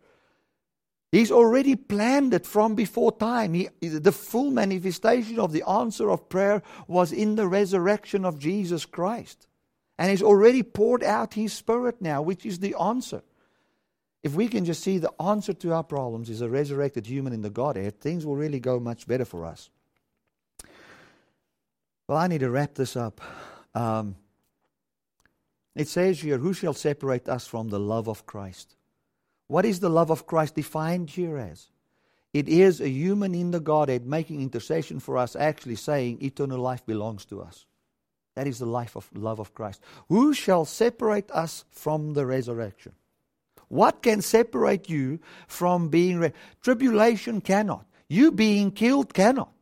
He's 1.17 1.33
already 1.33 1.77
planned 1.77 2.35
it 2.35 2.47
from 2.47 2.75
before 2.75 3.11
time. 3.11 3.55
He, 3.55 3.71
the 3.81 4.13
full 4.13 4.51
manifestation 4.51 5.39
of 5.39 5.51
the 5.51 5.67
answer 5.67 6.11
of 6.11 6.29
prayer 6.29 6.63
was 6.89 7.11
in 7.11 7.37
the 7.37 7.49
resurrection 7.49 8.27
of 8.27 8.39
Jesus 8.39 8.85
Christ. 8.85 9.49
And 9.99 10.11
He's 10.11 10.23
already 10.23 10.63
poured 10.63 11.03
out 11.03 11.33
His 11.33 11.55
Spirit 11.55 12.03
now, 12.03 12.21
which 12.21 12.45
is 12.45 12.59
the 12.59 12.75
answer. 12.79 13.23
If 14.23 14.35
we 14.35 14.47
can 14.47 14.67
just 14.67 14.83
see 14.83 14.99
the 14.99 15.11
answer 15.19 15.55
to 15.55 15.73
our 15.73 15.85
problems 15.85 16.29
is 16.29 16.43
a 16.43 16.51
resurrected 16.51 17.07
human 17.07 17.33
in 17.33 17.41
the 17.41 17.49
Godhead, 17.49 17.99
things 17.99 18.27
will 18.27 18.37
really 18.37 18.61
go 18.61 18.79
much 18.79 19.07
better 19.07 19.25
for 19.25 19.47
us. 19.47 19.71
Well, 22.09 22.19
I 22.19 22.27
need 22.27 22.41
to 22.41 22.51
wrap 22.51 22.75
this 22.75 22.95
up. 22.95 23.23
Um, 23.75 24.17
it 25.75 25.89
says 25.89 26.21
here, 26.21 26.37
Who 26.37 26.53
shall 26.53 26.75
separate 26.75 27.27
us 27.27 27.47
from 27.47 27.71
the 27.71 27.81
love 27.81 28.07
of 28.07 28.27
Christ? 28.27 28.77
What 29.49 29.65
is 29.65 29.81
the 29.81 29.89
love 29.89 30.11
of 30.11 30.27
Christ 30.27 30.55
defined 30.55 31.11
here 31.11 31.39
as? 31.39 31.69
It 32.33 32.49
is 32.49 32.81
a 32.81 32.89
human 32.89 33.35
in 33.35 33.51
the 33.51 33.61
Godhead 33.61 34.07
making 34.07 34.43
intercession 34.43 35.01
for 35.01 35.17
us, 35.17 35.37
actually 35.37 35.77
saying 35.77 36.23
eternal 36.23 36.59
life 36.59 36.85
belongs 36.85 37.25
to 37.27 37.41
us. 37.41 37.65
That 38.35 38.47
is 38.47 38.59
the 38.59 38.67
life 38.67 38.97
of 38.97 39.09
love 39.15 39.39
of 39.39 39.55
Christ. 39.55 39.81
Who 40.09 40.35
shall 40.35 40.67
separate 40.67 41.31
us 41.31 41.65
from 41.71 42.13
the 42.13 42.27
resurrection? 42.27 42.93
What 43.69 44.03
can 44.03 44.21
separate 44.21 44.91
you 44.91 45.19
from 45.49 45.89
being 45.89 46.19
re- 46.19 46.33
tribulation 46.61 47.41
cannot. 47.41 47.87
You 48.09 48.31
being 48.31 48.71
killed 48.71 49.15
cannot. 49.15 49.53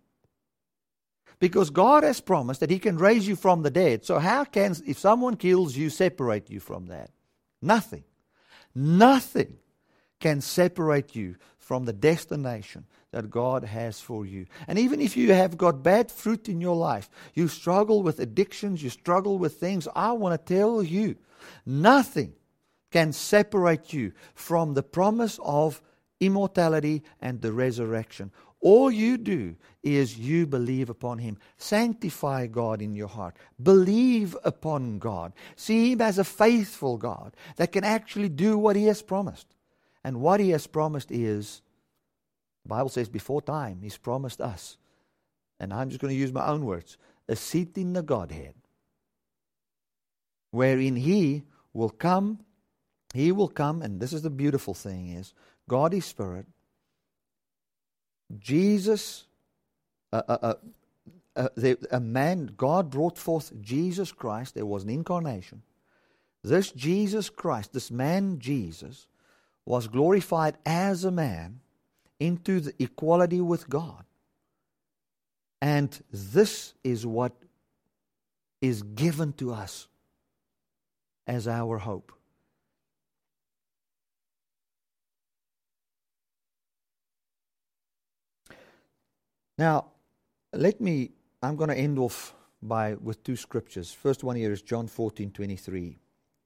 Because 1.38 1.70
God 1.70 2.02
has 2.02 2.20
promised 2.20 2.60
that 2.60 2.70
He 2.70 2.78
can 2.78 2.98
raise 2.98 3.26
you 3.28 3.36
from 3.36 3.62
the 3.62 3.70
dead. 3.70 4.04
So, 4.04 4.18
how 4.18 4.44
can, 4.44 4.74
if 4.86 4.98
someone 4.98 5.36
kills 5.36 5.76
you, 5.76 5.90
separate 5.90 6.50
you 6.50 6.60
from 6.60 6.86
that? 6.86 7.10
Nothing. 7.62 8.04
Nothing 8.74 9.58
can 10.20 10.40
separate 10.40 11.14
you 11.14 11.36
from 11.58 11.84
the 11.84 11.92
destination 11.92 12.86
that 13.10 13.30
God 13.30 13.64
has 13.64 14.00
for 14.00 14.26
you. 14.26 14.46
And 14.66 14.78
even 14.78 15.00
if 15.00 15.16
you 15.16 15.32
have 15.32 15.56
got 15.56 15.82
bad 15.82 16.10
fruit 16.10 16.48
in 16.48 16.60
your 16.60 16.76
life, 16.76 17.08
you 17.32 17.48
struggle 17.48 18.02
with 18.02 18.20
addictions, 18.20 18.82
you 18.82 18.90
struggle 18.90 19.38
with 19.38 19.54
things, 19.54 19.86
I 19.94 20.12
want 20.12 20.38
to 20.38 20.54
tell 20.54 20.82
you 20.82 21.16
nothing 21.64 22.34
can 22.90 23.12
separate 23.12 23.92
you 23.92 24.12
from 24.34 24.74
the 24.74 24.82
promise 24.82 25.38
of 25.42 25.82
immortality 26.20 27.02
and 27.20 27.40
the 27.40 27.52
resurrection. 27.52 28.30
All 28.60 28.90
you 28.90 29.18
do 29.18 29.56
is 29.82 30.18
you 30.18 30.46
believe 30.46 30.88
upon 30.88 31.18
Him. 31.18 31.36
Sanctify 31.58 32.46
God 32.46 32.80
in 32.80 32.94
your 32.94 33.08
heart. 33.08 33.36
Believe 33.62 34.36
upon 34.42 34.98
God. 34.98 35.34
See 35.54 35.92
Him 35.92 36.00
as 36.00 36.18
a 36.18 36.24
faithful 36.24 36.96
God 36.96 37.36
that 37.56 37.72
can 37.72 37.84
actually 37.84 38.30
do 38.30 38.56
what 38.56 38.74
He 38.74 38.86
has 38.86 39.02
promised. 39.02 39.54
And 40.04 40.20
what 40.20 40.38
he 40.38 40.50
has 40.50 40.66
promised 40.66 41.10
is, 41.10 41.62
the 42.64 42.68
Bible 42.68 42.90
says 42.90 43.08
before 43.08 43.40
time, 43.40 43.80
he's 43.82 43.96
promised 43.96 44.40
us, 44.40 44.76
and 45.58 45.72
I'm 45.72 45.88
just 45.88 46.00
going 46.00 46.14
to 46.14 46.20
use 46.20 46.32
my 46.32 46.46
own 46.46 46.64
words, 46.64 46.98
a 47.28 47.36
seat 47.36 47.78
in 47.78 47.94
the 47.94 48.02
Godhead, 48.02 48.54
wherein 50.50 50.96
he 50.96 51.42
will 51.72 51.90
come, 51.90 52.40
he 53.14 53.32
will 53.32 53.48
come, 53.48 53.80
and 53.80 54.00
this 54.00 54.12
is 54.12 54.22
the 54.22 54.30
beautiful 54.30 54.74
thing 54.74 55.08
is, 55.08 55.32
God 55.68 55.94
is 55.94 56.04
spirit. 56.04 56.46
Jesus, 58.38 59.24
uh, 60.12 60.22
uh, 60.28 60.54
uh, 61.36 61.48
a 61.90 62.00
man, 62.00 62.50
God 62.56 62.90
brought 62.90 63.18
forth 63.18 63.52
Jesus 63.60 64.12
Christ. 64.12 64.54
There 64.54 64.66
was 64.66 64.84
an 64.84 64.90
incarnation. 64.90 65.62
This 66.42 66.70
Jesus 66.72 67.30
Christ, 67.30 67.72
this 67.72 67.90
man 67.90 68.38
Jesus, 68.38 69.06
was 69.66 69.88
glorified 69.88 70.56
as 70.66 71.04
a 71.04 71.10
man 71.10 71.60
into 72.20 72.60
the 72.60 72.74
equality 72.82 73.40
with 73.40 73.68
God. 73.68 74.04
And 75.60 75.98
this 76.12 76.74
is 76.84 77.06
what 77.06 77.32
is 78.60 78.82
given 78.82 79.32
to 79.34 79.52
us 79.52 79.88
as 81.26 81.48
our 81.48 81.78
hope. 81.78 82.12
Now, 89.56 89.86
let 90.52 90.80
me, 90.80 91.10
I'm 91.42 91.56
going 91.56 91.70
to 91.70 91.76
end 91.76 91.98
off 91.98 92.34
by, 92.60 92.94
with 92.94 93.22
two 93.22 93.36
scriptures. 93.36 93.92
First 93.92 94.24
one 94.24 94.36
here 94.36 94.52
is 94.52 94.62
John 94.62 94.86
14 94.88 95.30
23. 95.30 95.98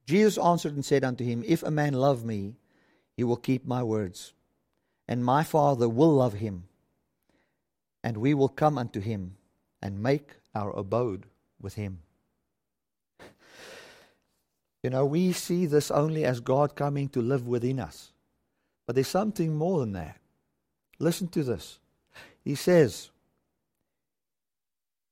Jesus 0.05 0.37
answered 0.37 0.73
and 0.73 0.85
said 0.85 1.03
unto 1.03 1.23
him, 1.23 1.43
If 1.45 1.63
a 1.63 1.71
man 1.71 1.93
love 1.93 2.23
me, 2.25 2.55
he 3.19 3.25
will 3.25 3.35
keep 3.35 3.65
my 3.65 3.83
words, 3.83 4.31
and 5.05 5.25
my 5.25 5.43
Father 5.43 5.89
will 5.89 6.13
love 6.13 6.35
him, 6.35 6.63
and 8.01 8.15
we 8.15 8.33
will 8.33 8.47
come 8.47 8.77
unto 8.77 9.01
him 9.01 9.35
and 9.81 10.01
make 10.01 10.37
our 10.55 10.71
abode 10.71 11.25
with 11.59 11.73
him. 11.73 11.99
You 14.81 14.89
know, 14.89 15.05
we 15.05 15.33
see 15.33 15.65
this 15.65 15.91
only 15.91 16.23
as 16.23 16.39
God 16.39 16.77
coming 16.77 17.09
to 17.09 17.21
live 17.21 17.45
within 17.45 17.81
us. 17.81 18.13
But 18.87 18.95
there's 18.95 19.09
something 19.09 19.53
more 19.53 19.81
than 19.81 19.91
that. 19.91 20.17
Listen 20.97 21.27
to 21.27 21.43
this. 21.43 21.79
He 22.45 22.55
says, 22.55 23.09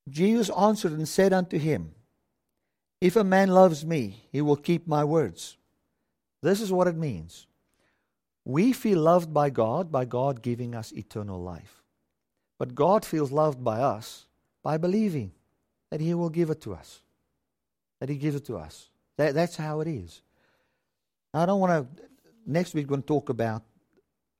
Jesus 0.08 0.50
answered 0.58 0.94
and 0.94 1.10
said 1.10 1.34
unto 1.34 1.60
him, 1.60 1.92
If 3.02 3.18
a 3.18 3.26
man 3.26 3.50
loves 3.50 3.86
me, 3.86 4.24
he 4.32 4.40
will 4.40 4.56
keep 4.56 4.88
my 4.88 5.04
words. 5.04 5.58
This 6.42 6.62
is 6.62 6.72
what 6.72 6.88
it 6.88 6.96
means. 6.96 7.48
We 8.48 8.72
feel 8.72 9.00
loved 9.00 9.34
by 9.34 9.50
God 9.50 9.92
by 9.92 10.06
God 10.06 10.42
giving 10.42 10.74
us 10.74 10.94
eternal 10.94 11.38
life. 11.44 11.84
But 12.58 12.76
God 12.76 13.04
feels 13.04 13.30
loved 13.30 13.62
by 13.62 13.82
us 13.82 14.26
by 14.64 14.78
believing 14.78 15.34
that 15.90 16.00
He 16.00 16.14
will 16.14 16.30
give 16.30 16.50
it 16.50 16.62
to 16.62 16.74
us. 16.74 17.02
That 18.00 18.08
He 18.08 18.16
gives 18.16 18.38
it 18.38 18.46
to 18.46 18.56
us. 18.56 18.88
That, 19.18 19.34
that's 19.34 19.58
how 19.58 19.82
it 19.82 19.90
is. 19.90 20.22
I 21.34 21.46
don't 21.46 21.60
want 21.60 21.94
to. 21.94 22.04
Next 22.46 22.74
week, 22.74 22.86
we're 22.86 22.92
going 22.92 23.02
to 23.02 23.08
talk 23.08 23.28
about 23.28 23.64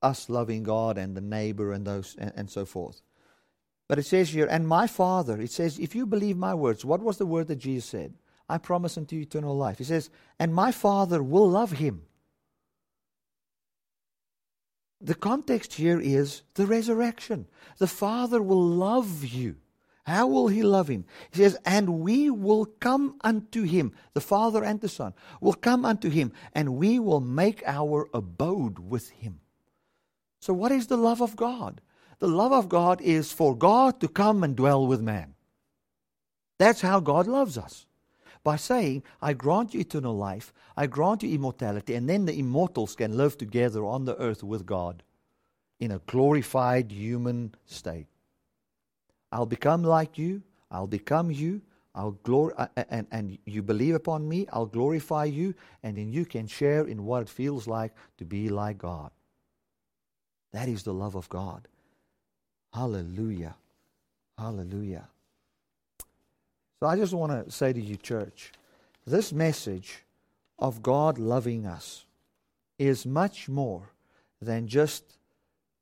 us 0.02 0.30
loving 0.30 0.64
God 0.64 0.98
and 0.98 1.14
the 1.14 1.20
neighbor 1.20 1.74
and 1.74 1.86
those 1.86 2.16
and, 2.18 2.32
and 2.38 2.50
so 2.50 2.64
forth. 2.64 3.02
But 3.90 4.00
it 4.00 4.06
says 4.06 4.30
here, 4.30 4.48
and 4.50 4.66
my 4.66 4.88
Father, 4.88 5.42
it 5.42 5.52
says, 5.52 5.80
if 5.80 5.96
you 5.96 6.06
believe 6.06 6.38
my 6.38 6.54
words, 6.54 6.86
what 6.86 7.02
was 7.02 7.18
the 7.18 7.26
word 7.26 7.48
that 7.48 7.58
Jesus 7.58 7.90
said? 7.90 8.14
I 8.48 8.58
promise 8.58 8.98
unto 8.98 9.18
you 9.18 9.24
eternal 9.24 9.58
life. 9.58 9.80
He 9.80 9.84
says, 9.84 10.10
and 10.40 10.56
my 10.56 10.72
Father 10.72 11.22
will 11.22 11.50
love 11.50 11.74
him 11.74 12.04
the 15.00 15.16
context 15.16 15.74
here 15.74 16.00
is 16.00 16.42
the 16.56 16.66
resurrection. 16.66 17.48
The 17.78 17.88
Father 17.88 18.42
will 18.42 18.66
love 18.66 19.24
you. 19.24 19.58
How 20.06 20.26
will 20.26 20.48
He 20.48 20.64
love 20.64 20.88
him? 20.88 21.06
He 21.32 21.42
says, 21.42 21.58
And 21.66 22.00
we 22.00 22.30
will 22.30 22.66
come 22.66 23.18
unto 23.22 23.64
Him, 23.64 23.92
the 24.14 24.22
Father 24.22 24.64
and 24.64 24.80
the 24.80 24.88
Son, 24.88 25.14
will 25.42 25.54
come 25.54 25.86
unto 25.86 26.10
Him, 26.10 26.32
and 26.54 26.78
we 26.78 26.98
will 26.98 27.20
make 27.20 27.62
our 27.66 28.08
abode 28.14 28.80
with 28.80 29.10
Him. 29.10 29.42
So, 30.40 30.54
what 30.54 30.72
is 30.72 30.88
the 30.88 30.98
love 30.98 31.22
of 31.22 31.36
God? 31.36 31.82
The 32.20 32.28
love 32.28 32.54
of 32.54 32.70
God 32.70 33.02
is 33.02 33.32
for 33.32 33.56
God 33.56 34.00
to 34.00 34.08
come 34.08 34.44
and 34.44 34.56
dwell 34.56 34.88
with 34.88 35.02
man. 35.02 35.36
That's 36.58 36.82
how 36.82 37.00
God 37.00 37.28
loves 37.28 37.58
us. 37.58 37.87
By 38.48 38.56
saying, 38.56 39.04
I 39.22 39.34
grant 39.34 39.74
you 39.74 39.82
eternal 39.82 40.16
life, 40.16 40.54
I 40.78 40.88
grant 40.88 41.22
you 41.22 41.36
immortality, 41.36 41.96
and 41.96 42.08
then 42.08 42.24
the 42.24 42.40
immortals 42.40 42.96
can 42.96 43.18
live 43.18 43.38
together 43.38 43.84
on 43.84 44.06
the 44.06 44.16
earth 44.16 44.42
with 44.42 44.66
God 44.66 45.04
in 45.82 45.92
a 45.92 46.00
glorified 46.06 46.90
human 46.90 47.56
state. 47.66 48.08
I'll 49.34 49.46
become 49.46 49.84
like 49.84 50.18
you, 50.18 50.44
I'll 50.72 50.88
become 50.88 51.30
you, 51.30 51.62
I'll 51.94 52.14
glor- 52.24 52.70
and, 52.90 53.06
and 53.12 53.38
you 53.46 53.62
believe 53.62 53.96
upon 53.96 54.30
me, 54.30 54.48
I'll 54.54 54.66
glorify 54.66 55.26
you, 55.26 55.54
and 55.84 55.98
then 55.98 56.14
you 56.14 56.24
can 56.24 56.48
share 56.48 56.88
in 56.88 57.04
what 57.04 57.24
it 57.24 57.28
feels 57.28 57.68
like 57.68 57.92
to 58.18 58.24
be 58.24 58.48
like 58.48 58.78
God. 58.78 59.12
That 60.54 60.70
is 60.70 60.84
the 60.84 60.94
love 60.94 61.16
of 61.16 61.28
God. 61.28 61.68
Hallelujah. 62.74 63.58
Hallelujah. 64.38 65.10
So 66.80 66.88
I 66.88 66.96
just 66.96 67.14
want 67.14 67.32
to 67.32 67.52
say 67.52 67.74
to 67.74 67.82
you, 67.82 67.96
church, 67.96 68.52
this 69.06 69.34
message 69.34 70.04
of 70.60 70.84
God 70.84 71.18
loving 71.18 71.66
us 71.66 72.06
is 72.78 73.06
much 73.06 73.50
more 73.50 73.90
than 74.42 74.68
just 74.68 75.04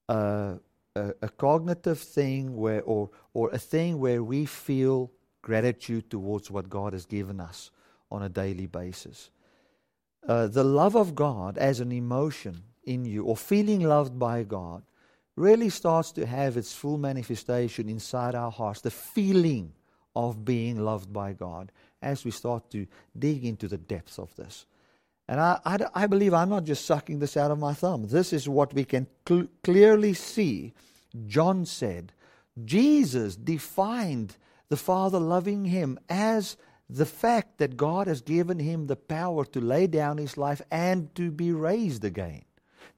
a, 0.07 0.53
a, 0.95 1.13
a, 1.21 1.29
cognitive 1.29 1.99
thing 1.99 2.55
where, 2.55 2.81
or, 2.83 3.09
or 3.33 3.49
a 3.49 3.57
thing 3.57 3.99
where 3.99 4.23
we 4.23 4.45
feel 4.45 5.11
gratitude 5.41 6.09
towards 6.09 6.49
what 6.49 6.69
God 6.69 6.93
has 6.93 7.05
given 7.05 7.41
us 7.41 7.71
on 8.09 8.23
a 8.23 8.29
daily 8.29 8.67
basis. 8.67 9.29
Uh, 10.25 10.47
the 10.47 10.63
love 10.63 10.95
of 10.95 11.13
God 11.13 11.57
as 11.57 11.81
an 11.81 11.91
emotion 11.91 12.63
in 12.85 13.03
you, 13.03 13.23
or 13.23 13.35
feeling 13.35 13.81
loved 13.81 14.17
by 14.17 14.43
God, 14.43 14.83
really 15.35 15.69
starts 15.69 16.13
to 16.13 16.25
have 16.25 16.55
its 16.55 16.73
full 16.73 16.97
manifestation 16.97 17.89
inside 17.89 18.33
our 18.33 18.51
hearts. 18.51 18.79
The 18.81 18.91
feeling 18.91 19.73
of 20.15 20.45
being 20.45 20.79
loved 20.79 21.11
by 21.11 21.33
God 21.33 21.71
as 22.01 22.23
we 22.23 22.31
start 22.31 22.69
to 22.71 22.87
dig 23.17 23.45
into 23.45 23.67
the 23.67 23.77
depths 23.77 24.19
of 24.19 24.35
this. 24.35 24.65
And 25.27 25.39
I, 25.39 25.59
I, 25.65 25.77
I 25.93 26.07
believe 26.07 26.33
I'm 26.33 26.49
not 26.49 26.65
just 26.65 26.85
sucking 26.85 27.19
this 27.19 27.35
out 27.35 27.51
of 27.51 27.59
my 27.59 27.73
thumb. 27.73 28.07
This 28.07 28.31
is 28.31 28.47
what 28.47 28.73
we 28.73 28.85
can 28.85 29.07
cl- 29.27 29.47
clearly 29.63 30.13
see. 30.13 30.73
John 31.25 31.65
said, 31.65 32.13
Jesus 32.63 33.35
defined 33.35 34.37
the 34.69 34.77
Father 34.77 35.19
loving 35.19 35.65
him 35.65 35.99
as 36.09 36.57
the 36.89 37.05
fact 37.05 37.57
that 37.57 37.77
God 37.77 38.07
has 38.07 38.21
given 38.21 38.59
him 38.59 38.85
the 38.85 38.95
power 38.95 39.45
to 39.45 39.59
lay 39.59 39.87
down 39.87 40.17
his 40.17 40.37
life 40.37 40.61
and 40.69 41.13
to 41.15 41.31
be 41.31 41.51
raised 41.51 42.05
again. 42.05 42.43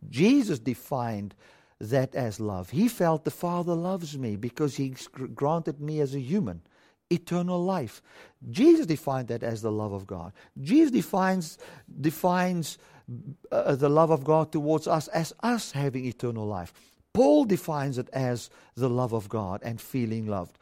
Jesus 0.09 0.59
defined 0.59 1.33
that 1.79 2.13
as 2.13 2.39
love. 2.39 2.71
He 2.71 2.87
felt 2.87 3.23
the 3.23 3.31
Father 3.31 3.73
loves 3.73 4.17
me 4.17 4.35
because 4.35 4.75
he 4.75 4.95
granted 5.33 5.79
me 5.79 6.01
as 6.01 6.13
a 6.13 6.19
human 6.19 6.61
eternal 7.09 7.63
life. 7.63 8.01
Jesus 8.49 8.85
defined 8.85 9.29
that 9.29 9.43
as 9.43 9.61
the 9.61 9.71
love 9.71 9.93
of 9.93 10.05
God. 10.05 10.33
Jesus 10.61 10.91
defines, 10.91 11.57
defines 12.01 12.77
uh, 13.51 13.75
the 13.75 13.89
love 13.89 14.11
of 14.11 14.23
God 14.23 14.51
towards 14.51 14.87
us 14.87 15.07
as 15.09 15.33
us 15.41 15.71
having 15.71 16.05
eternal 16.05 16.45
life. 16.45 16.73
Paul 17.13 17.45
defines 17.45 17.97
it 17.97 18.09
as 18.13 18.49
the 18.75 18.89
love 18.89 19.13
of 19.13 19.27
God 19.27 19.61
and 19.63 19.81
feeling 19.81 20.27
loved. 20.27 20.57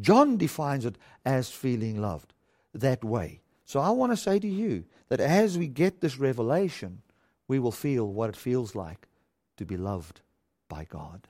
John 0.00 0.36
defines 0.38 0.86
it 0.86 0.96
as 1.24 1.50
feeling 1.50 2.00
loved 2.00 2.32
that 2.72 3.04
way. 3.04 3.40
So 3.66 3.80
I 3.80 3.90
want 3.90 4.12
to 4.12 4.16
say 4.16 4.38
to 4.38 4.48
you 4.48 4.84
that 5.08 5.20
as 5.20 5.58
we 5.58 5.68
get 5.68 6.00
this 6.00 6.18
revelation, 6.18 7.02
we 7.48 7.58
will 7.58 7.72
feel 7.72 8.06
what 8.06 8.30
it 8.30 8.36
feels 8.36 8.74
like 8.74 9.08
to 9.58 9.66
be 9.66 9.76
loved 9.76 10.22
by 10.68 10.86
God. 10.88 11.28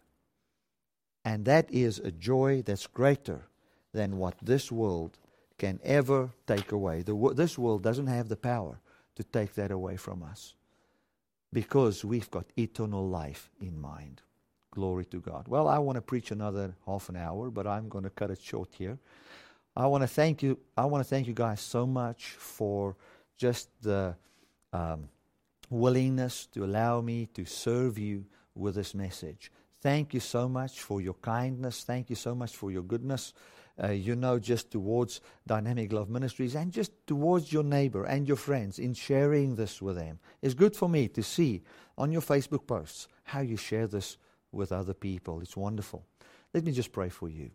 And 1.24 1.44
that 1.46 1.70
is 1.72 1.98
a 1.98 2.10
joy 2.10 2.62
that's 2.64 2.86
greater 2.86 3.49
than 3.92 4.18
what 4.18 4.34
this 4.42 4.70
world 4.70 5.18
can 5.58 5.78
ever 5.84 6.30
take 6.46 6.72
away. 6.72 7.02
The, 7.02 7.32
this 7.34 7.58
world 7.58 7.82
doesn't 7.82 8.06
have 8.06 8.28
the 8.28 8.36
power 8.36 8.80
to 9.16 9.24
take 9.24 9.54
that 9.54 9.70
away 9.70 9.96
from 9.96 10.22
us 10.22 10.54
because 11.52 12.04
we've 12.04 12.30
got 12.30 12.46
eternal 12.56 13.06
life 13.06 13.50
in 13.60 13.78
mind. 13.80 14.22
Glory 14.70 15.04
to 15.06 15.20
God. 15.20 15.48
Well, 15.48 15.68
I 15.68 15.78
want 15.78 15.96
to 15.96 16.02
preach 16.02 16.30
another 16.30 16.74
half 16.86 17.08
an 17.08 17.16
hour, 17.16 17.50
but 17.50 17.66
I'm 17.66 17.88
going 17.88 18.04
to 18.04 18.10
cut 18.10 18.30
it 18.30 18.40
short 18.40 18.70
here. 18.78 18.98
I 19.76 19.86
want 19.86 20.02
to 20.02 20.08
thank 20.08 20.42
you. 20.42 20.58
I 20.76 20.84
want 20.84 21.04
to 21.04 21.08
thank 21.08 21.26
you 21.26 21.34
guys 21.34 21.60
so 21.60 21.86
much 21.86 22.30
for 22.38 22.96
just 23.36 23.68
the 23.82 24.14
um, 24.72 25.08
willingness 25.68 26.46
to 26.52 26.64
allow 26.64 27.00
me 27.00 27.26
to 27.34 27.44
serve 27.44 27.98
you 27.98 28.24
with 28.54 28.76
this 28.76 28.94
message. 28.94 29.50
Thank 29.82 30.14
you 30.14 30.20
so 30.20 30.48
much 30.48 30.80
for 30.80 31.00
your 31.00 31.14
kindness. 31.14 31.82
Thank 31.82 32.10
you 32.10 32.16
so 32.16 32.34
much 32.34 32.56
for 32.56 32.70
your 32.70 32.82
goodness 32.82 33.32
uh, 33.82 33.88
you 33.88 34.16
know, 34.16 34.38
just 34.38 34.70
towards 34.70 35.20
Dynamic 35.46 35.92
Love 35.92 36.08
Ministries 36.08 36.54
and 36.54 36.72
just 36.72 36.92
towards 37.06 37.52
your 37.52 37.62
neighbor 37.64 38.04
and 38.04 38.26
your 38.26 38.36
friends 38.36 38.78
in 38.78 38.94
sharing 38.94 39.56
this 39.56 39.80
with 39.80 39.96
them. 39.96 40.18
It's 40.42 40.54
good 40.54 40.76
for 40.76 40.88
me 40.88 41.08
to 41.08 41.22
see 41.22 41.62
on 41.96 42.12
your 42.12 42.22
Facebook 42.22 42.66
posts 42.66 43.08
how 43.24 43.40
you 43.40 43.56
share 43.56 43.86
this 43.86 44.16
with 44.52 44.72
other 44.72 44.94
people. 44.94 45.40
It's 45.40 45.56
wonderful. 45.56 46.04
Let 46.52 46.64
me 46.64 46.72
just 46.72 46.92
pray 46.92 47.08
for 47.08 47.28
you. 47.28 47.50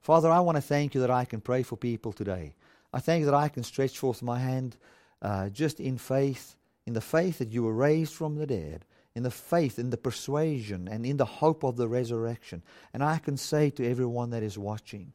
Father, 0.00 0.30
I 0.30 0.40
want 0.40 0.56
to 0.56 0.62
thank 0.62 0.94
you 0.94 1.00
that 1.02 1.10
I 1.10 1.24
can 1.24 1.40
pray 1.40 1.62
for 1.62 1.76
people 1.76 2.12
today. 2.12 2.54
I 2.92 3.00
thank 3.00 3.20
you 3.20 3.26
that 3.26 3.34
I 3.34 3.48
can 3.48 3.62
stretch 3.62 3.98
forth 3.98 4.22
my 4.22 4.38
hand 4.38 4.76
uh, 5.20 5.48
just 5.50 5.80
in 5.80 5.98
faith, 5.98 6.56
in 6.86 6.94
the 6.94 7.00
faith 7.00 7.38
that 7.38 7.52
you 7.52 7.62
were 7.62 7.74
raised 7.74 8.14
from 8.14 8.36
the 8.36 8.46
dead, 8.46 8.84
in 9.14 9.22
the 9.22 9.30
faith, 9.30 9.78
in 9.78 9.90
the 9.90 9.96
persuasion, 9.96 10.88
and 10.88 11.04
in 11.04 11.16
the 11.16 11.24
hope 11.24 11.64
of 11.64 11.76
the 11.76 11.88
resurrection. 11.88 12.62
And 12.94 13.02
I 13.02 13.18
can 13.18 13.36
say 13.36 13.68
to 13.70 13.86
everyone 13.86 14.30
that 14.30 14.42
is 14.42 14.56
watching, 14.56 15.12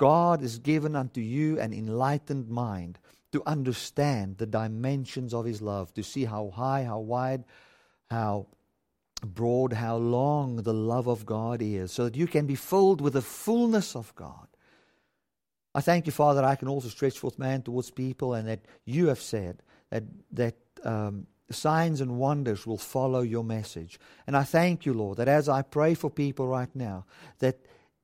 God 0.00 0.40
has 0.40 0.58
given 0.58 0.96
unto 0.96 1.20
you 1.20 1.60
an 1.60 1.74
enlightened 1.74 2.48
mind 2.48 2.98
to 3.32 3.42
understand 3.44 4.38
the 4.38 4.46
dimensions 4.46 5.34
of 5.34 5.44
His 5.44 5.60
love, 5.60 5.92
to 5.92 6.02
see 6.02 6.24
how 6.24 6.48
high, 6.48 6.84
how 6.84 7.00
wide, 7.00 7.44
how 8.10 8.46
broad, 9.22 9.74
how 9.74 9.96
long 9.98 10.56
the 10.56 10.72
love 10.72 11.06
of 11.06 11.26
God 11.26 11.60
is, 11.60 11.92
so 11.92 12.04
that 12.04 12.16
you 12.16 12.26
can 12.26 12.46
be 12.46 12.54
filled 12.54 13.02
with 13.02 13.12
the 13.12 13.20
fullness 13.20 13.94
of 13.94 14.14
God. 14.14 14.48
I 15.74 15.82
thank 15.82 16.06
you, 16.06 16.12
Father, 16.12 16.42
I 16.42 16.56
can 16.56 16.68
also 16.68 16.88
stretch 16.88 17.18
forth 17.18 17.38
man 17.38 17.60
towards 17.60 17.90
people, 17.90 18.32
and 18.32 18.48
that 18.48 18.60
you 18.86 19.08
have 19.08 19.20
said 19.20 19.62
that 19.90 20.04
that 20.32 20.56
um, 20.82 21.26
signs 21.50 22.00
and 22.00 22.16
wonders 22.16 22.66
will 22.66 22.78
follow 22.78 23.20
your 23.20 23.44
message. 23.44 24.00
And 24.26 24.34
I 24.34 24.44
thank 24.44 24.86
you, 24.86 24.94
Lord, 24.94 25.18
that 25.18 25.28
as 25.28 25.46
I 25.46 25.60
pray 25.60 25.92
for 25.92 26.08
people 26.08 26.48
right 26.48 26.74
now, 26.74 27.04
that 27.40 27.58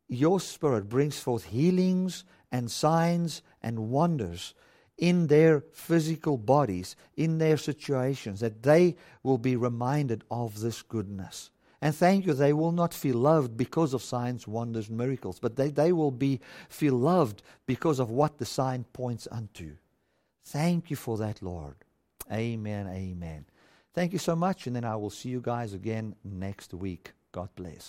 your 0.08 0.40
Spirit 0.40 0.88
brings 0.88 1.18
forth 1.18 1.44
healings 1.44 2.24
and 2.52 2.70
signs 2.70 3.42
and 3.62 3.90
wonders 3.90 4.54
in 4.98 5.26
their 5.26 5.62
physical 5.72 6.38
bodies, 6.38 6.96
in 7.16 7.38
their 7.38 7.56
situations, 7.56 8.40
that 8.40 8.62
they 8.62 8.96
will 9.22 9.38
be 9.38 9.56
reminded 9.56 10.24
of 10.30 10.60
this 10.60 10.82
goodness. 10.82 11.50
And 11.82 11.94
thank 11.94 12.26
you, 12.26 12.32
they 12.32 12.54
will 12.54 12.72
not 12.72 12.94
feel 12.94 13.16
loved 13.16 13.56
because 13.56 13.92
of 13.92 14.02
signs, 14.02 14.48
wonders, 14.48 14.88
miracles, 14.88 15.38
but 15.38 15.56
they, 15.56 15.70
they 15.70 15.92
will 15.92 16.10
be 16.10 16.40
feel 16.68 16.94
loved 16.94 17.42
because 17.66 17.98
of 17.98 18.10
what 18.10 18.38
the 18.38 18.46
sign 18.46 18.84
points 18.92 19.28
unto. 19.30 19.76
Thank 20.44 20.90
you 20.90 20.96
for 20.96 21.18
that, 21.18 21.42
Lord. 21.42 21.74
Amen. 22.32 22.88
Amen. 22.88 23.44
Thank 23.92 24.12
you 24.12 24.18
so 24.18 24.34
much, 24.34 24.66
and 24.66 24.74
then 24.74 24.84
I 24.84 24.96
will 24.96 25.10
see 25.10 25.28
you 25.28 25.40
guys 25.40 25.74
again 25.74 26.14
next 26.24 26.72
week. 26.72 27.12
God 27.32 27.50
bless. 27.54 27.84